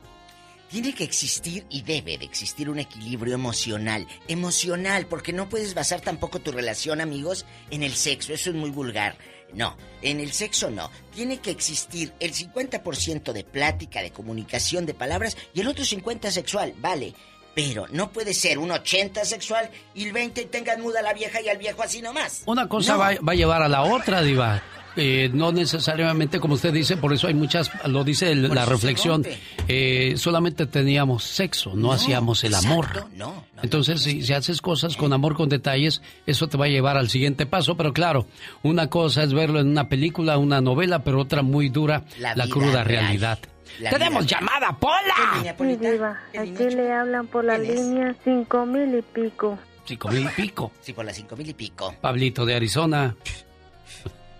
[0.72, 4.08] Tiene que existir y debe de existir un equilibrio emocional.
[4.26, 8.32] Emocional, porque no puedes basar tampoco tu relación, amigos, en el sexo.
[8.32, 9.18] Eso es muy vulgar.
[9.52, 10.90] No, en el sexo no.
[11.14, 16.30] Tiene que existir el 50% de plática, de comunicación, de palabras y el otro 50%
[16.30, 17.12] sexual, vale.
[17.54, 21.42] Pero no puede ser un 80 sexual y el 20 tengan muda a la vieja
[21.42, 22.44] y al viejo así nomás.
[22.46, 22.98] Una cosa No.
[23.00, 24.62] va, va a llevar a la otra, Diva.
[24.96, 29.24] Eh, no necesariamente como usted dice, por eso hay muchas, lo dice el- la reflexión,
[29.66, 32.86] eh, solamente teníamos sexo, no, hacíamos el amor.
[32.86, 36.68] exacto, no, Entonces, si, si haces cosas con amor, con detalles, eso te va a
[36.68, 37.76] llevar al siguiente paso.
[37.76, 38.26] Pero claro,
[38.62, 42.84] una cosa es verlo en una película, una novela, pero otra muy dura, La cruda
[42.84, 43.04] real.
[43.04, 43.38] realidad.
[43.80, 44.38] La ¡Tenemos vida.
[44.40, 45.54] llamada, Pola!
[45.58, 49.58] Sí, diva, aquí le hablan por la línea cinco mil y pico.
[49.86, 50.70] cinco mil y pico.
[50.82, 51.94] Sí, por las cinco mil y pico.
[52.00, 53.16] Pablito de Arizona.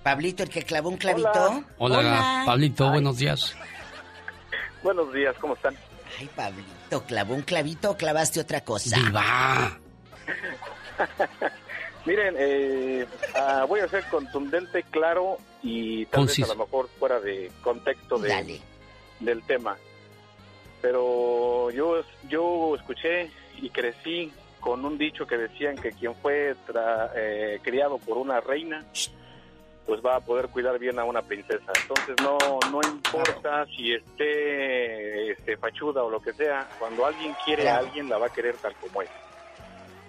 [0.02, 1.64] Pablito, el que clavó un clavito.
[1.78, 3.54] Hola, Pablito, buenos días.
[4.82, 5.76] Buenos días, ¿cómo están?
[6.18, 8.96] Ay, Pablito, ¿clavó un clavito o clavaste otra cosa?
[8.96, 9.78] ¡Viva!
[12.04, 13.06] Miren, eh,
[13.36, 18.18] ah, voy a ser contundente, claro y tal vez a lo mejor fuera de contexto
[18.18, 18.60] de,
[19.20, 19.76] del tema.
[20.80, 23.30] Pero yo, yo escuché
[23.60, 26.56] y crecí con un dicho que decían que quien fue
[27.14, 28.84] eh, criado por una reina,
[29.86, 31.72] pues va a poder cuidar bien a una princesa.
[31.80, 32.38] Entonces no
[32.70, 38.08] no importa si esté este, fachuda o lo que sea, cuando alguien quiere a alguien
[38.08, 39.10] la va a querer tal como es.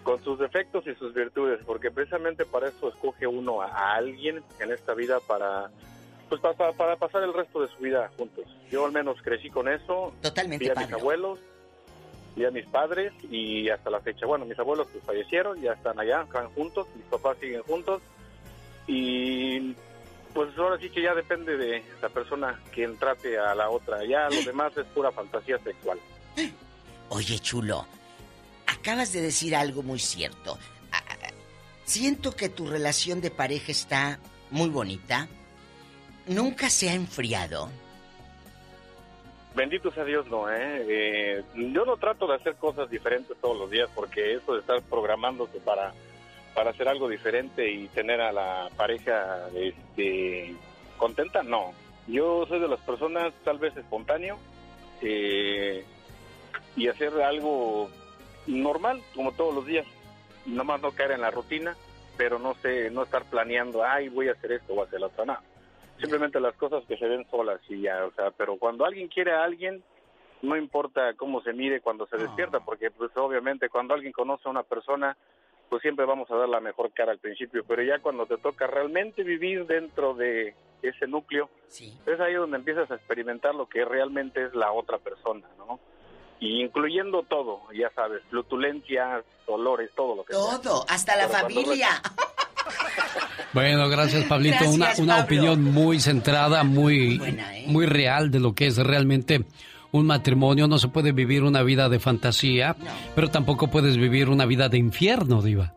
[0.04, 4.72] Con sus defectos y sus virtudes, porque precisamente para eso escoge uno a, alguien en
[4.72, 5.72] esta vida para
[6.28, 8.46] pues para, para, pasar el resto de su vida juntos.
[8.70, 10.14] Yo al menos crecí con eso.
[10.22, 10.66] Totalmente.
[10.66, 11.40] Vi a mis abuelos,
[12.36, 14.26] vi a mis padres y hasta la fecha.
[14.26, 18.02] Bueno, mis abuelos pues fallecieron, ya están allá, están juntos, mis papás siguen juntos
[18.88, 19.76] y
[20.34, 24.04] pues ahora sí que ya depende de la persona quien trate a la otra.
[24.06, 26.00] Ya lo demás es pura fantasía sexual.
[27.10, 27.86] Oye, chulo,
[28.66, 30.58] acabas de decir algo muy cierto.
[30.92, 31.28] Ah, ah,
[31.86, 34.20] siento que tu relación de pareja está
[34.50, 35.28] muy bonita.
[36.26, 37.70] ¿Nunca se ha enfriado?
[39.56, 40.86] Bendito sea Dios, no, ¿eh?
[40.88, 41.44] ¿eh?
[41.56, 45.60] Yo no trato de hacer cosas diferentes todos los días porque eso de estar programándose
[45.60, 45.94] para
[46.54, 50.56] para hacer algo diferente y tener a la pareja este,
[50.98, 51.74] contenta, no.
[52.08, 54.38] Yo soy de las personas tal vez espontáneo
[55.02, 55.84] eh,
[56.76, 57.90] y hacer algo
[58.48, 59.86] normal, como todos los días.
[60.46, 61.76] Nomás no caer en la rutina,
[62.18, 65.26] pero no sé, no estar planeando, ay, voy a hacer esto o hacer la otra,
[65.26, 65.38] no.
[66.00, 69.32] Simplemente las cosas que se ven solas y ya, o sea, pero cuando alguien quiere
[69.32, 69.82] a alguien,
[70.42, 74.52] no importa cómo se mire cuando se despierta, porque pues obviamente cuando alguien conoce a
[74.52, 75.16] una persona,
[75.74, 78.68] pues siempre vamos a dar la mejor cara al principio, pero ya cuando te toca
[78.68, 84.46] realmente vivir dentro de ese núcleo, es ahí donde empiezas a experimentar lo que realmente
[84.46, 85.80] es la otra persona, ¿no?
[86.40, 91.90] Y incluyendo todo, ya sabes, flutulencias, dolores, todo lo que Todo, hasta la familia.
[93.52, 94.70] Bueno, gracias Pablito.
[94.70, 97.66] una, una opinión muy centrada, muy, ¿eh?
[97.68, 99.44] muy real de lo que es realmente
[99.94, 102.76] un matrimonio, no se puede vivir una vida de fantasía,
[103.16, 105.76] pero tampoco puedes vivir una vida de infierno, diva.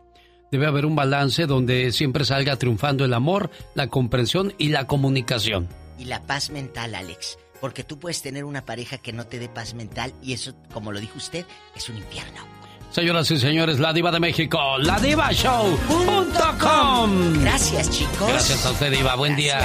[0.51, 5.67] Debe haber un balance donde siempre salga triunfando el amor, la comprensión y la comunicación.
[5.99, 7.37] Y la paz mental, Alex.
[7.61, 10.91] Porque tú puedes tener una pareja que no te dé paz mental y eso, como
[10.91, 11.45] lo dijo usted,
[11.75, 12.41] es un infierno.
[12.89, 17.41] Señoras y señores, la diva de México, la divashow.com.
[17.41, 18.29] Gracias, chicos.
[18.29, 19.15] Gracias a usted, diva.
[19.15, 19.59] Buen día.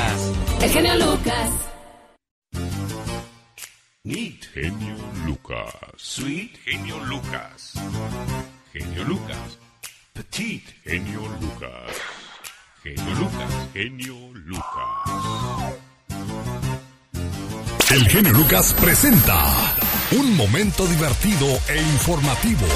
[0.60, 1.71] El genio Lucas.
[4.04, 4.50] Neat.
[4.52, 5.72] Genio Lucas.
[5.96, 6.58] Sweet.
[6.64, 7.74] Genio Lucas.
[8.72, 9.58] Genio Lucas.
[10.12, 10.62] Petit.
[10.84, 12.00] Genio Lucas.
[12.82, 13.68] Genio Lucas.
[13.72, 15.78] Genio Lucas.
[17.92, 19.76] El genio Lucas presenta
[20.10, 22.66] un momento divertido e informativo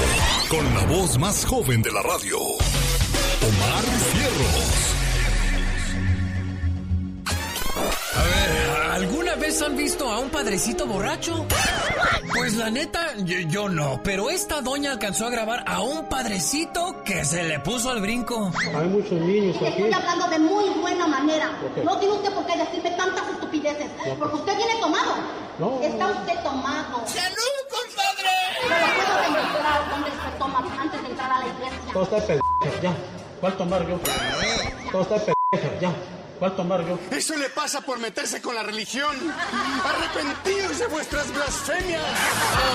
[0.47, 3.83] con la voz más joven de la radio, Omar
[4.13, 5.06] Fierros.
[9.37, 11.45] Vez han visto a un padrecito borracho?
[12.35, 17.23] Pues la neta, yo, no, pero esta doña alcanzó a grabar a un padrecito que
[17.25, 18.51] se le puso al brinco.
[18.75, 19.65] Hay muchos niños aquí.
[19.65, 21.57] Estoy hablando de muy buena manera.
[21.83, 23.89] No tiene usted por qué decirme tantas estupideces,
[24.19, 25.15] porque usted viene tomado.
[25.59, 25.81] No.
[25.81, 27.07] Está usted tomado.
[27.07, 28.33] ¡Salud, compadre!
[28.61, 31.93] Se lo puedo demostrar dónde se toma antes de entrar a la iglesia.
[31.93, 32.93] Todo está pendeja, ya.
[33.39, 33.99] ¿Cuál tomar yo?
[34.91, 35.93] Todo está pendeja, ya.
[36.39, 36.99] ¿Cuál tomar yo?
[37.11, 39.15] Eso le pasa por meterse con la religión.
[39.83, 42.03] Arrepentidos de vuestras blasfemias.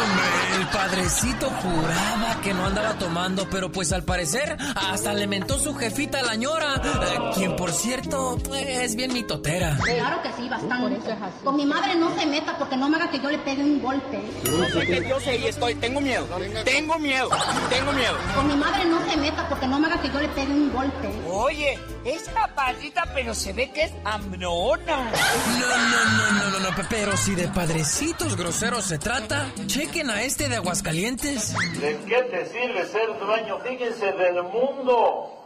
[0.03, 5.59] Hombre, el padrecito juraba que no andaba tomando, pero pues al parecer hasta le mentó
[5.59, 9.79] su jefita a la ñora, eh, quien por cierto es bien mitotera.
[9.83, 11.01] Claro que sí, bastante.
[11.45, 13.81] Con mi madre no se meta porque no me haga que yo le pegue un
[13.81, 14.21] golpe.
[14.51, 16.27] No sé que yo sé y estoy, tengo miedo.
[16.65, 17.29] Tengo miedo,
[17.71, 18.17] tengo miedo.
[18.35, 20.73] Con mi madre no se meta porque no me haga que yo le pegue un
[20.73, 21.09] golpe.
[21.29, 25.11] Oye, es capacita, pero se ve que es ambrona.
[25.11, 30.23] No, no, no, no, no, no, pero si de padrecitos groseros se trata, chequen a
[30.23, 31.55] este de Aguascalientes.
[31.81, 33.59] ¿De qué te sirve ser dueño?
[33.61, 35.39] Fíjense del mundo.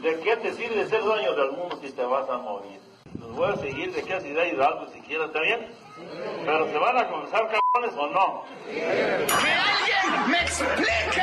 [0.00, 2.80] ¿De qué te sirve ser dueño del mundo si te vas a morir?
[3.18, 5.66] Los voy a seguir de qué ciudad Hidalgo siquiera, ¿está bien?
[6.44, 8.44] Pero se van a comenzar o no.
[8.70, 11.22] ¡Que alguien me explique!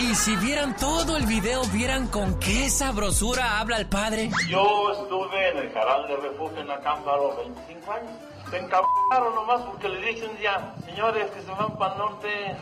[0.00, 4.30] Y si vieran todo el video, vieran con qué sabrosura habla el padre.
[4.48, 8.10] Yo estuve en el canal de refugio en Acámbaro 25 años.
[8.48, 12.56] Se encabraron nomás porque le dicen ya, señores que se van para el norte,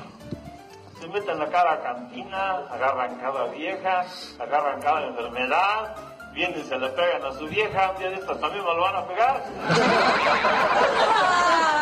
[1.01, 4.05] se meten a cada cantina, agarran cada vieja,
[4.41, 5.95] agarran cada enfermedad,
[6.39, 8.81] vienen y se le pegan a su vieja, un día de estas también me lo
[8.81, 9.45] van a pegar.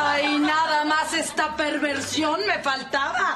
[0.01, 3.35] Ay, nada más esta perversión me faltaba.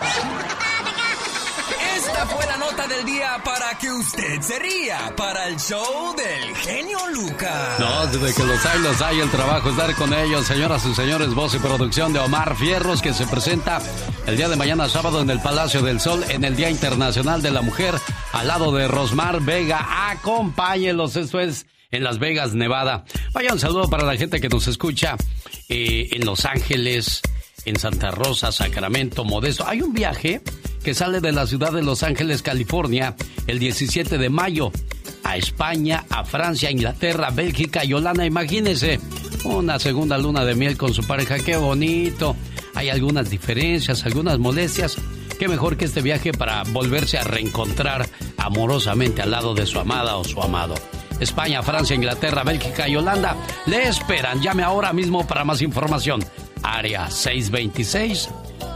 [1.97, 6.57] Esta fue la nota del día para que usted se ría para el show del
[6.57, 7.79] genio Lucas.
[7.79, 9.21] No, desde que los hay, los hay.
[9.21, 11.35] El trabajo es dar con ellos, señoras y señores.
[11.35, 13.81] Voz y producción de Omar Fierros, que se presenta
[14.27, 17.51] el día de mañana, sábado, en el Palacio del Sol, en el Día Internacional de
[17.51, 17.95] la Mujer,
[18.33, 20.11] al lado de Rosmar Vega.
[20.11, 23.05] Acompáñelos, esto es en Las Vegas, Nevada.
[23.33, 25.17] Vaya un saludo para la gente que nos escucha
[25.69, 27.23] eh, en Los Ángeles,
[27.65, 29.67] en Santa Rosa, Sacramento, Modesto.
[29.67, 30.41] Hay un viaje
[30.83, 33.15] que sale de la ciudad de Los Ángeles, California,
[33.47, 34.73] el 17 de mayo,
[35.25, 38.25] a España, a Francia, Inglaterra, Bélgica y Holanda.
[38.25, 38.99] Imagínense,
[39.45, 42.37] una segunda luna de miel con su pareja, qué bonito.
[42.75, 44.97] Hay algunas diferencias, algunas molestias.
[45.39, 48.07] Qué mejor que este viaje para volverse a reencontrar
[48.37, 50.75] amorosamente al lado de su amada o su amado.
[51.19, 54.41] España, Francia, Inglaterra, Bélgica y Holanda le esperan.
[54.41, 56.25] Llame ahora mismo para más información.
[56.63, 58.29] Área 626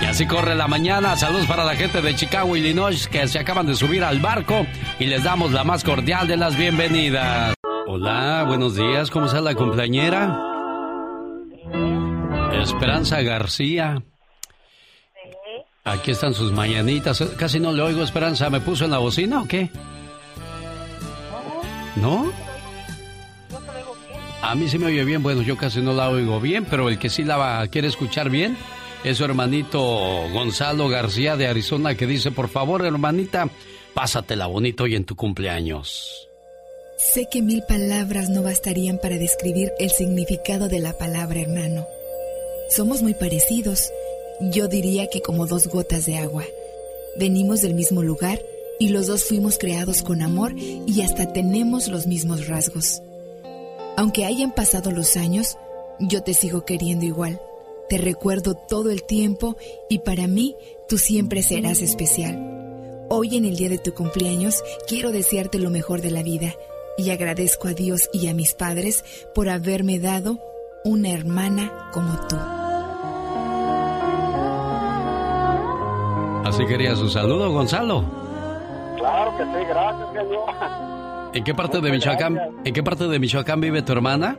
[0.00, 1.16] Y así corre la mañana.
[1.16, 4.66] Saludos para la gente de Chicago, Illinois, que se acaban de subir al barco
[4.98, 7.54] y les damos la más cordial de las bienvenidas.
[7.86, 9.10] Hola, buenos días.
[9.10, 10.38] ¿Cómo está la cumpleañera?
[12.52, 14.02] Esperanza García.
[15.84, 17.20] Aquí están sus mañanitas.
[17.36, 18.50] Casi no le oigo, Esperanza.
[18.50, 19.68] ¿Me puso en la bocina o qué?
[21.96, 22.30] ¿No?
[24.42, 25.22] A mí sí me oye bien.
[25.24, 28.56] Bueno, yo casi no la oigo bien, pero el que sí la quiere escuchar bien
[29.04, 29.80] es su hermanito
[30.32, 33.48] Gonzalo García de Arizona que dice, por favor, hermanita,
[33.94, 36.28] pásatela bonito hoy en tu cumpleaños.
[36.98, 41.86] Sé que mil palabras no bastarían para describir el significado de la palabra hermano.
[42.70, 43.90] Somos muy parecidos,
[44.40, 46.44] yo diría que como dos gotas de agua.
[47.16, 48.40] Venimos del mismo lugar
[48.80, 53.00] y los dos fuimos creados con amor y hasta tenemos los mismos rasgos.
[53.96, 55.56] Aunque hayan pasado los años,
[56.00, 57.40] yo te sigo queriendo igual.
[57.88, 59.56] Te recuerdo todo el tiempo
[59.88, 60.56] y para mí
[60.88, 63.06] tú siempre serás especial.
[63.08, 66.54] Hoy en el día de tu cumpleaños quiero desearte lo mejor de la vida
[66.98, 69.04] y agradezco a Dios y a mis padres
[69.34, 70.38] por haberme dado
[70.84, 72.36] una hermana como tú.
[76.46, 78.04] Así quería su saludo, Gonzalo.
[78.98, 81.34] Claro que sí, gracias, señor.
[81.34, 84.36] ¿En qué parte de Michoacán, en qué parte de Michoacán vive tu hermana?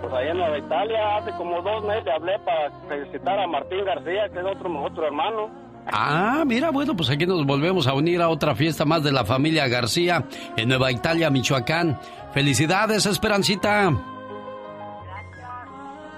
[0.00, 4.28] Pues allá en Nueva Italia, hace como dos meses hablé para felicitar a Martín García,
[4.32, 5.50] que es otro, otro hermano.
[5.86, 9.24] Ah, mira, bueno, pues aquí nos volvemos a unir a otra fiesta más de la
[9.24, 10.24] familia García
[10.56, 11.98] en Nueva Italia, Michoacán.
[12.32, 13.92] Felicidades, Esperancita.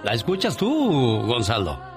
[0.03, 1.92] ¿La escuchas tú, Gonzalo?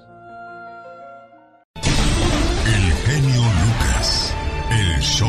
[5.02, 5.28] Show.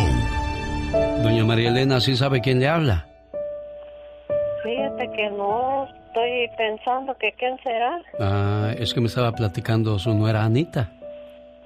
[1.23, 3.07] Doña María Elena, ¿sí sabe quién le habla?
[4.63, 8.01] Fíjate que no, estoy pensando que quién será.
[8.21, 10.93] Ah, es que me estaba platicando su nuera Anita,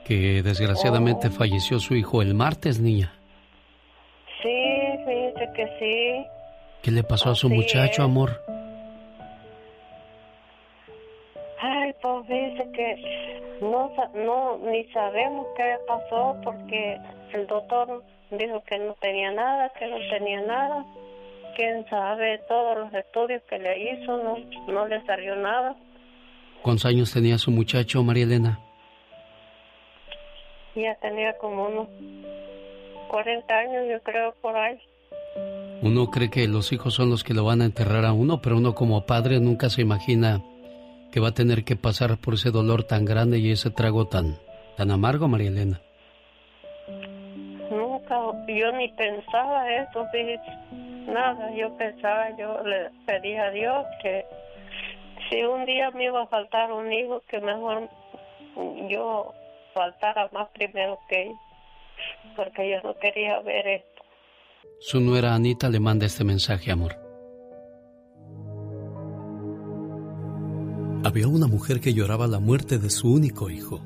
[0.04, 1.30] que desgraciadamente oh.
[1.30, 3.12] falleció su hijo el martes, niña.
[4.42, 4.54] Sí,
[5.04, 6.26] fíjate que sí.
[6.82, 8.40] ¿Qué le pasó a su muchacho, amor?
[12.02, 16.98] Pues dice que no, no, ni sabemos qué pasó porque
[17.32, 18.02] el doctor
[18.32, 20.84] dijo que no tenía nada, que no tenía nada.
[21.54, 24.36] Quién sabe, todos los estudios que le hizo no,
[24.66, 25.76] no le salió nada.
[26.62, 28.58] ¿Cuántos años tenía su muchacho, María Elena?
[30.74, 31.88] Ya tenía como unos
[33.08, 34.78] 40 años, yo creo, por ahí.
[35.82, 38.56] Uno cree que los hijos son los que lo van a enterrar a uno, pero
[38.56, 40.42] uno como padre nunca se imagina
[41.16, 44.36] que va a tener que pasar por ese dolor tan grande y ese trago tan,
[44.76, 45.80] tan amargo, María Elena.
[47.70, 48.16] Nunca,
[48.46, 50.04] yo ni pensaba eso,
[51.06, 54.26] nada, yo pensaba, yo le pedí a Dios que
[55.30, 57.88] si un día me iba a faltar un hijo, que mejor
[58.90, 59.32] yo
[59.72, 61.40] faltara más primero que ella,
[62.36, 64.02] porque yo no quería ver esto.
[64.80, 67.05] Su nuera Anita le manda este mensaje, amor.
[71.06, 73.80] Había una mujer que lloraba la muerte de su único hijo.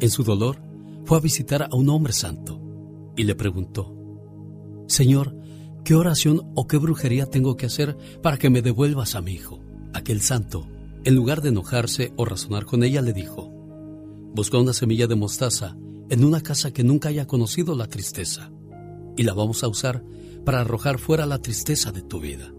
[0.00, 0.60] En su dolor,
[1.04, 2.60] fue a visitar a un hombre santo
[3.16, 3.94] y le preguntó,
[4.88, 5.36] Señor,
[5.84, 9.60] ¿qué oración o qué brujería tengo que hacer para que me devuelvas a mi hijo?
[9.94, 10.66] Aquel santo,
[11.04, 13.48] en lugar de enojarse o razonar con ella, le dijo,
[14.34, 15.76] Busca una semilla de mostaza
[16.08, 18.50] en una casa que nunca haya conocido la tristeza
[19.16, 20.02] y la vamos a usar
[20.44, 22.52] para arrojar fuera la tristeza de tu vida.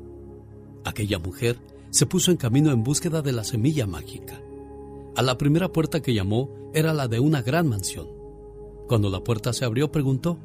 [0.85, 1.59] Aquella mujer
[1.91, 4.41] se puso en camino en búsqueda de la semilla mágica.
[5.15, 8.07] A la primera puerta que llamó era la de una gran mansión.
[8.87, 10.39] Cuando la puerta se abrió preguntó,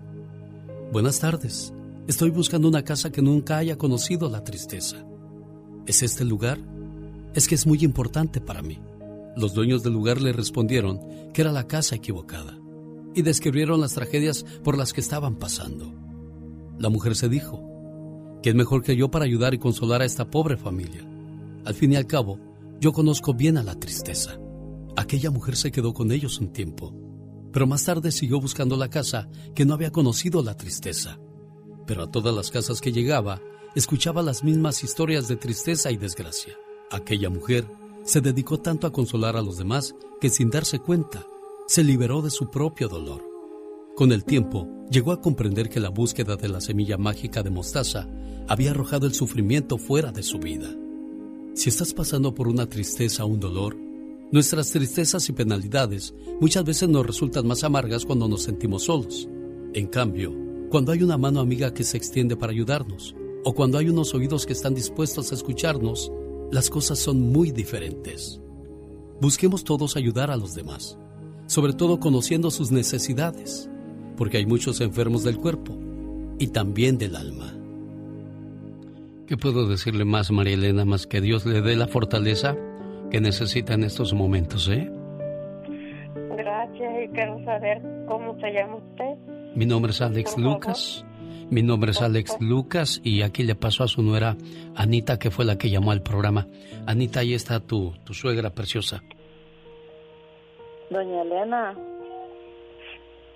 [0.92, 1.72] Buenas tardes,
[2.06, 5.04] estoy buscando una casa que nunca haya conocido la tristeza.
[5.86, 6.58] ¿Es este el lugar?
[7.34, 8.78] Es que es muy importante para mí.
[9.36, 11.00] Los dueños del lugar le respondieron
[11.32, 12.58] que era la casa equivocada
[13.14, 15.92] y describieron las tragedias por las que estaban pasando.
[16.78, 17.66] La mujer se dijo,
[18.48, 21.04] es mejor que yo para ayudar y consolar a esta pobre familia?
[21.66, 22.38] Al fin y al cabo,
[22.80, 24.38] yo conozco bien a la tristeza.
[24.96, 26.94] Aquella mujer se quedó con ellos un tiempo,
[27.52, 31.18] pero más tarde siguió buscando la casa que no había conocido la tristeza.
[31.84, 33.42] Pero a todas las casas que llegaba,
[33.74, 36.54] escuchaba las mismas historias de tristeza y desgracia.
[36.92, 37.66] Aquella mujer
[38.04, 41.26] se dedicó tanto a consolar a los demás que sin darse cuenta,
[41.66, 43.24] se liberó de su propio dolor.
[43.96, 48.06] Con el tiempo, llegó a comprender que la búsqueda de la semilla mágica de mostaza
[48.46, 50.68] había arrojado el sufrimiento fuera de su vida.
[51.56, 53.78] Si estás pasando por una tristeza o un dolor,
[54.30, 59.26] nuestras tristezas y penalidades muchas veces nos resultan más amargas cuando nos sentimos solos.
[59.72, 60.34] En cambio,
[60.68, 64.44] cuando hay una mano amiga que se extiende para ayudarnos, o cuando hay unos oídos
[64.44, 66.12] que están dispuestos a escucharnos,
[66.52, 68.38] las cosas son muy diferentes.
[69.22, 70.98] Busquemos todos ayudar a los demás,
[71.46, 73.70] sobre todo conociendo sus necesidades,
[74.18, 75.74] porque hay muchos enfermos del cuerpo
[76.38, 77.55] y también del alma.
[79.26, 82.56] ¿Qué puedo decirle más, María Elena, más que Dios le dé la fortaleza
[83.10, 84.88] que necesita en estos momentos, eh?
[86.36, 89.16] Gracias y quiero saber cómo se llama usted.
[89.56, 91.04] Mi nombre es Alex Lucas.
[91.50, 94.36] Mi nombre es Alex Lucas y aquí le pasó a su nuera
[94.76, 96.46] Anita, que fue la que llamó al programa.
[96.86, 99.02] Anita, ahí está tu, tu suegra preciosa.
[100.90, 101.74] Doña Elena.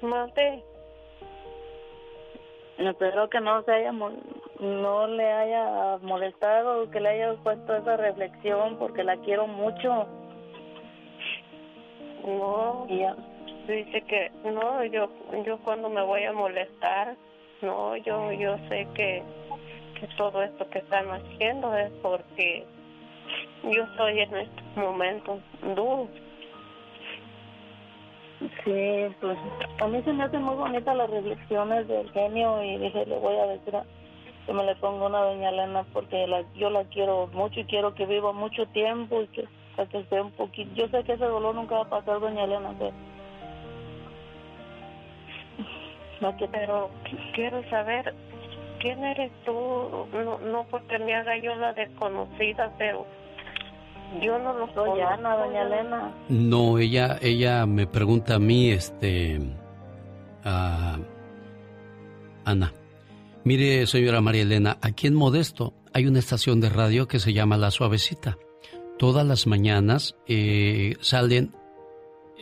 [0.03, 0.65] Mate.
[2.79, 3.93] Espero que no se haya
[4.61, 10.07] no le haya molestado, que le haya puesto esa reflexión porque la quiero mucho.
[12.27, 13.17] No, ya.
[13.67, 15.09] dice que no, yo
[15.45, 17.17] yo cuando me voy a molestar,
[17.63, 19.23] no, yo yo sé que
[19.99, 22.65] que todo esto que están haciendo es porque
[23.65, 25.41] yo estoy en estos momentos
[25.75, 26.09] duros.
[28.65, 29.39] Sí, pues
[29.81, 33.37] a mí se me hacen muy bonitas las reflexiones del genio y dije, le voy
[33.37, 33.75] a decir
[34.51, 37.95] que me le ponga una doña Elena porque la, yo la quiero mucho y quiero
[37.95, 39.45] que viva mucho tiempo y que,
[39.93, 40.73] que esté un poquito.
[40.75, 42.93] Yo sé que ese dolor nunca va a pasar, doña Elena, pero...
[46.51, 46.91] Pero
[47.33, 48.13] quiero saber
[48.81, 49.53] quién eres tú,
[50.13, 53.07] no, no porque me haga yo la desconocida, pero
[54.21, 56.13] yo no lo soy Ana, doña Elena.
[56.29, 59.39] No, ella, ella me pregunta a mí, este,
[60.45, 60.99] a
[62.45, 62.73] Ana.
[63.43, 67.57] Mire, señora María Elena, aquí en Modesto hay una estación de radio que se llama
[67.57, 68.37] La Suavecita.
[68.99, 71.55] Todas las mañanas eh, salen,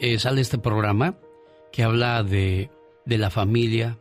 [0.00, 1.16] eh, sale este programa
[1.70, 2.70] que habla de,
[3.04, 3.96] de la familia,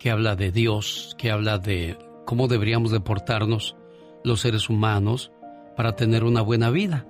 [0.00, 1.96] que habla de Dios, que habla de
[2.26, 3.76] cómo deberíamos deportarnos
[4.24, 5.30] los seres humanos
[5.76, 7.06] para tener una buena vida.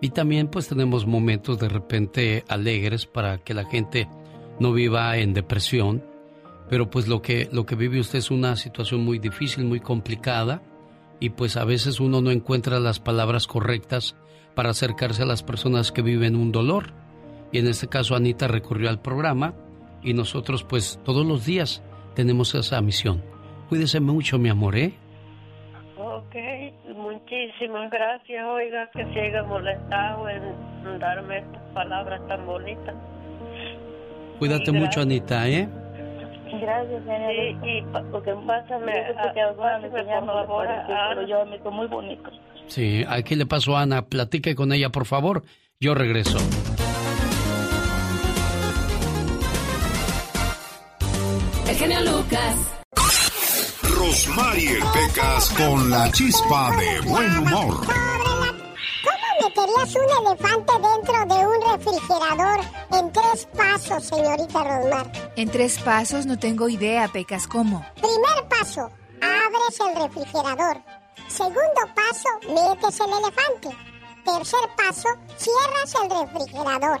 [0.00, 4.08] Y también pues tenemos momentos de repente alegres para que la gente
[4.60, 6.04] no viva en depresión,
[6.68, 10.62] pero pues lo que, lo que vive usted es una situación muy difícil, muy complicada,
[11.20, 14.16] y pues a veces uno no encuentra las palabras correctas
[14.54, 16.92] para acercarse a las personas que viven un dolor.
[17.52, 19.54] Y en este caso Anita recurrió al programa
[20.02, 21.82] y nosotros pues todos los días
[22.14, 23.22] tenemos esa misión.
[23.68, 24.94] Cuídese mucho, mi amor, ¿eh?
[25.96, 26.34] Ok,
[26.96, 28.44] muchísimas gracias.
[28.46, 32.94] Oiga, que se haya molestado en darme estas palabras tan bonitas.
[34.38, 35.68] Cuídate mucho, Anita, ¿eh?
[36.60, 37.32] Gracias, señor.
[37.32, 42.30] Sí, y porque pásame, a, pásame por favor, pero yo me muy bonito.
[42.66, 44.02] Sí, aquí le paso a Ana.
[44.02, 45.42] Platique con ella, por favor.
[45.80, 46.38] Yo regreso.
[51.68, 52.82] El genio Lucas.
[53.82, 57.86] Rosmarie Pecas con la chispa de buen humor.
[57.86, 61.51] ¿Cómo meterías un elefante dentro de un
[61.84, 62.60] refrigerador
[62.92, 65.12] en tres pasos, señorita Rosmar?
[65.36, 67.46] En tres pasos no tengo idea, Pecas.
[67.46, 67.84] ¿Cómo?
[67.96, 68.90] Primer paso,
[69.20, 70.82] abres el refrigerador.
[71.28, 73.76] Segundo paso, metes el elefante.
[74.24, 77.00] Tercer paso, cierras el refrigerador.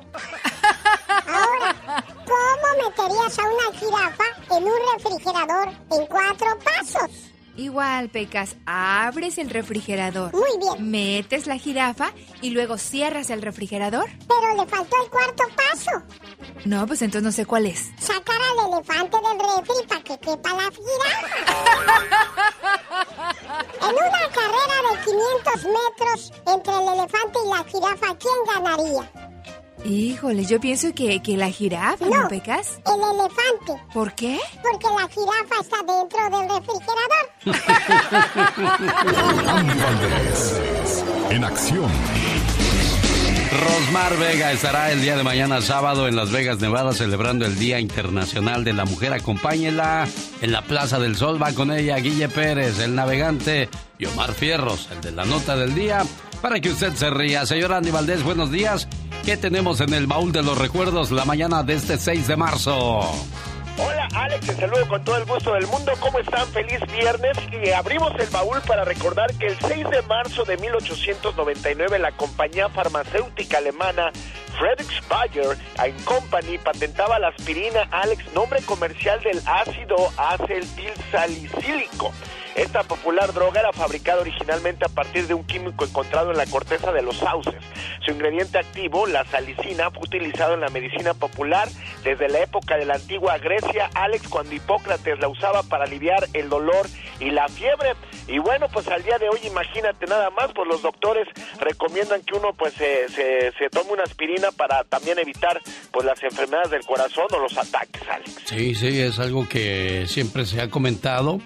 [1.26, 4.24] Ahora, ¿cómo meterías a una jirafa
[4.56, 7.31] en un refrigerador en cuatro pasos?
[7.56, 10.32] Igual, Pecas, abres el refrigerador.
[10.32, 10.90] Muy bien.
[10.90, 14.08] Metes la jirafa y luego cierras el refrigerador.
[14.26, 15.90] Pero le faltó el cuarto paso.
[16.64, 17.90] No, pues entonces no sé cuál es.
[17.98, 21.26] Sacar al elefante del refri para que quepa la jirafa.
[23.82, 29.31] en una carrera de 500 metros entre el elefante y la jirafa, ¿quién ganaría?
[29.84, 32.78] Híjole, yo pienso que, que la jirafa, ¿no, Pecas?
[32.86, 33.82] El elefante.
[33.92, 34.38] ¿Por qué?
[34.62, 37.28] Porque la jirafa está dentro del refrigerador.
[39.48, 40.62] Andy Valdés,
[41.30, 41.90] en acción.
[43.52, 47.80] Rosmar Vega estará el día de mañana sábado en Las Vegas, Nevada, celebrando el Día
[47.80, 49.12] Internacional de la Mujer.
[49.12, 50.08] Acompáñela
[50.40, 51.42] en la Plaza del Sol.
[51.42, 53.68] Va con ella Guille Pérez, el navegante,
[53.98, 56.02] y Omar Fierros, el de la nota del día,
[56.40, 57.44] para que usted se ría.
[57.44, 58.88] Señor Andy Valdés, buenos días.
[59.22, 63.02] ¿Qué tenemos en el baúl de los recuerdos la mañana de este 6 de marzo?
[63.78, 65.92] Hola Alex, te saludo con todo el gusto del mundo.
[66.00, 66.46] ¿Cómo están?
[66.48, 67.36] Feliz viernes.
[67.52, 72.68] Y abrimos el baúl para recordar que el 6 de marzo de 1899 la compañía
[72.68, 74.12] farmacéutica alemana
[74.58, 75.56] Frederick Bayer
[76.04, 82.12] Company patentaba la aspirina Alex, nombre comercial del ácido acetilsalicílico.
[82.54, 86.92] Esta popular droga era fabricada originalmente a partir de un químico encontrado en la corteza
[86.92, 87.62] de los sauces.
[88.04, 91.68] Su ingrediente activo, la salicina, fue utilizado en la medicina popular
[92.04, 96.48] desde la época de la antigua Grecia, Alex, cuando Hipócrates la usaba para aliviar el
[96.50, 96.86] dolor
[97.20, 97.94] y la fiebre.
[98.28, 101.26] Y bueno, pues al día de hoy, imagínate nada más, pues los doctores
[101.58, 105.60] recomiendan que uno pues se, se, tome una aspirina para también evitar
[105.90, 108.36] pues las enfermedades del corazón o los ataques, Alex.
[108.44, 111.40] Sí, sí, es algo que siempre se ha comentado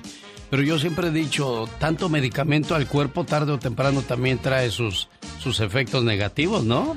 [0.51, 5.09] pero yo siempre he dicho, tanto medicamento al cuerpo tarde o temprano también trae sus,
[5.39, 6.97] sus efectos negativos, ¿no?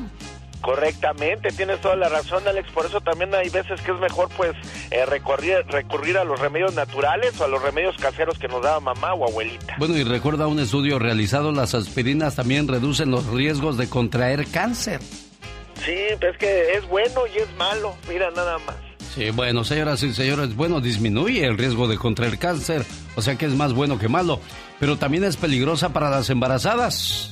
[0.61, 2.69] Correctamente, tienes toda la razón, Alex.
[2.71, 4.51] Por eso también hay veces que es mejor, pues,
[4.91, 8.81] eh, recurrir, recurrir a los remedios naturales o a los remedios caseros que nos daba
[8.81, 9.75] mamá o abuelita.
[9.77, 14.99] Bueno, y recuerda un estudio realizado: las aspirinas también reducen los riesgos de contraer cáncer.
[15.85, 17.95] Sí, es que es bueno y es malo.
[18.09, 18.75] Mira, nada más.
[19.19, 22.85] Sí, bueno, señoras y señores, bueno, disminuye el riesgo de contraer cáncer,
[23.17, 24.39] o sea que es más bueno que malo,
[24.79, 27.29] pero también es peligrosa para las embarazadas.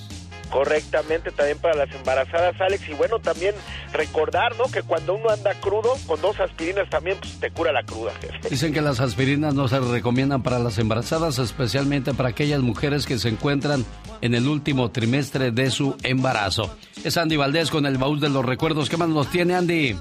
[0.49, 2.87] Correctamente, también para las embarazadas, Alex.
[2.89, 3.55] Y bueno, también
[3.93, 4.65] recordar, ¿no?
[4.65, 8.13] Que cuando uno anda crudo, con dos aspirinas también pues, te cura la cruda,
[8.49, 13.17] Dicen que las aspirinas no se recomiendan para las embarazadas, especialmente para aquellas mujeres que
[13.17, 13.85] se encuentran
[14.21, 16.75] en el último trimestre de su embarazo.
[17.03, 18.89] Es Andy Valdés con el baúl de los recuerdos.
[18.89, 19.95] ¿Qué más nos tiene, Andy?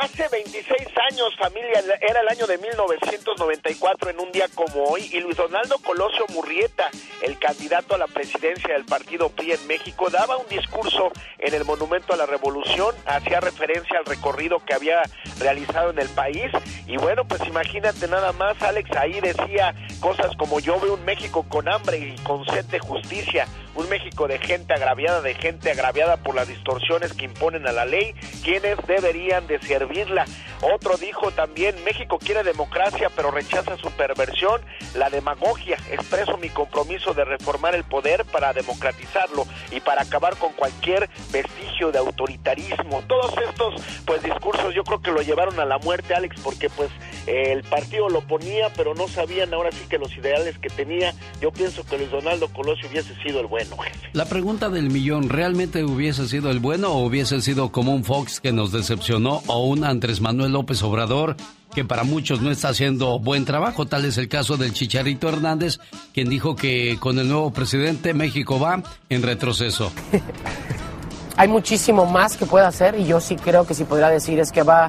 [0.00, 5.20] Hace 26 años, familia, era el año de 1994 en un día como hoy, y
[5.20, 6.88] Luis Donaldo Colosio Murrieta,
[7.22, 11.64] el candidato a la presidencia del partido PRI en México, daba un discurso en el
[11.64, 15.00] Monumento a la Revolución, hacía referencia al recorrido que había
[15.38, 16.50] realizado en el país,
[16.88, 21.46] y bueno, pues imagínate nada más, Alex, ahí decía cosas como yo veo un México
[21.48, 26.16] con hambre y con sed de justicia, un México de gente agraviada, de gente agraviada
[26.16, 30.24] por las distorsiones que imponen a la ley, quienes deberían de servirla.
[30.62, 34.60] Otro dijo también, México quiere democracia pero rechaza su perversión,
[34.94, 35.76] la demagogia.
[35.90, 41.92] Expreso mi compromiso de reformar el poder para democratizarlo y para acabar con cualquier vestigio
[41.92, 43.02] de autoritarismo.
[43.06, 46.90] Todos estos pues discursos yo creo que lo llevaron a la muerte, Alex, porque pues
[47.26, 51.14] el partido lo ponía, pero no sabían ahora sí que los ideales que tenía.
[51.40, 54.08] Yo pienso que Luis Donaldo Colosio hubiese sido el bueno, jefe.
[54.12, 58.40] La pregunta del millón, ¿realmente hubiese sido el bueno o hubiese sido como un Fox
[58.40, 61.36] que nos decepcionó o un Andrés Manuel López Obrador
[61.74, 63.86] que para muchos no está haciendo buen trabajo.
[63.86, 65.78] Tal es el caso del Chicharito Hernández,
[66.12, 69.92] quien dijo que con el nuevo presidente México va en retroceso.
[71.36, 74.52] Hay muchísimo más que puede hacer y yo sí creo que si podría decir es
[74.52, 74.88] que va,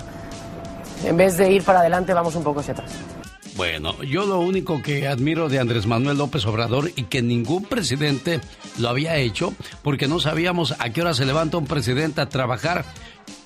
[1.06, 2.92] en vez de ir para adelante, vamos un poco hacia atrás.
[3.56, 8.40] Bueno, yo lo único que admiro de Andrés Manuel López Obrador y que ningún presidente
[8.80, 9.54] lo había hecho,
[9.84, 12.86] porque no sabíamos a qué hora se levanta un presidente a trabajar,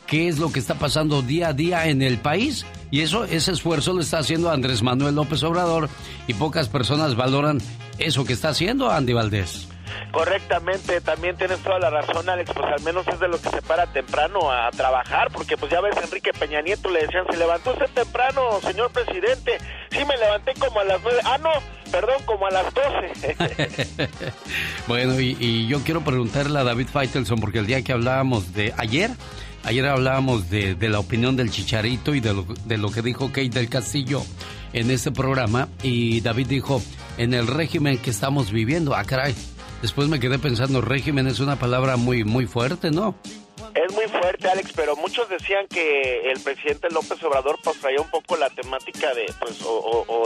[0.08, 2.66] qué es lo que está pasando día a día en el país.
[2.92, 5.90] Y eso, ese esfuerzo lo está haciendo Andrés Manuel López Obrador
[6.28, 7.60] y pocas personas valoran
[7.98, 9.68] eso que está haciendo Andy Valdés.
[10.12, 13.62] Correctamente, también tienes toda la razón, Alex, pues al menos es de lo que se
[13.62, 17.72] para temprano a trabajar, porque pues ya ves, Enrique Peña Nieto le decían, se levantó
[17.72, 19.58] usted temprano, señor presidente.
[19.92, 21.50] Sí, me levanté como a las nueve, ah, no,
[21.92, 23.36] perdón, como a las doce.
[24.88, 28.74] bueno, y, y, yo quiero preguntarle a David Faitelson, porque el día que hablábamos de
[28.78, 29.12] ayer,
[29.66, 33.50] Ayer hablábamos de, la opinión del Chicharito y de lo, de lo que dijo Kate
[33.50, 34.22] del Castillo
[34.74, 36.84] en este programa y David dijo,
[37.18, 39.34] en el régimen que estamos viviendo, ah caray,
[39.82, 43.16] después me quedé pensando, régimen es una palabra muy, muy fuerte, ¿no?
[43.74, 48.10] Es muy fuerte, Alex, pero muchos decían que el presidente López Obrador pues traía un
[48.10, 50.26] poco la temática de, pues, o,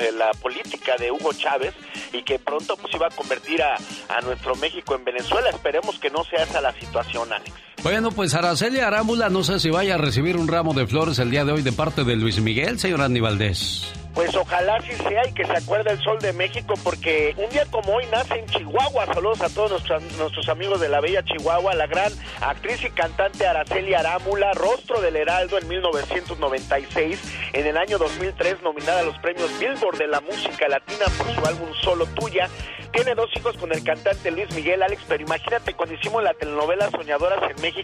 [0.00, 1.74] eh, la, política de Hugo Chávez
[2.12, 3.76] y que pronto pues iba a convertir a,
[4.08, 5.48] a nuestro México en Venezuela.
[5.48, 7.52] Esperemos que no sea esa la situación, Alex.
[7.86, 11.30] Bueno, pues Araceli Arámbula, no sé si vaya a recibir un ramo de flores el
[11.30, 13.92] día de hoy de parte de Luis Miguel, señor Andy Valdés.
[14.12, 17.64] Pues ojalá sí sea y que se acuerde el sol de México porque un día
[17.66, 19.06] como hoy nace en Chihuahua.
[19.14, 22.10] Saludos a todos nuestros, nuestros amigos de la bella Chihuahua, la gran
[22.40, 27.20] actriz y cantante Araceli Arámbula, rostro del Heraldo en 1996,
[27.52, 31.46] en el año 2003 nominada a los premios Billboard de la música latina por su
[31.46, 32.48] álbum Solo Tuya.
[32.96, 36.90] Tiene dos hijos con el cantante Luis Miguel Alex, pero imagínate cuando hicimos la telenovela
[36.90, 37.75] Soñadoras en México,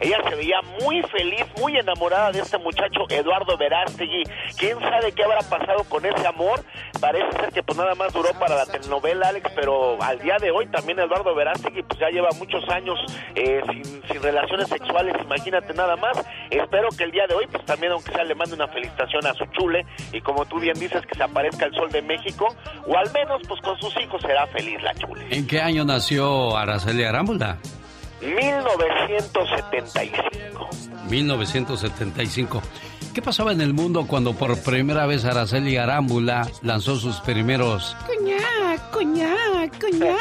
[0.00, 4.24] ella se veía muy feliz, muy enamorada de este muchacho Eduardo Verástegui.
[4.58, 6.64] ¿Quién sabe qué habrá pasado con ese amor?
[7.00, 10.50] Parece ser que pues nada más duró para la telenovela Alex, pero al día de
[10.50, 12.98] hoy también Eduardo Verástegui pues ya lleva muchos años
[13.34, 16.18] eh, sin, sin relaciones sexuales, imagínate nada más.
[16.50, 19.34] Espero que el día de hoy pues también aunque sea le mande una felicitación a
[19.34, 22.48] su chule y como tú bien dices que se aparezca el sol de México
[22.86, 25.26] o al menos pues con sus hijos será feliz la chule.
[25.30, 27.58] ¿En qué año nació Araceli Arámbula?
[28.20, 30.68] 1975.
[31.08, 32.62] 1975.
[33.14, 37.96] ¿Qué pasaba en el mundo cuando por primera vez Araceli Arámbula lanzó sus primeros...
[38.06, 38.36] Coñá,
[38.92, 39.34] coñá,
[39.80, 40.16] coñá.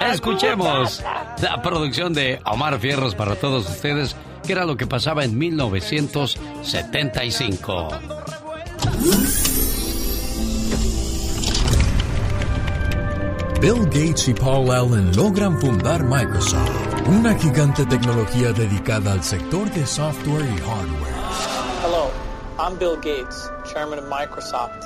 [0.12, 1.02] Escuchemos
[1.42, 7.88] la producción de Omar Fierros para todos ustedes, ¿Qué era lo que pasaba en 1975.
[13.60, 19.86] Bill Gates y Paul Allen logran fundar Microsoft, una gigante tecnología dedicada al sector de
[19.86, 21.14] software y hardware.
[21.84, 22.10] Hello,
[22.58, 24.84] I'm Bill Gates, chairman of Microsoft.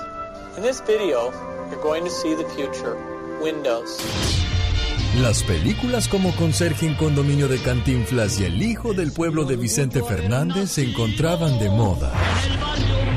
[0.57, 1.31] In this video,
[1.71, 2.97] you're going to see the future,
[3.43, 4.01] Windows.
[5.21, 10.03] Las películas como Conserje en Condominio de Cantinflas y El Hijo del Pueblo de Vicente
[10.03, 12.13] Fernández se encontraban de moda.
[12.77, 13.16] El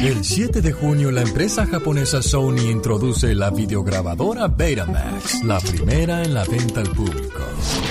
[0.00, 6.34] El 7 de junio, la empresa japonesa Sony introduce la videograbadora Betamax, la primera en
[6.34, 7.40] la venta al público.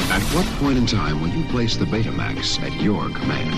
[0.10, 3.52] At what point in time will you place the Betamax at your command?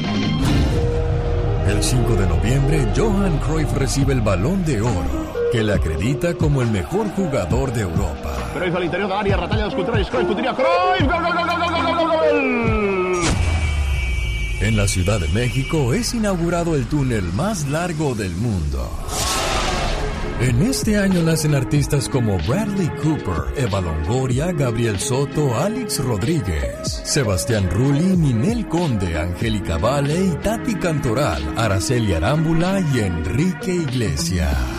[1.67, 6.63] El 5 de noviembre, Johan Cruyff recibe el Balón de Oro, que le acredita como
[6.63, 8.35] el mejor jugador de Europa.
[8.55, 11.95] Cruyff al interior de área, ratalla los contrarios, Cruyff, Cruyff, gol, gol, gol, gol, gol,
[11.95, 12.98] gol, gol.
[14.61, 18.91] En la Ciudad de México es inaugurado el túnel más largo del mundo.
[20.41, 27.69] En este año nacen artistas como Bradley Cooper, Eva Longoria, Gabriel Soto, Alex Rodríguez, Sebastián
[27.71, 34.78] Rulli, Ninel Conde, Angélica Vale Tati Cantoral, Araceli Arámbula y Enrique Iglesias.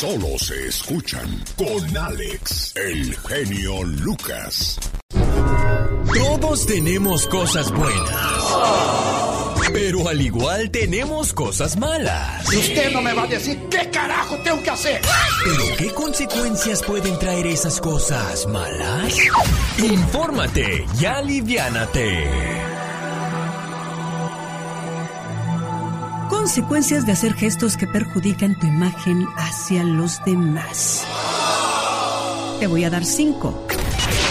[0.00, 4.80] Solo se escuchan con Alex, el genio Lucas.
[6.14, 8.56] Todos tenemos cosas buenas.
[9.74, 12.48] Pero al igual tenemos cosas malas.
[12.48, 15.02] Usted no me va a decir qué carajo tengo que hacer.
[15.44, 19.18] Pero ¿qué consecuencias pueden traer esas cosas malas?
[19.76, 22.69] Infórmate y aliviánate.
[26.30, 31.04] Consecuencias de hacer gestos que perjudican tu imagen hacia los demás.
[32.60, 33.66] Te voy a dar cinco.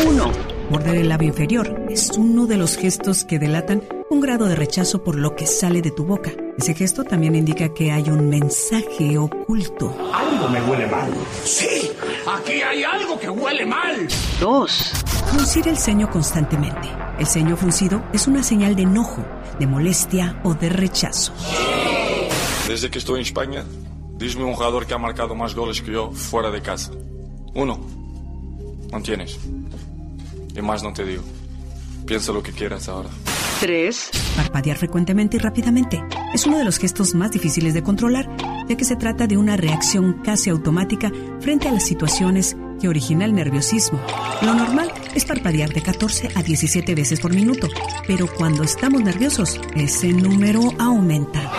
[0.07, 0.31] Uno,
[0.69, 1.85] morder el labio inferior.
[1.89, 5.81] Es uno de los gestos que delatan un grado de rechazo por lo que sale
[5.81, 6.31] de tu boca.
[6.57, 9.93] Ese gesto también indica que hay un mensaje oculto.
[10.13, 11.11] Algo me huele mal.
[11.43, 11.91] Sí,
[12.26, 14.07] aquí hay algo que huele mal.
[14.39, 14.93] Dos,
[15.31, 16.88] fruncir el ceño constantemente.
[17.19, 19.23] El ceño fruncido es una señal de enojo,
[19.60, 21.34] de molestia o de rechazo.
[22.68, 23.64] Desde que estoy en España,
[24.18, 26.91] dime un jugador que ha marcado más goles que yo fuera de casa.
[27.53, 27.80] Uno.
[28.91, 29.38] No tienes.
[30.56, 31.23] Y más no te digo.
[32.06, 33.10] Piensa lo que quieras ahora.
[33.60, 34.11] 3.
[34.38, 36.03] Parpadear frecuentemente y rápidamente.
[36.34, 38.30] Es uno de los gestos más difíciles de controlar,
[38.68, 41.11] ya que se trata de una reacción casi automática
[41.41, 43.99] frente a las situaciones que origina el nerviosismo.
[44.41, 47.68] Lo normal es parpadear de 14 a 17 veces por minuto,
[48.07, 51.52] pero cuando estamos nerviosos, ese número aumenta.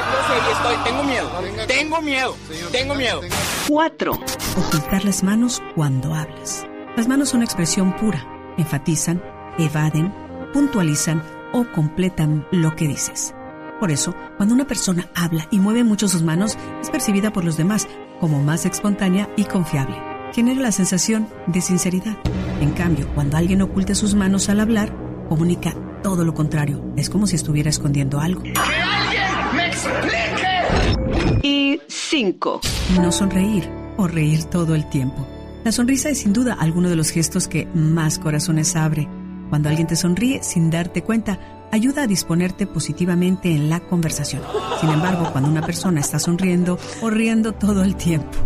[0.85, 1.31] tengo miedo,
[1.67, 2.37] tengo miedo,
[2.73, 3.21] tengo miedo.
[3.69, 4.13] 4.
[4.57, 6.67] Ocultar las manos cuando hablas.
[6.97, 9.23] Las manos son expresión pura, enfatizan,
[9.59, 10.13] evaden,
[10.55, 11.23] puntualizan
[11.53, 13.35] o completan lo que dices.
[13.81, 17.57] Por eso, cuando una persona habla y mueve mucho sus manos, es percibida por los
[17.57, 17.89] demás
[18.21, 19.97] como más espontánea y confiable.
[20.33, 22.17] Genera la sensación de sinceridad.
[22.61, 24.95] En cambio, cuando alguien oculta sus manos al hablar,
[25.29, 26.85] comunica todo lo contrario.
[26.97, 28.43] Es como si estuviera escondiendo algo.
[28.43, 31.41] ¡Que alguien me explique!
[31.43, 32.61] Y 5.
[33.01, 35.27] No sonreír o reír todo el tiempo.
[35.65, 39.09] La sonrisa es sin duda alguno de los gestos que más corazones abre
[39.51, 41.39] cuando alguien te sonríe sin darte cuenta,
[41.73, 44.43] ayuda a disponerte positivamente en la conversación.
[44.81, 48.39] Sin embargo, cuando una persona está sonriendo o riendo todo el tiempo,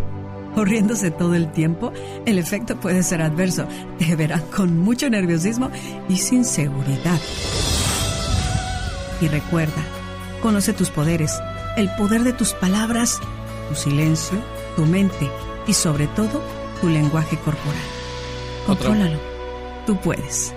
[0.56, 1.92] o riéndose todo el tiempo,
[2.26, 3.66] el efecto puede ser adverso.
[3.98, 5.70] Te verán con mucho nerviosismo
[6.08, 7.20] y sin seguridad.
[9.20, 9.82] Y recuerda,
[10.42, 11.38] conoce tus poderes,
[11.76, 13.20] el poder de tus palabras,
[13.68, 14.38] tu silencio,
[14.76, 15.30] tu mente
[15.66, 16.40] y sobre todo
[16.80, 17.74] tu lenguaje corporal.
[18.66, 19.18] Contrólalo.
[19.86, 20.54] Tú puedes.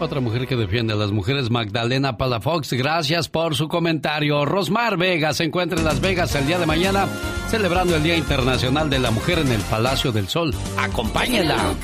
[0.00, 2.72] Otra mujer que defiende a las mujeres, Magdalena Palafox.
[2.72, 4.46] Gracias por su comentario.
[4.46, 7.06] Rosmar Vega se encuentra en Las Vegas el día de mañana,
[7.48, 10.54] celebrando el Día Internacional de la Mujer en el Palacio del Sol.
[10.78, 11.74] Acompáñenla.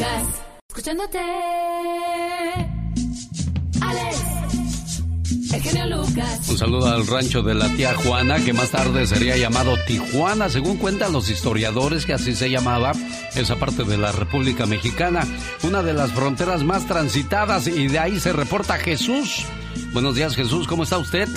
[0.66, 1.18] Escuchándote.
[5.56, 5.66] Alex.
[5.66, 6.48] El genio Lucas.
[6.48, 10.76] Un saludo al rancho de la tía Juana, que más tarde sería llamado Tijuana, según
[10.76, 12.92] cuentan los historiadores que así se llamaba
[13.34, 15.26] esa parte de la República Mexicana,
[15.62, 19.44] una de las fronteras más transitadas y de ahí se reporta Jesús.
[19.92, 21.28] Buenos días Jesús, ¿cómo está usted?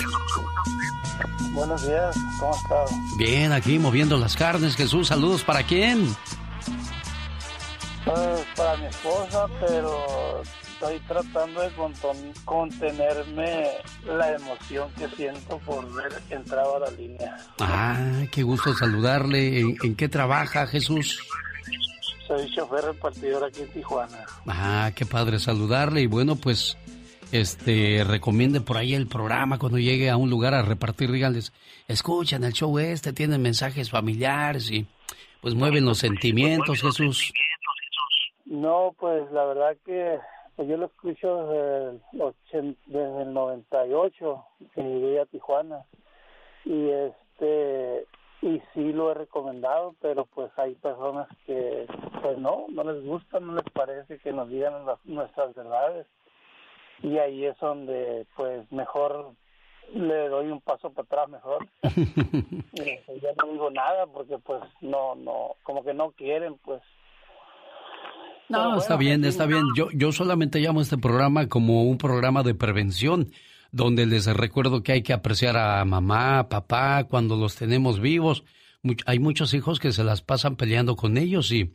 [1.52, 2.96] Buenos días, ¿cómo está?
[3.18, 5.08] Bien, aquí moviendo las carnes, Jesús.
[5.08, 6.14] Saludos para quién?
[8.04, 10.42] Pues para mi esposa, pero
[10.80, 11.70] estoy tratando de
[12.46, 13.66] contenerme
[14.06, 17.36] la emoción que siento por ver entrado a la línea.
[17.60, 19.60] Ah, qué gusto saludarle.
[19.60, 21.20] ¿En, qué trabaja Jesús?
[22.26, 24.24] Soy chofer repartidor aquí en Tijuana.
[24.46, 26.00] Ah, qué padre saludarle.
[26.00, 26.78] Y bueno, pues,
[27.30, 31.12] este, recomiende por ahí el programa cuando llegue a un lugar a repartir.
[31.12, 31.52] Díganles,
[31.88, 34.86] escuchan el show este, tienen mensajes familiares y
[35.42, 37.32] pues mueven los sentimientos, Jesús.
[38.46, 40.18] No, pues la verdad que
[40.60, 45.86] pues yo lo escucho desde el, desde el 98 que llegué a Tijuana.
[46.66, 48.06] Y este
[48.42, 51.86] y sí lo he recomendado pero pues hay personas que
[52.20, 56.06] pues no no les gusta no les parece que nos digan nuestras verdades.
[57.02, 59.32] Y ahí es donde pues mejor
[59.94, 61.66] le doy un paso para atrás mejor.
[62.72, 66.82] Y pues, ya no digo nada porque pues no no como que no quieren pues
[68.50, 69.62] no, está bien, está bien.
[69.76, 73.30] Yo, yo solamente llamo este programa como un programa de prevención,
[73.72, 78.44] donde les recuerdo que hay que apreciar a mamá, papá, cuando los tenemos vivos.
[79.06, 81.74] hay muchos hijos que se las pasan peleando con ellos y,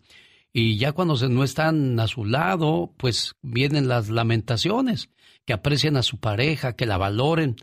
[0.52, 5.10] y ya cuando se, no están a su lado, pues vienen las lamentaciones,
[5.46, 7.56] que aprecien a su pareja, que la valoren,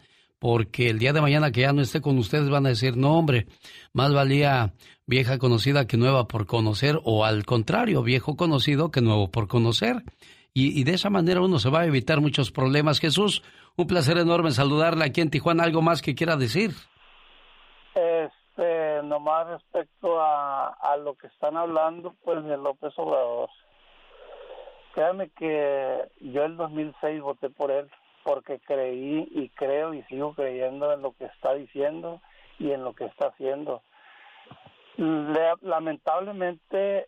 [0.42, 3.16] porque el día de mañana que ya no esté con ustedes van a decir, no
[3.16, 3.46] hombre,
[3.92, 4.72] más valía
[5.06, 10.02] vieja conocida que nueva por conocer, o al contrario, viejo conocido que nuevo por conocer.
[10.52, 12.98] Y, de esa manera uno se va a evitar muchos problemas.
[12.98, 13.44] Jesús,
[13.76, 15.62] un placer enorme saludarle aquí en Tijuana.
[15.62, 16.72] ¿Algo más que quiera decir?
[17.94, 23.48] Este, nomás respecto a, lo que están hablando, pues de López Obrador.
[24.92, 27.88] Créame que yo el 2006 voté por él
[28.24, 32.20] porque creí y creo y sigo creyendo en lo que está diciendo
[32.58, 33.82] y en lo que está haciendo
[34.96, 37.06] lamentablemente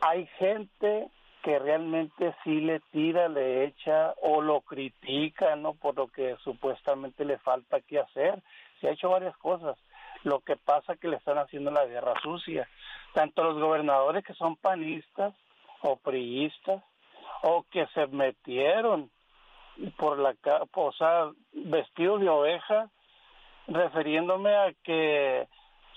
[0.00, 1.08] hay gente
[1.42, 5.74] que realmente sí le tira, le echa o lo critica, ¿no?
[5.74, 8.42] Por lo que supuestamente le falta que hacer.
[8.80, 9.76] Se ha hecho varias cosas.
[10.22, 12.66] Lo que pasa que le están haciendo la guerra sucia.
[13.12, 15.34] Tanto los gobernadores que son panistas
[15.82, 16.82] o priistas
[17.42, 19.10] o que se metieron
[19.96, 20.34] por la,
[20.74, 22.90] o sea, vestidos de oveja,
[23.66, 25.48] refiriéndome a que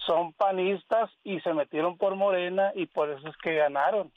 [0.06, 4.12] son panistas y se metieron por Morena y por eso es que ganaron.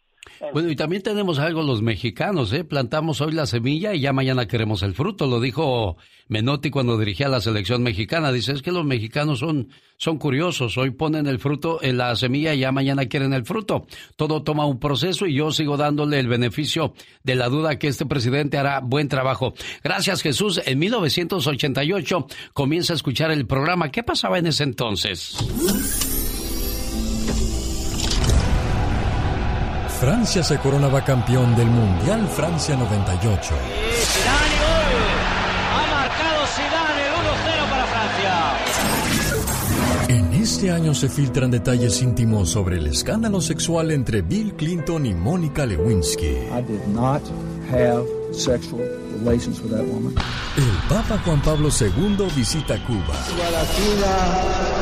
[0.53, 2.65] Bueno, y también tenemos algo los mexicanos, ¿eh?
[2.65, 5.27] Plantamos hoy la semilla y ya mañana queremos el fruto.
[5.27, 5.97] Lo dijo
[6.29, 8.33] Menotti cuando dirigía la selección mexicana.
[8.33, 10.79] Dice, es que los mexicanos son, son curiosos.
[10.79, 13.87] Hoy ponen el fruto en la semilla y ya mañana quieren el fruto.
[14.17, 18.07] Todo toma un proceso y yo sigo dándole el beneficio de la duda que este
[18.07, 19.55] presidente hará buen trabajo.
[19.85, 20.61] Gracias, Jesús.
[20.65, 23.91] En 1988 comienza a escuchar el programa.
[23.91, 25.37] ¿Qué pasaba en ese entonces?
[30.01, 33.55] Francia se coronaba campeón del Mundial Francia 98.
[35.75, 38.33] Ha marcado Zidane el 1-0 para Francia.
[40.09, 45.13] En este año se filtran detalles íntimos sobre el escándalo sexual entre Bill Clinton y
[45.13, 46.49] Mónica Lewinsky.
[46.51, 47.21] I did not
[47.71, 48.81] have sexual
[49.23, 50.15] relations with that woman.
[50.57, 53.19] El Papa Juan Pablo II visita Cuba.
[53.29, 54.17] Cuba latina,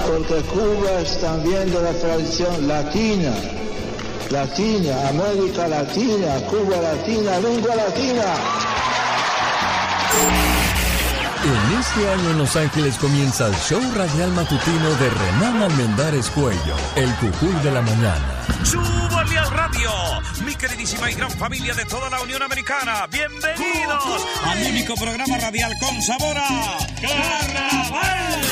[0.07, 3.35] porque Cuba es también de la tradición latina.
[4.31, 8.25] Latina, América Latina, Cuba Latina, lengua latina.
[11.45, 16.77] En este año en Los Ángeles comienza el show radial matutino de Renan Almendares Cuello,
[16.97, 18.45] el cucuy de la mañana.
[18.65, 19.91] ¡Súbale al radio!
[20.45, 25.73] Mi queridísima y gran familia de toda la Unión Americana, bienvenidos al único programa radial
[25.81, 28.43] con sabor a Carnaval.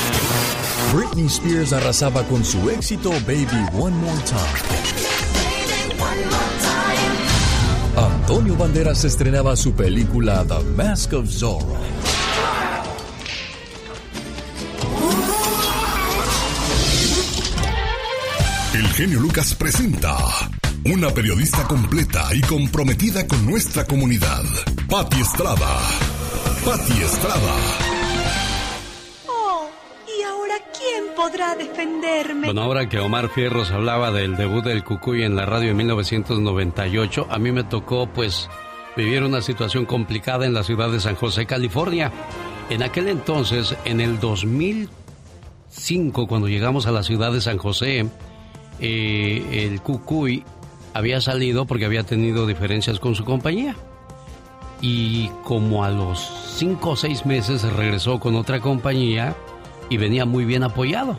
[0.93, 5.26] Britney Spears arrasaba con su éxito Baby One More Time.
[7.95, 11.77] Antonio Banderas estrenaba su película The Mask of Zorro.
[18.73, 20.17] El genio Lucas presenta
[20.85, 24.43] una periodista completa y comprometida con nuestra comunidad.
[24.89, 25.79] Patti Estrada.
[26.63, 27.96] Patti Estrada.
[31.17, 32.45] Podrá defenderme?
[32.45, 37.25] Bueno, ahora que Omar Fierros hablaba del debut del Cucuy en la radio en 1998,
[37.29, 38.47] a mí me tocó pues
[38.95, 42.11] vivir una situación complicada en la ciudad de San José, California.
[42.69, 48.07] En aquel entonces, en el 2005, cuando llegamos a la ciudad de San José,
[48.79, 50.43] eh, el Cucuy
[50.93, 53.75] había salido porque había tenido diferencias con su compañía.
[54.81, 56.19] Y como a los
[56.57, 59.35] cinco o seis meses regresó con otra compañía
[59.89, 61.17] y venía muy bien apoyado.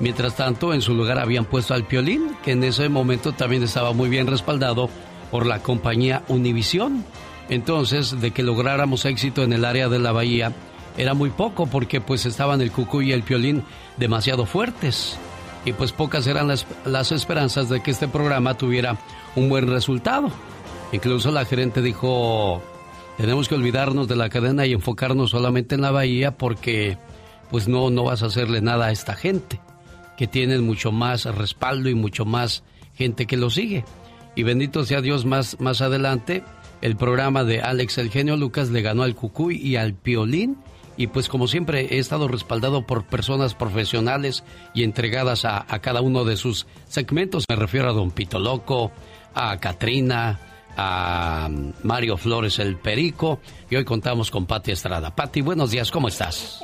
[0.00, 3.92] Mientras tanto, en su lugar habían puesto al Piolín, que en ese momento también estaba
[3.92, 4.88] muy bien respaldado
[5.30, 7.04] por la compañía Univisión.
[7.50, 10.52] Entonces, de que lográramos éxito en el área de la bahía,
[10.96, 13.62] era muy poco porque pues estaban el Cucuy y el Piolín
[13.98, 15.18] demasiado fuertes.
[15.66, 18.96] Y pues pocas eran las, las esperanzas de que este programa tuviera
[19.36, 20.30] un buen resultado.
[20.92, 22.62] Incluso la gerente dijo,
[23.18, 26.96] tenemos que olvidarnos de la cadena y enfocarnos solamente en la bahía porque
[27.50, 29.60] pues no, no vas a hacerle nada a esta gente,
[30.16, 32.62] que tienen mucho más respaldo y mucho más
[32.94, 33.84] gente que lo sigue.
[34.36, 36.44] Y bendito sea Dios, más, más adelante,
[36.82, 40.56] el programa de Alex El Genio Lucas le ganó al Cucuy y al Piolín.
[40.96, 44.44] Y pues como siempre he estado respaldado por personas profesionales
[44.74, 47.44] y entregadas a, a cada uno de sus segmentos.
[47.48, 48.92] Me refiero a Don Pito Loco,
[49.34, 50.38] a Katrina,
[50.76, 51.48] a
[51.82, 53.40] Mario Flores el Perico.
[53.70, 55.14] Y hoy contamos con Patti Estrada.
[55.14, 56.62] Patti, buenos días, ¿cómo estás?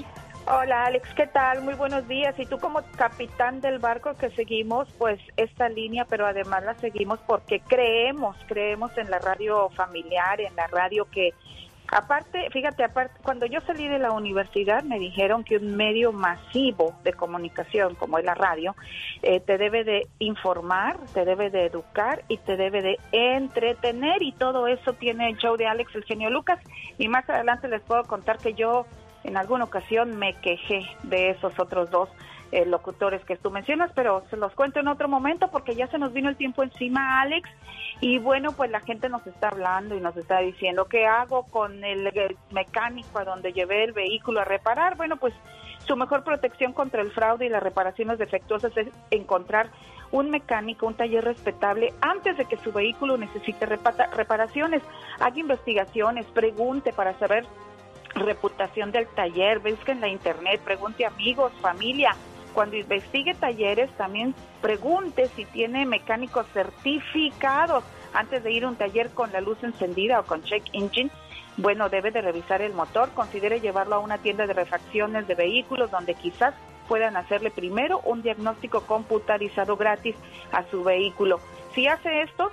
[0.49, 1.63] Hola Alex, ¿qué tal?
[1.63, 2.39] Muy buenos días.
[2.39, 7.19] Y tú como capitán del barco que seguimos pues esta línea, pero además la seguimos
[7.27, 11.35] porque creemos, creemos en la radio familiar, en la radio que
[11.89, 16.95] aparte, fíjate, aparte, cuando yo salí de la universidad me dijeron que un medio masivo
[17.03, 18.77] de comunicación como es la radio
[19.23, 24.31] eh, te debe de informar, te debe de educar y te debe de entretener y
[24.31, 26.61] todo eso tiene el show de Alex el genio Lucas
[26.99, 28.87] y más adelante les puedo contar que yo
[29.27, 32.09] en alguna ocasión me quejé de esos otros dos
[32.53, 35.99] eh, locutores que tú mencionas, pero se los cuento en otro momento porque ya se
[35.99, 37.51] nos vino el tiempo encima, Alex.
[38.01, 41.83] Y bueno, pues la gente nos está hablando y nos está diciendo, ¿qué hago con
[41.83, 44.97] el, el mecánico a donde llevé el vehículo a reparar?
[44.97, 45.35] Bueno, pues
[45.87, 49.71] su mejor protección contra el fraude y las reparaciones defectuosas es encontrar
[50.13, 54.83] un mecánico, un taller respetable antes de que su vehículo necesite reparaciones.
[55.19, 57.45] Haga investigaciones, pregunte para saber
[58.17, 62.17] reputación del taller, busque en la internet, pregunte amigos, familia.
[62.55, 67.85] Cuando investigue talleres, también pregunte si tiene mecánicos certificados
[68.15, 71.11] antes de ir a un taller con la luz encendida o con check engine.
[71.59, 75.91] Bueno, debe de revisar el motor, considere llevarlo a una tienda de refacciones de vehículos
[75.91, 76.55] donde quizás
[76.89, 80.17] puedan hacerle primero un diagnóstico computarizado gratis
[80.53, 81.41] a su vehículo.
[81.75, 82.53] Si hace esto,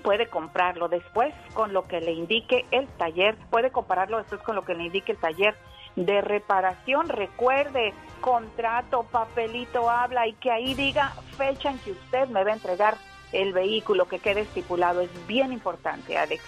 [0.00, 4.64] puede comprarlo después con lo que le indique el taller, puede compararlo después con lo
[4.64, 5.56] que le indique el taller
[5.96, 7.08] de reparación.
[7.08, 12.54] Recuerde, contrato, papelito habla y que ahí diga fecha en que usted me va a
[12.54, 12.96] entregar
[13.32, 15.00] el vehículo, que quede estipulado.
[15.00, 16.42] Es bien importante, Alex.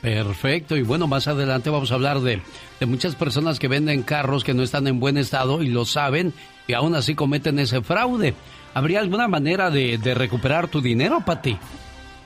[0.00, 2.40] Perfecto, y bueno, más adelante vamos a hablar de,
[2.78, 6.32] de muchas personas que venden carros que no están en buen estado y lo saben
[6.68, 8.34] y aún así cometen ese fraude.
[8.74, 11.58] ¿Habría alguna manera de, de recuperar tu dinero, Pati?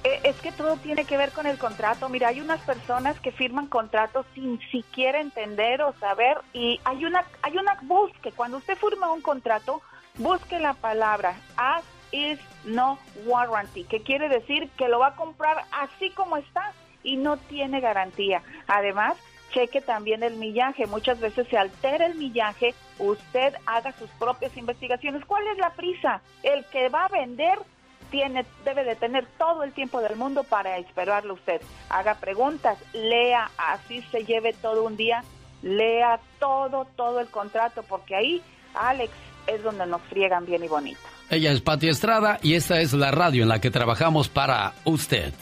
[0.04, 2.08] Eh, Es que todo tiene que ver con el contrato.
[2.08, 7.24] Mira, hay unas personas que firman contratos sin siquiera entender o saber y hay una
[7.42, 9.80] hay una busque cuando usted firma un contrato,
[10.18, 15.64] busque la palabra as is no warranty, que quiere decir que lo va a comprar
[15.72, 16.72] así como está
[17.02, 18.42] y no tiene garantía.
[18.66, 19.16] Además,
[19.52, 20.86] cheque también el millaje.
[20.86, 25.24] Muchas veces se altera el millaje, usted haga sus propias investigaciones.
[25.24, 26.20] ¿Cuál es la prisa?
[26.42, 27.58] El que va a vender
[28.12, 31.60] tiene, debe de tener todo el tiempo del mundo para esperarlo usted.
[31.88, 35.24] Haga preguntas, lea, así se lleve todo un día,
[35.62, 38.42] lea todo, todo el contrato, porque ahí,
[38.74, 39.10] Alex,
[39.48, 41.00] es donde nos friegan bien y bonito.
[41.30, 45.32] Ella es Pati Estrada y esta es la radio en la que trabajamos para usted.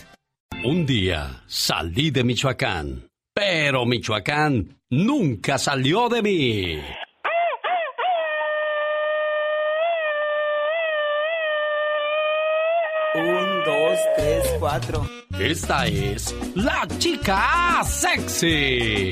[0.65, 6.81] Un día salí de Michoacán, pero Michoacán nunca salió de mí.
[14.71, 15.11] 4.
[15.41, 19.11] Esta es la chica sexy.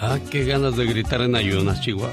[0.00, 2.12] Oh, ah, qué ganas de gritar en ayunas, Chihuahua.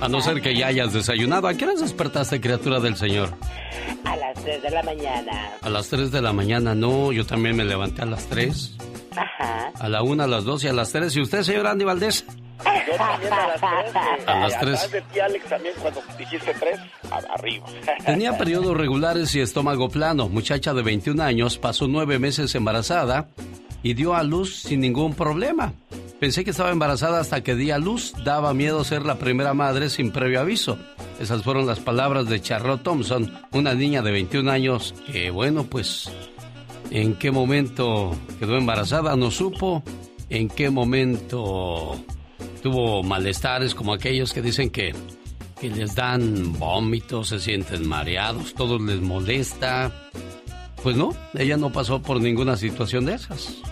[0.00, 1.48] A no ser que ya hayas desayunado.
[1.48, 3.34] ¿A qué hora despertaste, criatura del Señor?
[4.04, 5.50] A las 3 de la mañana.
[5.62, 7.10] A las 3 de la mañana, no.
[7.10, 8.76] Yo también me levanté a las 3.
[9.16, 9.72] Ajá.
[9.80, 11.16] A la 1, a las 2 y a las 3.
[11.16, 12.24] ¿Y usted, señor Andy Valdés?
[12.58, 13.94] Yo también a las tres.
[13.94, 14.92] eh, A las atrás tres.
[14.92, 17.66] de ti, Alex, también cuando dijiste tres, a- arriba.
[18.06, 20.28] Tenía periodos regulares y estómago plano.
[20.28, 23.28] Muchacha de 21 años pasó nueve meses embarazada
[23.82, 25.72] y dio a luz sin ningún problema.
[26.20, 28.14] Pensé que estaba embarazada hasta que di a luz.
[28.24, 30.78] Daba miedo ser la primera madre sin previo aviso.
[31.20, 36.10] Esas fueron las palabras de Charlotte Thompson, una niña de 21 años que, bueno, pues,
[36.90, 39.16] ¿en qué momento quedó embarazada?
[39.16, 39.82] No supo.
[40.30, 41.96] ¿En qué momento
[42.62, 44.94] tuvo malestares como aquellos que dicen que
[45.60, 50.10] que les dan vómitos, se sienten mareados, todo les molesta.
[50.82, 53.62] Pues no, ella no pasó por ninguna situación de esas.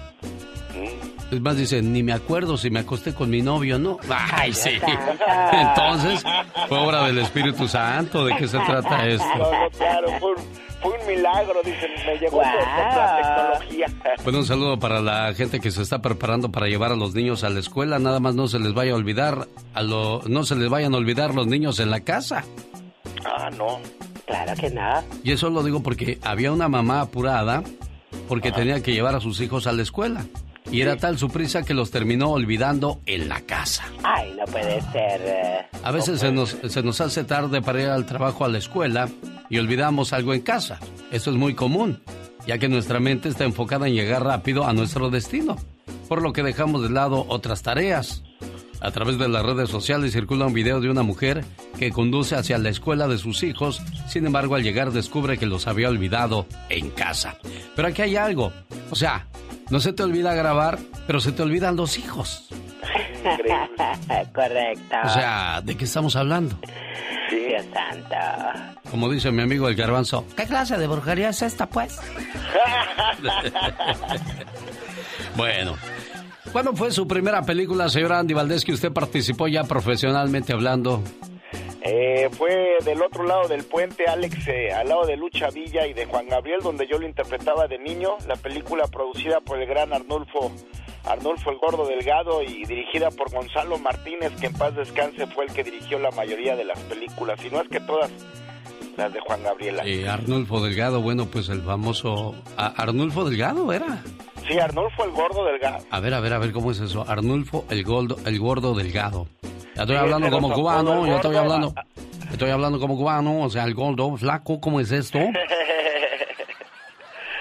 [1.32, 3.96] Es más, dice, ni me acuerdo si me acosté con mi novio, ¿no?
[4.32, 4.78] Ay, sí.
[5.52, 6.22] Entonces,
[6.68, 8.26] fue obra del Espíritu Santo.
[8.26, 9.26] ¿De qué se trata esto?
[9.38, 10.36] No, no, claro, fue un,
[10.82, 13.86] fue un milagro, dicen, me llegó por la tecnología.
[14.24, 17.44] Bueno, un saludo para la gente que se está preparando para llevar a los niños
[17.44, 17.98] a la escuela.
[17.98, 20.98] Nada más no se les vaya a olvidar, a lo, no se les vayan a
[20.98, 22.44] olvidar los niños en la casa.
[23.24, 23.80] Ah, no.
[24.26, 25.02] Claro que no.
[25.24, 27.62] Y eso lo digo porque había una mamá apurada
[28.28, 30.26] porque tenía que llevar a sus hijos a la escuela.
[30.70, 33.84] Y era tal su prisa que los terminó olvidando en la casa.
[34.02, 35.20] Ay, no puede ser.
[35.24, 35.66] eh.
[35.82, 39.08] A veces se nos, se nos hace tarde para ir al trabajo a la escuela
[39.50, 40.78] y olvidamos algo en casa.
[41.10, 42.02] Esto es muy común,
[42.46, 45.56] ya que nuestra mente está enfocada en llegar rápido a nuestro destino,
[46.08, 48.22] por lo que dejamos de lado otras tareas.
[48.80, 51.44] A través de las redes sociales circula un video de una mujer
[51.78, 55.68] que conduce hacia la escuela de sus hijos, sin embargo al llegar descubre que los
[55.68, 57.36] había olvidado en casa.
[57.76, 58.52] Pero aquí hay algo,
[58.90, 59.28] o sea,
[59.70, 62.48] no se te olvida grabar, pero se te olvidan los hijos.
[64.34, 64.96] Correcto.
[65.04, 66.58] O sea, ¿de qué estamos hablando?
[67.30, 68.16] Dios santo.
[68.90, 71.98] Como dice mi amigo el garbanzo, ¿qué clase de brujería es esta, pues?
[75.36, 75.76] bueno,
[76.52, 81.02] ¿cuándo fue su primera película, señora Andy Valdés, que usted participó ya profesionalmente hablando?
[81.84, 85.92] Eh, fue del otro lado del puente, Alex, eh, al lado de Lucha Villa y
[85.92, 88.10] de Juan Gabriel, donde yo lo interpretaba de niño.
[88.28, 90.52] La película producida por el gran Arnulfo,
[91.04, 95.52] Arnulfo el Gordo Delgado y dirigida por Gonzalo Martínez, que en paz descanse fue el
[95.52, 98.10] que dirigió la mayoría de las películas, y no es que todas
[98.96, 99.80] las de Juan Gabriel.
[99.84, 102.34] Eh, Arnulfo Delgado, bueno, pues el famoso...
[102.56, 104.04] ¿A- ¿Arnulfo Delgado era?
[104.46, 105.84] Sí, Arnulfo el Gordo Delgado.
[105.90, 107.04] A ver, a ver, a ver, ¿cómo es eso?
[107.08, 109.26] Arnulfo el, gordo, el gordo delgado.
[109.74, 111.74] Ya estoy Sí, hablando como cubano, yo estoy hablando...
[112.30, 115.18] Estoy hablando como cubano, o sea, el gordo, flaco, ¿cómo es esto?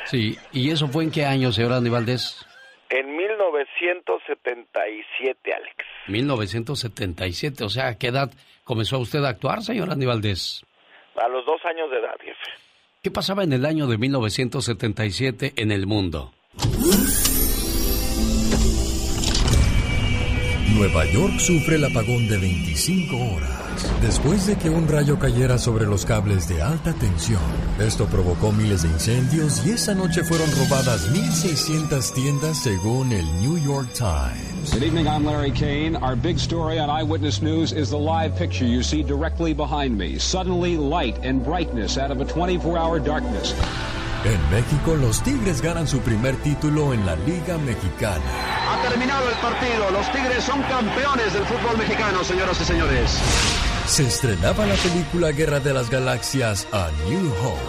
[0.06, 2.46] Sí, ¿y eso fue en qué año, señora Andy Valdés?
[2.90, 5.76] En 1977, Alex.
[6.10, 8.30] 1977, o sea, ¿a qué edad
[8.66, 10.66] comenzó usted a actuar, señor Andy Valdés?
[11.16, 12.36] A los dos años de edad, jefe.
[13.02, 16.34] ¿Qué pasaba en el año de 1977 en el mundo?
[20.82, 24.02] Nueva York sufre el apagón de 25 horas.
[24.02, 27.42] Después de que un rayo cayera sobre los cables de alta tensión,
[27.80, 33.60] esto provocó miles de incendios y esa noche fueron robadas 1.600 tiendas según el New
[33.60, 34.74] York Times.
[34.74, 35.96] Good evening, I'm Larry Kane.
[35.96, 40.18] Our big story on Eyewitness News is the live picture you see directly behind me.
[40.18, 43.54] Suddenly, light and brightness out of a 24 hour darkness.
[44.24, 48.22] En México, los Tigres ganan su primer título en la Liga Mexicana.
[48.72, 49.90] Ha terminado el partido.
[49.92, 53.18] Los Tigres son campeones del fútbol mexicano, señoras y señores.
[53.88, 57.62] Se estrenaba la película Guerra de las Galaxias a New Hope.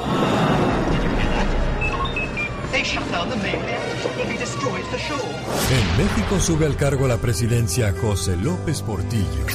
[5.70, 9.47] En México sube al cargo la presidencia José López Portillo.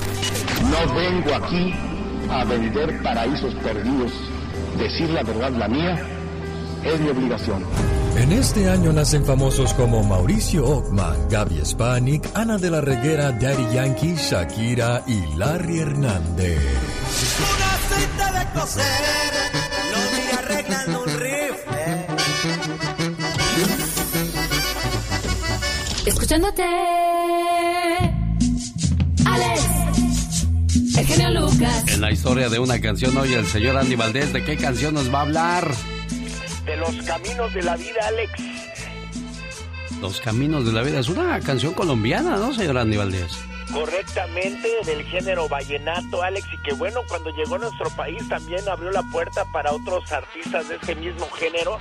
[0.71, 1.75] No vengo aquí
[2.29, 4.11] a vender paraísos perdidos.
[4.79, 6.16] Decir la verdad, la mía,
[6.93, 7.63] es mi obligación.
[8.17, 13.73] En este año nacen famosos como Mauricio Ockman, Gaby Spanik, Ana de la Reguera, Daddy
[13.73, 16.57] Yankee, Shakira y Larry Hernández.
[17.39, 18.83] Un aceite de coser,
[19.91, 22.07] lo vi arreglando un rifle.
[26.05, 26.63] Escuchándote.
[29.25, 29.61] Alex.
[30.97, 31.83] El genio Lucas.
[31.87, 35.13] En la historia de una canción hoy el señor Andy Valdés, ¿de qué canción nos
[35.13, 35.71] va a hablar?
[36.67, 38.31] De los caminos de la vida, Alex.
[40.01, 40.99] Los caminos de la vida.
[40.99, 43.39] Es una canción colombiana, ¿no, señor Andy Valdés?
[43.71, 48.91] Correctamente, del género vallenato, Alex, y que bueno, cuando llegó a nuestro país también abrió
[48.91, 51.79] la puerta para otros artistas de ese mismo género.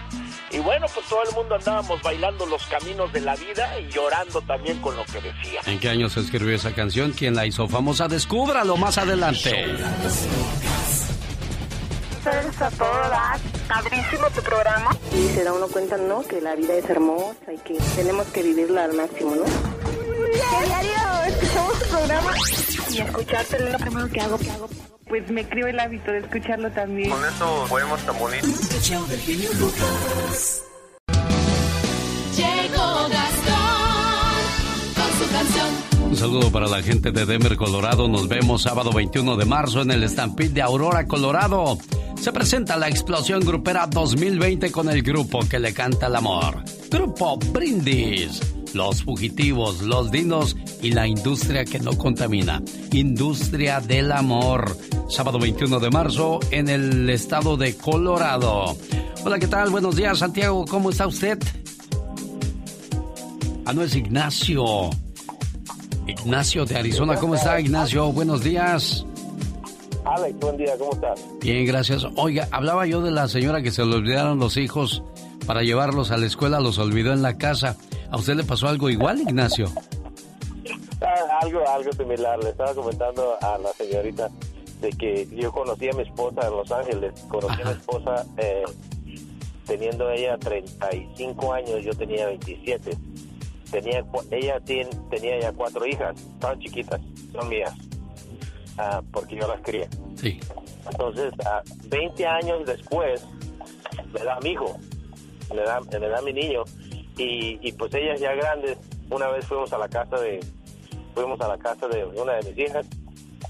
[0.53, 4.41] Y bueno, pues todo el mundo andábamos bailando los caminos de la vida y llorando
[4.43, 5.61] también con lo que decía.
[5.67, 7.13] ¿En qué año se escribió esa canción?
[7.13, 8.07] ¿Quién la hizo famosa?
[8.07, 9.67] Descúbralo más adelante.
[12.27, 13.39] A todo dar.
[13.69, 14.91] Padrísimo tu programa.
[15.13, 16.23] Y se da uno cuenta, ¿no?
[16.23, 19.45] Que la vida es hermosa y que tenemos que vivirla al máximo, ¿no?
[19.45, 20.93] ¿Qué diario
[21.29, 22.35] escuchamos tu programa?
[22.91, 24.39] Y escucharte es lo primero que hago.
[24.39, 24.69] Que hago.
[25.07, 27.11] Pues me creo el hábito de escucharlo también.
[27.11, 28.89] Con eso podemos tan bonitos.
[32.35, 33.09] Llegó
[36.17, 38.09] Un saludo para la gente de Denver, Colorado.
[38.09, 41.77] Nos vemos sábado 21 de marzo en el Stampede de Aurora, Colorado.
[42.19, 46.65] Se presenta la explosión grupera 2020 con el grupo que le canta el amor.
[46.91, 48.41] Grupo Brindis.
[48.73, 52.63] Los fugitivos, los dinos y la industria que no contamina.
[52.93, 54.75] Industria del amor.
[55.11, 58.75] Sábado 21 de marzo en el estado de Colorado.
[59.23, 59.69] Hola, ¿qué tal?
[59.69, 60.65] Buenos días, Santiago.
[60.65, 61.39] ¿Cómo está usted?
[63.67, 64.89] Ah, no es Ignacio.
[66.07, 67.17] Ignacio de Arizona.
[67.17, 68.13] ¿Cómo está, Ignacio?
[68.13, 69.05] Buenos días.
[70.05, 71.21] Alex, buen día, ¿cómo estás?
[71.41, 72.07] Bien, gracias.
[72.17, 75.03] Oiga, hablaba yo de la señora que se le olvidaron los hijos
[75.47, 77.77] para llevarlos a la escuela, los olvidó en la casa.
[78.11, 79.67] ¿A usted le pasó algo igual, Ignacio?
[81.01, 82.39] Ah, algo, algo similar.
[82.43, 84.29] Le estaba comentando a la señorita
[84.81, 87.13] de que yo conocí a mi esposa en Los Ángeles.
[87.29, 88.65] Conocí a mi esposa eh,
[89.67, 92.97] teniendo ella 35 años, yo tenía 27.
[93.71, 97.01] Tenía, ella tiene, tenía ya cuatro hijas, estaban chiquitas,
[97.33, 97.73] son mías,
[98.79, 99.89] ah, porque yo las crié.
[100.15, 100.39] Sí.
[100.91, 103.27] Entonces, ah, 20 años después,
[104.13, 104.79] me da mi hijo,
[105.55, 106.63] me da, me da mi niño,
[107.19, 108.79] y, y pues ellas ya grandes,
[109.11, 110.41] una vez fuimos a la casa de,
[111.15, 112.87] fuimos a la casa de una de mis hijas,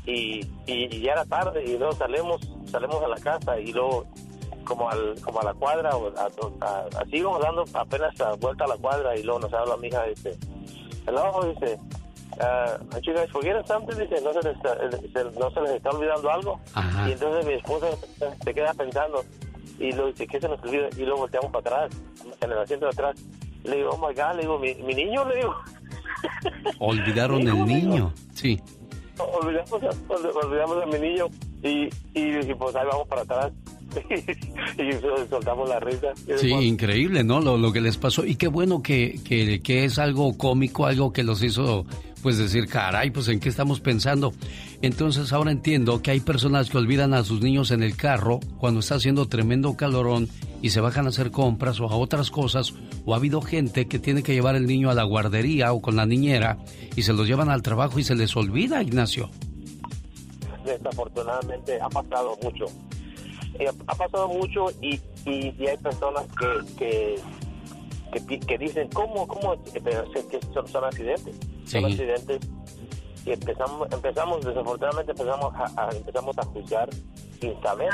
[0.06, 2.40] y, y, y ya era tarde, y luego salimos,
[2.70, 4.06] salimos a la casa, y luego
[4.66, 6.28] como al como a la cuadra o a-
[6.66, 9.88] a- así íbamos dando apenas a vuelta a la cuadra y luego nos habla mi
[9.88, 10.36] hija dice
[11.06, 11.78] hello dice
[12.40, 15.70] uh, you guys forgetting something dice no se les está, eh, se- no se les
[15.72, 16.60] está olvidando algo
[17.08, 17.86] y entonces mi esposa
[18.44, 19.24] se queda pensando
[19.78, 20.88] y luego dice ¿qué se nos olvida?
[20.96, 22.02] y luego volteamos para atrás
[22.40, 23.16] en el asiento de atrás
[23.64, 25.54] le digo oh my god le digo mi, mi niño le digo
[26.78, 28.12] Olvidaron el niño.
[28.34, 28.60] Sí.
[29.24, 31.26] Olvidamos, ol- olvidamos a mi niño
[31.62, 31.84] y,
[32.18, 33.52] y, y pues ahí vamos para atrás
[34.78, 37.40] y sol- soltamos la risa Sí, increíble, ¿no?
[37.40, 38.24] Lo, lo que les pasó.
[38.24, 41.86] Y qué bueno que, que, que es algo cómico, algo que los hizo,
[42.22, 44.32] pues decir, caray, pues en qué estamos pensando.
[44.82, 48.80] Entonces ahora entiendo que hay personas que olvidan a sus niños en el carro cuando
[48.80, 50.28] está haciendo tremendo calorón
[50.62, 52.74] y se bajan a hacer compras o a otras cosas.
[53.04, 55.96] O ha habido gente que tiene que llevar el niño a la guardería o con
[55.96, 56.58] la niñera
[56.94, 59.30] y se los llevan al trabajo y se les olvida, Ignacio.
[60.64, 62.64] desafortunadamente ha pasado mucho.
[63.58, 66.24] Eh, ha pasado mucho y, y, y hay personas
[66.78, 67.16] que,
[68.26, 69.26] que, que, dicen, ¿cómo?
[69.26, 69.54] ¿Cómo?
[69.54, 70.04] Eh, Pero
[70.52, 71.36] son, son accidentes.
[71.64, 71.84] Son Sí.
[71.86, 72.38] accidentes.
[73.26, 76.88] Y empezamos, empezamos desafortunadamente empezamos a, a- empezamos a juzgar
[77.40, 77.90] sin saber.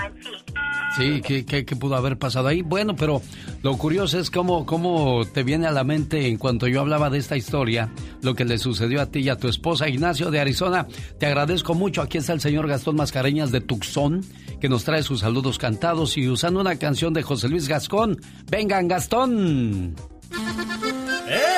[0.97, 2.61] Sí, ¿qué, qué, qué pudo haber pasado ahí?
[2.61, 3.23] Bueno, pero
[3.63, 7.17] lo curioso es cómo, cómo te viene a la mente en cuanto yo hablaba de
[7.17, 7.91] esta historia,
[8.21, 9.89] lo que le sucedió a ti y a tu esposa.
[9.89, 10.87] Ignacio de Arizona,
[11.19, 12.03] te agradezco mucho.
[12.03, 14.21] Aquí está el señor Gastón Mascareñas de Tucson,
[14.61, 18.21] que nos trae sus saludos cantados y usando una canción de José Luis Gascón.
[18.51, 19.95] Vengan, Gastón.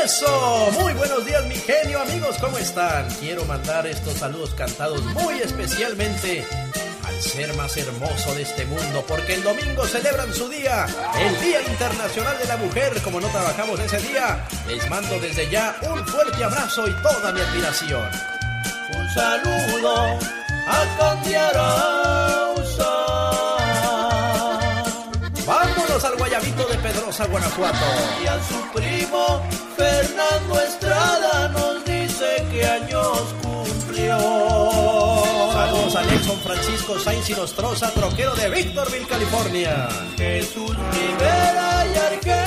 [0.05, 3.09] Eso, muy buenos días mi genio amigos, ¿cómo están?
[3.21, 6.47] Quiero mandar estos saludos cantados muy especialmente
[7.07, 10.85] al ser más hermoso de este mundo, porque el domingo celebran su día,
[11.19, 13.01] el Día Internacional de la Mujer.
[13.03, 17.41] Como no trabajamos ese día, les mando desde ya un fuerte abrazo y toda mi
[17.41, 18.11] admiración.
[18.99, 20.19] Un saludo
[20.67, 22.64] a Candiarausa.
[25.95, 27.87] Vámonos al Guayabito de Pedrosa, Guanajuato.
[28.21, 29.41] Y a su primo
[29.77, 34.19] Fernando Estrada nos dice que años cumplió.
[35.53, 39.89] Saludos a Nelson Francisco Sainz y Nostroza, troquero de Victorville, California.
[40.17, 42.43] Jesús Rivera y Argelia.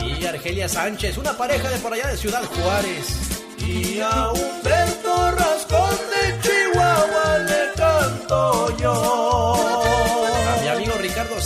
[0.00, 3.44] Sí, Argelia Sánchez, una pareja de por allá de Ciudad Juárez.
[3.58, 9.17] Y a Humberto Rascón de Chihuahua le canto yo.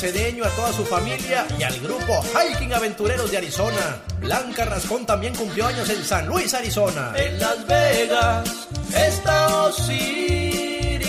[0.02, 4.02] Cedeño, a toda su familia y al grupo Hiking Aventureros de Arizona.
[4.18, 7.12] Blanca Rascón también cumplió años en San Luis, Arizona.
[7.14, 11.08] En Las Vegas está Osiris.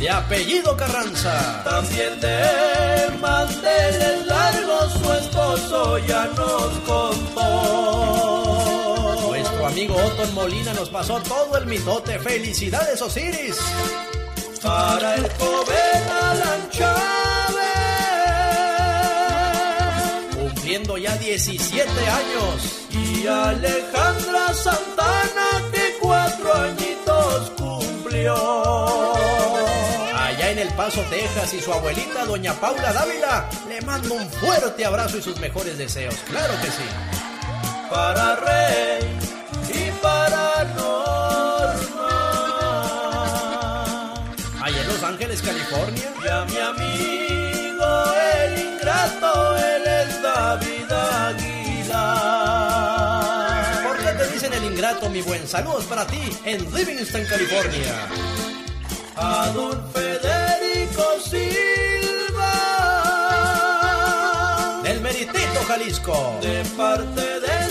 [0.00, 1.62] De apellido Carranza.
[1.62, 7.46] También de manteles largos su esposo ya nos contó.
[9.28, 12.18] Nuestro amigo Otton Molina nos pasó todo el mitote.
[12.18, 13.56] ¡Felicidades, Osiris!
[14.66, 16.96] Para el joven Alan Chávez,
[20.34, 22.86] cumpliendo ya 17 años.
[22.90, 28.34] Y Alejandra Santana, que cuatro añitos cumplió.
[30.16, 34.84] Allá en El Paso, Texas, y su abuelita, doña Paula Dávila, le mando un fuerte
[34.84, 36.16] abrazo y sus mejores deseos.
[36.28, 36.88] Claro que sí.
[37.88, 39.16] Para Rey
[39.72, 41.25] y para Norma.
[45.36, 46.12] Ángeles, California.
[46.24, 47.86] Y a mi amigo
[48.42, 52.32] el ingrato, él es David Aguilar.
[53.86, 55.46] ¿Por qué te dicen el ingrato, mi buen?
[55.46, 58.08] Saludos para ti en Livingston, California.
[59.16, 62.52] A don Federico Silva.
[64.82, 66.38] Del Meritito, Jalisco.
[66.40, 67.65] De parte de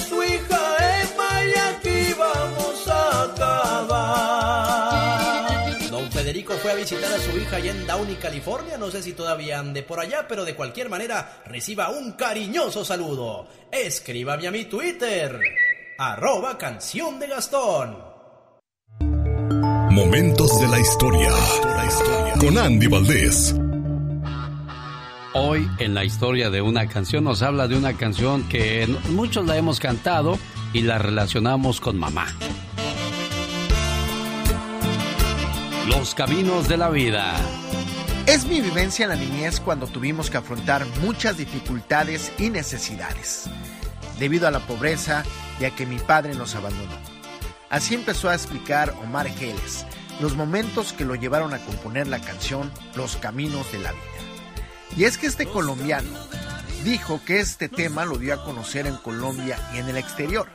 [6.66, 8.76] fue a visitar a su hija allá en Downey, California.
[8.76, 13.48] No sé si todavía ande por allá, pero de cualquier manera reciba un cariñoso saludo.
[13.72, 15.40] Escríbame a mi Twitter.
[16.00, 17.96] Arroba canción de Gastón.
[19.92, 21.30] Momentos de la historia.
[22.40, 23.56] Con Andy Valdés.
[25.36, 29.56] Hoy en la historia de una canción nos habla de una canción que muchos la
[29.56, 30.40] hemos cantado
[30.74, 32.26] y la relacionamos con mamá.
[35.88, 37.36] Los caminos de la vida.
[38.26, 43.44] Es mi vivencia en la niñez cuando tuvimos que afrontar muchas dificultades y necesidades,
[44.18, 45.24] debido a la pobreza
[45.60, 46.98] y a que mi padre nos abandonó.
[47.70, 49.86] Así empezó a explicar Omar Geles
[50.20, 54.02] los momentos que lo llevaron a componer la canción Los Caminos de la Vida.
[54.98, 56.18] Y es que este colombiano
[56.84, 60.50] dijo que este tema lo dio a conocer en Colombia y en el exterior.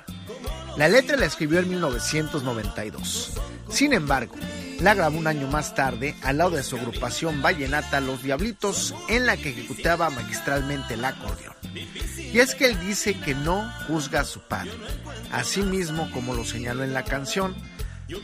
[0.76, 3.32] La letra la escribió en 1992.
[3.68, 4.34] Sin embargo,
[4.80, 9.26] la grabó un año más tarde al lado de su agrupación vallenata Los Diablitos, en
[9.26, 11.55] la que ejecutaba magistralmente el acordeón.
[12.16, 14.72] Y es que él dice que no juzga a su padre,
[15.32, 17.55] así mismo como lo señaló en la canción,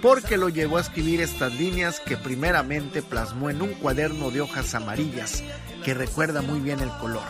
[0.03, 4.75] porque lo llevó a escribir estas líneas que primeramente plasmó en un cuaderno de hojas
[4.75, 5.45] amarillas
[5.85, 7.23] que recuerda muy bien el color.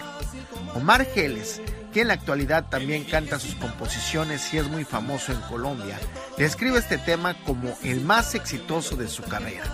[0.74, 1.60] Omar Geles,
[1.96, 5.98] que en la actualidad también canta sus composiciones y es muy famoso en Colombia,
[6.36, 9.64] describe este tema como el más exitoso de su carrera.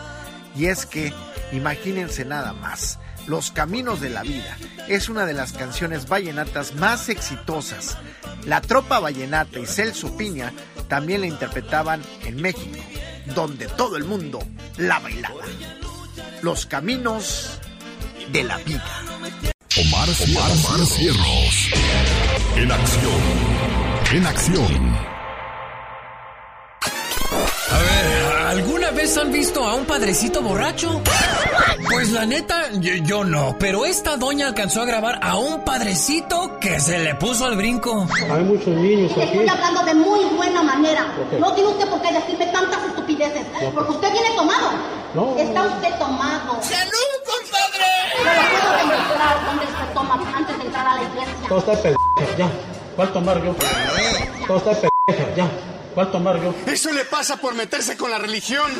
[0.55, 1.13] Y es que,
[1.51, 7.09] imagínense nada más, Los Caminos de la Vida es una de las canciones vallenatas más
[7.09, 7.99] exitosas.
[8.47, 10.53] La tropa vallenata y Celso Piña
[10.87, 12.79] también la interpretaban en México,
[13.35, 14.39] donde todo el mundo
[14.77, 15.43] la bailaba.
[16.41, 17.59] Los Caminos
[18.31, 19.03] de la Vida.
[19.75, 22.12] Omar, Omar, Cierros.
[22.57, 23.23] En acción.
[24.13, 24.97] En acción.
[27.71, 31.01] A ver, ¿alguna vez han visto a un padrecito borracho?
[31.91, 33.57] Pues la neta, yo, yo, no.
[33.59, 38.07] Pero esta doña alcanzó a grabar a un padrecito que se le puso al brinco.
[38.31, 39.23] Hay muchos niños aquí.
[39.23, 41.07] Estoy hablando de muy buena manera.
[41.39, 43.47] No tiene usted por qué decirme tantas estupideces.
[43.75, 44.71] Porque usted viene tomado.
[45.15, 45.37] No.
[45.39, 46.63] Está usted tomado.
[46.63, 47.89] ¡Salud, compadre!
[48.25, 51.32] No lo puedo demostrar dónde se toma antes de entrar a la iglesia.
[51.49, 52.51] Todo está pendeja, ya.
[52.97, 53.55] ¿Cuál tomar yo?
[54.47, 55.72] Todo está pendeja, ya.
[55.95, 56.55] ¿Cuál tomar yo?
[56.67, 58.71] Eso le pasa por meterse con la religión.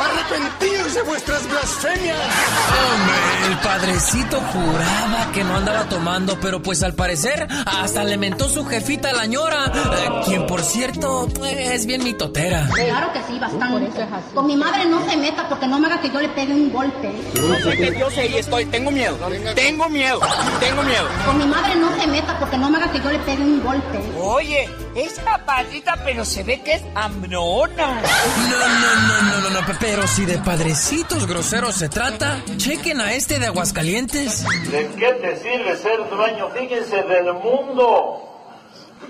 [0.00, 2.18] Arrepentidos de vuestras blasfemias.
[2.18, 8.48] Hombre, el padrecito juraba que no andaba tomando, pero pues al parecer hasta le mentó
[8.48, 12.68] su jefita a la ñora, eh, quien por cierto pues, es bien mitotera.
[12.72, 13.90] Claro que sí, bastante.
[14.34, 16.72] Con mi madre no se meta porque no me haga que yo le pegue un
[16.72, 17.12] golpe.
[17.40, 18.66] No sé qué Dios ahí estoy.
[18.66, 19.16] Tengo miedo.
[19.54, 20.20] Tengo miedo.
[20.60, 21.08] Tengo miedo.
[21.26, 23.62] Con mi madre no se meta porque no me haga que yo le pegue un
[23.62, 24.00] golpe.
[24.18, 28.00] Oye, es capacita, pero se ve que es hambrona.
[28.02, 33.12] No, no, no, no, no, no, pero si de padrecitos groseros se trata, chequen a
[33.14, 34.44] este de Aguascalientes.
[34.70, 36.48] ¿De qué te sirve ser dueño?
[36.50, 38.28] Fíjense del mundo.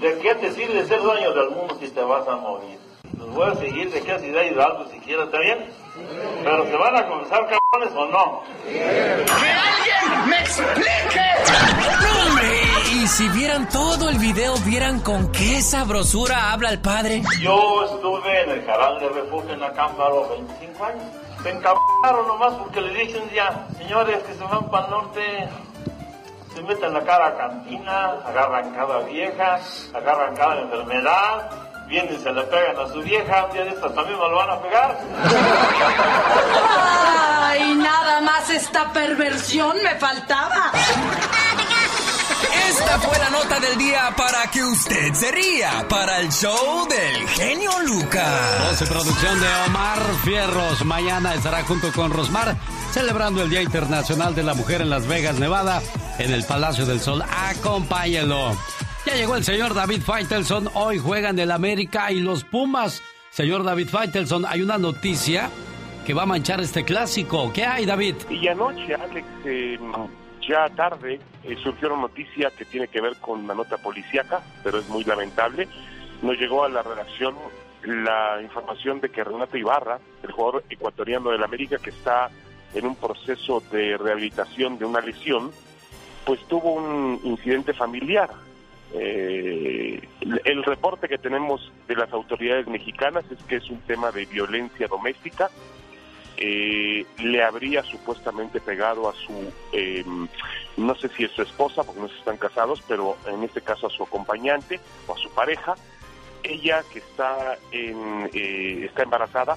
[0.01, 2.79] ¿De qué te sirve ser dueño del mundo si te vas a morir?
[3.19, 5.69] Los voy a seguir de qué ciudad Hidalgo siquiera, ¿está bien?
[6.43, 8.43] Pero se van a comenzar cabrones o no.
[8.65, 11.21] ¡Que alguien me explique!
[12.01, 12.72] No,
[13.03, 17.23] y si vieran todo el video, vieran con qué sabrosura habla el padre.
[17.41, 21.03] Yo estuve en el canal de refugio en Acampa a los 25 años.
[21.43, 25.49] Se encabraron nomás porque le dicen ya, señores que se van para el norte,
[26.55, 29.59] se meten la cara a cantina, agarran cada vieja,
[29.95, 31.51] agarran cada enfermedad,
[31.89, 34.37] vienen y se le pegan a su vieja, un día de estas también me lo
[34.37, 35.01] van a pegar.
[37.41, 40.71] Ay, nada más esta perversión me faltaba.
[42.69, 47.29] Esta fue la nota del día para que usted se ría para el show del
[47.29, 48.69] genio Lucas.
[48.69, 50.85] Voz y producción de Omar Fierros.
[50.85, 52.57] Mañana estará junto con Rosmar
[52.93, 55.81] celebrando el Día Internacional de la Mujer en Las Vegas, Nevada,
[56.19, 57.23] en el Palacio del Sol.
[57.23, 58.57] Acompáñenlo.
[59.07, 60.69] Ya llegó el señor David Faitelson.
[60.75, 63.03] Hoy juegan el América y los Pumas.
[63.31, 65.49] Señor David Faitelson, hay una noticia
[66.05, 67.51] que va a manchar este clásico.
[67.53, 68.17] ¿Qué hay, David?
[68.29, 69.79] Y anoche, Alex, eh,
[70.47, 74.79] ya tarde, eh, surgió una noticia que tiene que ver con una nota policíaca, pero
[74.79, 75.69] es muy lamentable.
[76.23, 77.35] Nos llegó a la redacción
[77.85, 82.31] la información de que Renato Ibarra, el jugador ecuatoriano del América que está
[82.75, 85.51] en un proceso de rehabilitación de una lesión,
[86.25, 88.31] pues tuvo un incidente familiar.
[88.95, 90.01] Eh,
[90.45, 94.87] el reporte que tenemos de las autoridades mexicanas es que es un tema de violencia
[94.87, 95.51] doméstica.
[96.37, 100.05] Eh, le habría supuestamente pegado a su, eh,
[100.77, 103.91] no sé si es su esposa, porque no están casados, pero en este caso a
[103.91, 105.75] su acompañante o a su pareja.
[106.43, 109.57] Ella que está, en, eh, está embarazada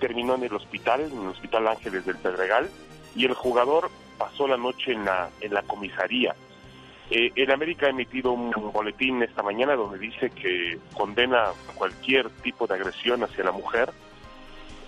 [0.00, 2.68] terminó en el hospital, en el Hospital Ángeles del Pedregal,
[3.16, 6.34] y el jugador pasó la noche en la, en la comisaría.
[7.10, 12.66] Eh, el América ha emitido un boletín esta mañana donde dice que condena cualquier tipo
[12.66, 13.92] de agresión hacia la mujer,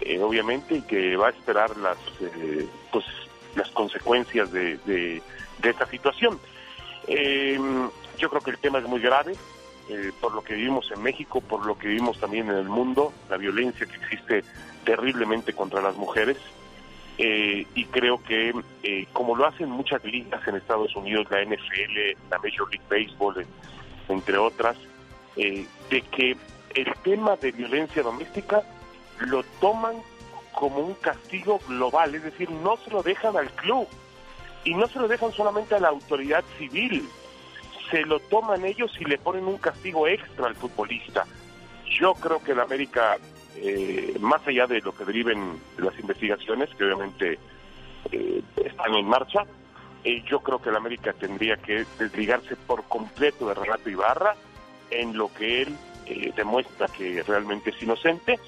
[0.00, 3.04] eh, obviamente, y que va a esperar las, eh, pues,
[3.54, 5.22] las consecuencias de, de,
[5.62, 6.38] esta situación.
[7.08, 7.58] Eh,
[8.18, 9.34] yo creo que el tema es muy grave,
[9.88, 13.12] eh, por lo que vivimos en México, por lo que vivimos también en el mundo,
[13.30, 14.44] la violencia que existe
[14.84, 16.36] terriblemente contra las mujeres.
[17.18, 18.52] Eh, y creo que,
[18.82, 23.38] eh, como lo hacen muchas ligas en Estados Unidos, la NFL, la Major League Baseball,
[23.40, 23.46] en-
[24.14, 24.76] entre otras,
[25.36, 26.36] eh, de que
[26.74, 28.62] el tema de violencia doméstica
[29.20, 29.96] lo toman
[30.52, 33.86] como un castigo global, es decir, no se lo dejan al club
[34.64, 37.08] y no se lo dejan solamente a la autoridad civil,
[37.90, 41.24] se lo toman ellos y le ponen un castigo extra al futbolista.
[42.00, 43.16] Yo creo que el América,
[43.56, 47.38] eh, más allá de lo que deriven las investigaciones, que obviamente
[48.10, 49.46] eh, están en marcha,
[50.04, 54.36] eh, yo creo que el América tendría que desligarse por completo de Renato Ibarra
[54.90, 58.38] en lo que él eh, demuestra que realmente es inocente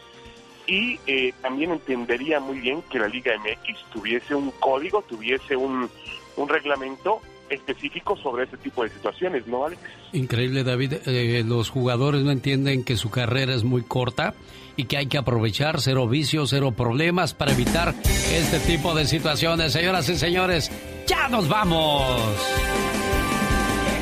[0.68, 5.88] y eh, también entendería muy bien que la Liga MX tuviese un código, tuviese un,
[6.36, 9.80] un reglamento específico sobre ese tipo de situaciones, ¿no, Alex?
[10.12, 10.94] Increíble, David.
[11.06, 14.34] Eh, los jugadores no entienden que su carrera es muy corta
[14.76, 17.94] y que hay que aprovechar cero vicios, cero problemas para evitar
[18.32, 19.72] este tipo de situaciones.
[19.72, 20.70] Señoras y señores,
[21.06, 22.20] ya nos vamos.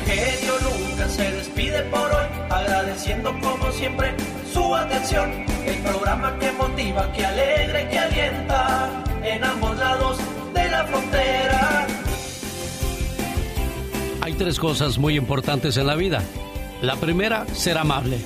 [0.05, 4.13] El genio Lucas se despide por hoy, agradeciendo como siempre
[4.57, 5.31] su atención.
[5.65, 8.89] El programa que motiva, que alegra y que alienta
[9.23, 10.17] en ambos lados
[10.53, 11.87] de la frontera.
[14.21, 16.21] Hay tres cosas muy importantes en la vida.
[16.81, 18.19] La primera, ser amable.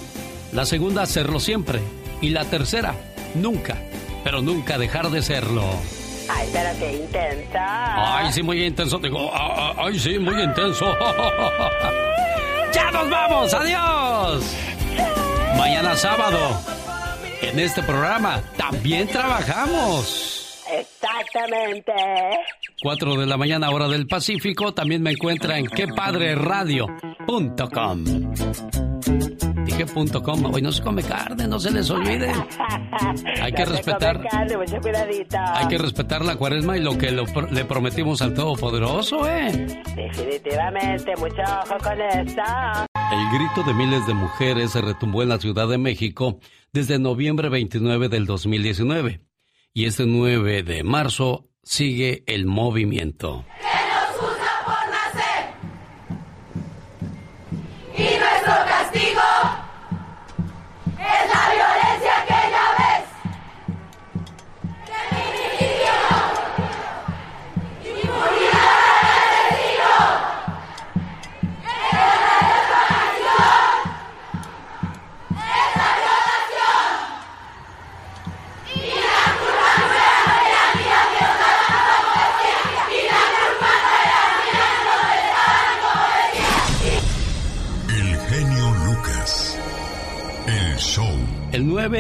[0.51, 1.79] La segunda, serlo siempre.
[2.21, 2.95] Y la tercera,
[3.35, 3.77] nunca,
[4.23, 5.63] pero nunca dejar de serlo.
[6.29, 8.17] Ay, pero qué intensa.
[8.17, 8.99] Ay, sí, muy intenso.
[8.99, 10.85] Digo, ah, ah, ay, sí, muy intenso.
[12.73, 13.53] ¡Ya nos vamos!
[13.53, 14.70] ¡Adiós!
[15.61, 16.39] Mañana sábado,
[17.43, 20.59] en este programa, también trabajamos.
[20.73, 21.93] Exactamente.
[22.81, 24.73] 4 de la mañana, hora del Pacífico.
[24.73, 28.03] También me encuentra en quepadreradio.com.
[29.63, 32.31] Dije punto com, hoy no se come carne, no se les olvide.
[33.39, 34.19] Hay que respetar.
[35.53, 39.83] Hay que respetar la cuaresma y lo que le prometimos al Todopoderoso, ¿eh?
[39.95, 42.41] Definitivamente, mucho ojo con eso.
[43.11, 46.39] El grito de miles de mujeres se retumbó en la Ciudad de México
[46.71, 49.19] desde noviembre 29 del 2019.
[49.73, 53.43] Y este 9 de marzo sigue el movimiento.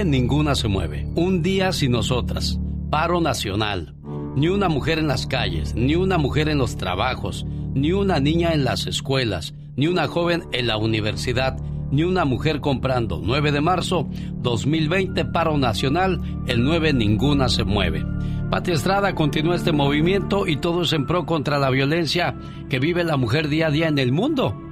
[0.01, 1.07] El 9 ninguna se mueve.
[1.13, 2.59] Un día sin nosotras.
[2.89, 3.93] Paro nacional.
[4.35, 8.53] Ni una mujer en las calles, ni una mujer en los trabajos, ni una niña
[8.53, 11.55] en las escuelas, ni una joven en la universidad,
[11.91, 13.21] ni una mujer comprando.
[13.23, 16.19] 9 de marzo 2020, paro nacional.
[16.47, 18.03] El 9 ninguna se mueve.
[18.49, 22.35] Pati Estrada continúa este movimiento y todo es en pro contra la violencia
[22.69, 24.70] que vive la mujer día a día en el mundo.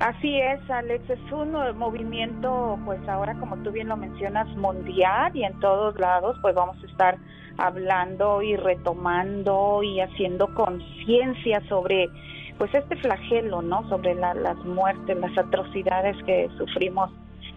[0.00, 5.44] Así es, Alex, es un movimiento, pues ahora como tú bien lo mencionas, mundial y
[5.44, 7.18] en todos lados, pues vamos a estar
[7.58, 12.08] hablando y retomando y haciendo conciencia sobre,
[12.56, 13.86] pues este flagelo, ¿no?
[13.90, 17.10] Sobre las muertes, las atrocidades que sufrimos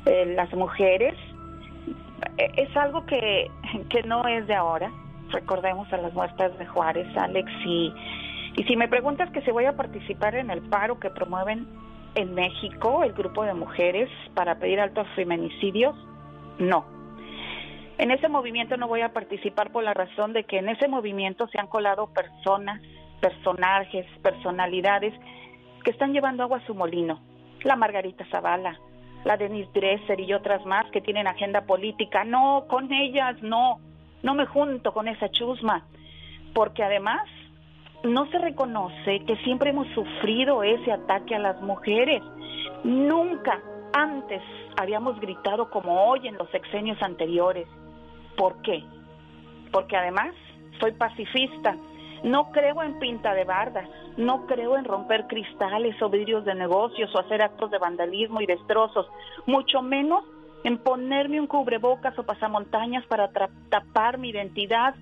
[0.06, 1.16] eh, las mujeres.
[2.38, 3.50] E, es algo que,
[3.90, 4.92] que no es de ahora.
[5.30, 7.94] Recordemos a las muertes de Juárez, Alex, y,
[8.58, 11.66] y si me preguntas que si voy a participar en el paro que promueven
[12.16, 15.96] en México el grupo de mujeres para pedir altos feminicidios?
[16.60, 16.86] No.
[17.98, 21.48] En ese movimiento no voy a participar por la razón de que en ese movimiento
[21.48, 22.82] se han colado personas,
[23.22, 25.14] personajes, personalidades
[25.84, 27.22] que están llevando agua a su molino.
[27.64, 28.80] La Margarita Zavala,
[29.24, 32.24] la Denise Dresser y otras más que tienen agenda política.
[32.24, 33.80] No, con ellas no,
[34.22, 35.86] no me junto con esa chusma,
[36.54, 37.28] porque además
[38.04, 42.22] no se reconoce que siempre hemos sufrido ese ataque a las mujeres.
[42.84, 43.62] Nunca
[43.94, 44.42] antes
[44.78, 47.68] habíamos gritado como hoy en los sexenios anteriores.
[48.36, 48.84] ¿Por qué?
[49.72, 50.34] Porque además
[50.80, 51.78] soy pacifista.
[52.24, 57.14] No creo en pinta de bardas, no creo en romper cristales o vidrios de negocios
[57.14, 59.08] o hacer actos de vandalismo y destrozos,
[59.46, 60.24] mucho menos
[60.64, 63.30] en ponerme un cubrebocas o pasamontañas para
[63.70, 64.96] tapar mi identidad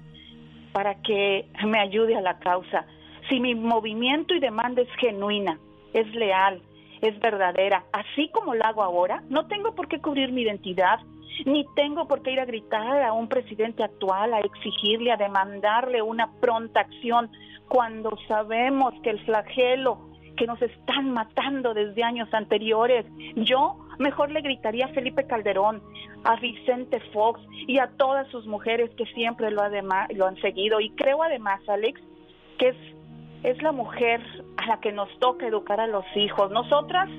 [0.72, 2.86] para que me ayude a la causa.
[3.30, 5.60] Si mi movimiento y demanda es genuina,
[5.94, 6.62] es leal,
[7.02, 11.00] es verdadera, así como la hago ahora, no tengo por qué cubrir mi identidad,
[11.46, 16.02] ni tengo por qué ir a gritar a un presidente actual, a exigirle, a demandarle
[16.02, 17.32] una pronta acción,
[17.68, 24.42] cuando sabemos que el flagelo que nos están matando desde años anteriores, yo mejor le
[24.42, 25.82] gritaría a Felipe Calderón,
[26.24, 30.80] a Vicente Fox y a todas sus mujeres que siempre lo, han seguido.
[30.80, 32.00] Y creo además, Alex,
[32.58, 32.76] que es,
[33.44, 34.22] es la mujer
[34.58, 36.52] a la que nos toca educar a los hijos.
[36.52, 37.10] Nosotras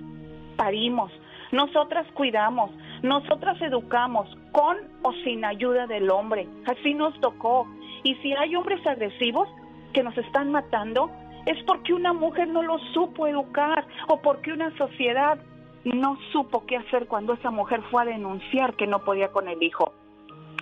[0.57, 1.11] parimos,
[1.51, 2.71] nosotras cuidamos,
[3.03, 6.47] nosotras educamos con o sin ayuda del hombre.
[6.67, 7.67] Así nos tocó.
[8.05, 9.49] Y si hay hombres agresivos
[9.93, 11.11] que nos están matando,
[11.47, 15.39] es porque una mujer no lo supo educar o porque una sociedad
[15.85, 19.63] no supo qué hacer cuando esa mujer fue a denunciar que no podía con el
[19.63, 19.93] hijo.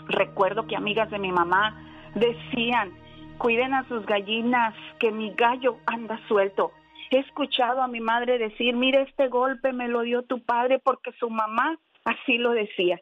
[0.08, 1.76] Recuerdo que amigas de mi mamá
[2.14, 2.92] decían,
[3.38, 6.72] cuiden a sus gallinas, que mi gallo anda suelto.
[7.10, 11.12] He escuchado a mi madre decir, mire, este golpe me lo dio tu padre porque
[11.18, 13.00] su mamá así lo decía.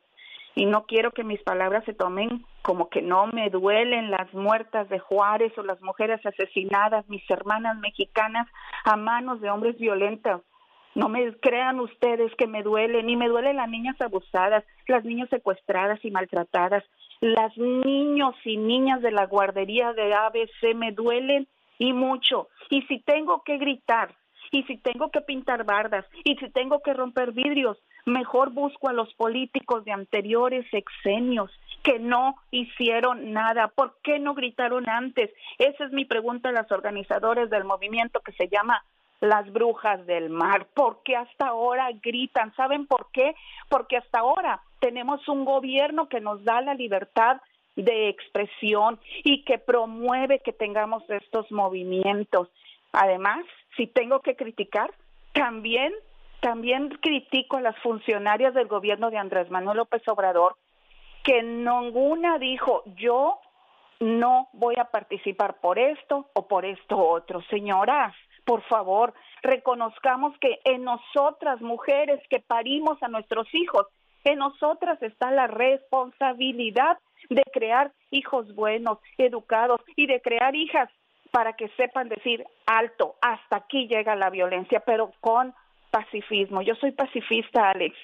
[0.54, 4.88] Y no quiero que mis palabras se tomen como que no me duelen las muertas
[4.88, 8.46] de Juárez o las mujeres asesinadas, mis hermanas mexicanas,
[8.84, 10.42] a manos de hombres violentos.
[10.94, 15.28] No me crean ustedes que me duele, ni me duelen las niñas abusadas, las niñas
[15.30, 16.84] secuestradas y maltratadas,
[17.20, 21.46] las niños y niñas de la guardería de ABC me duelen
[21.78, 22.48] y mucho.
[22.70, 24.14] Y si tengo que gritar,
[24.50, 28.92] y si tengo que pintar bardas, y si tengo que romper vidrios, mejor busco a
[28.92, 31.50] los políticos de anteriores sexenios
[31.82, 33.68] que no hicieron nada.
[33.68, 35.30] ¿Por qué no gritaron antes?
[35.58, 38.82] Esa es mi pregunta a los organizadores del movimiento que se llama
[39.20, 40.66] las brujas del mar.
[40.74, 42.54] ¿Por qué hasta ahora gritan?
[42.54, 43.34] ¿Saben por qué?
[43.68, 47.40] Porque hasta ahora tenemos un gobierno que nos da la libertad
[47.76, 52.48] de expresión y que promueve que tengamos estos movimientos.
[52.92, 53.44] Además,
[53.76, 54.92] si tengo que criticar,
[55.32, 55.92] también
[56.40, 60.56] también critico a las funcionarias del gobierno de Andrés Manuel López Obrador
[61.24, 63.40] que ninguna dijo yo
[64.00, 67.42] no voy a participar por esto o por esto otro.
[67.50, 68.14] Señoras,
[68.48, 69.12] por favor,
[69.42, 73.86] reconozcamos que en nosotras, mujeres que parimos a nuestros hijos,
[74.24, 76.96] en nosotras está la responsabilidad
[77.28, 80.88] de crear hijos buenos, educados y de crear hijas
[81.30, 85.52] para que sepan decir alto, hasta aquí llega la violencia, pero con
[85.90, 86.62] pacifismo.
[86.62, 87.94] Yo soy pacifista, Alex.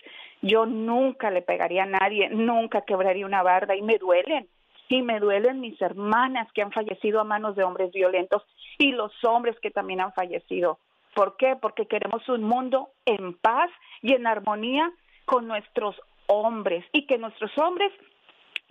[0.43, 4.47] Yo nunca le pegaría a nadie, nunca quebraría una barda y me duelen.
[4.89, 8.43] Y me duelen mis hermanas que han fallecido a manos de hombres violentos
[8.79, 10.79] y los hombres que también han fallecido.
[11.15, 11.57] ¿Por qué?
[11.61, 13.71] Porque queremos un mundo en paz
[14.03, 14.91] y en armonía
[15.25, 15.97] con nuestros
[16.27, 17.93] hombres y que nuestros hombres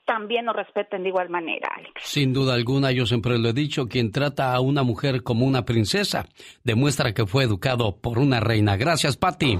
[0.06, 1.70] también nos respeten de igual manera.
[2.00, 5.64] Sin duda alguna, yo siempre lo he dicho, quien trata a una mujer como una
[5.64, 6.28] princesa
[6.64, 8.76] demuestra que fue educado por una reina.
[8.76, 9.60] Gracias, Patti.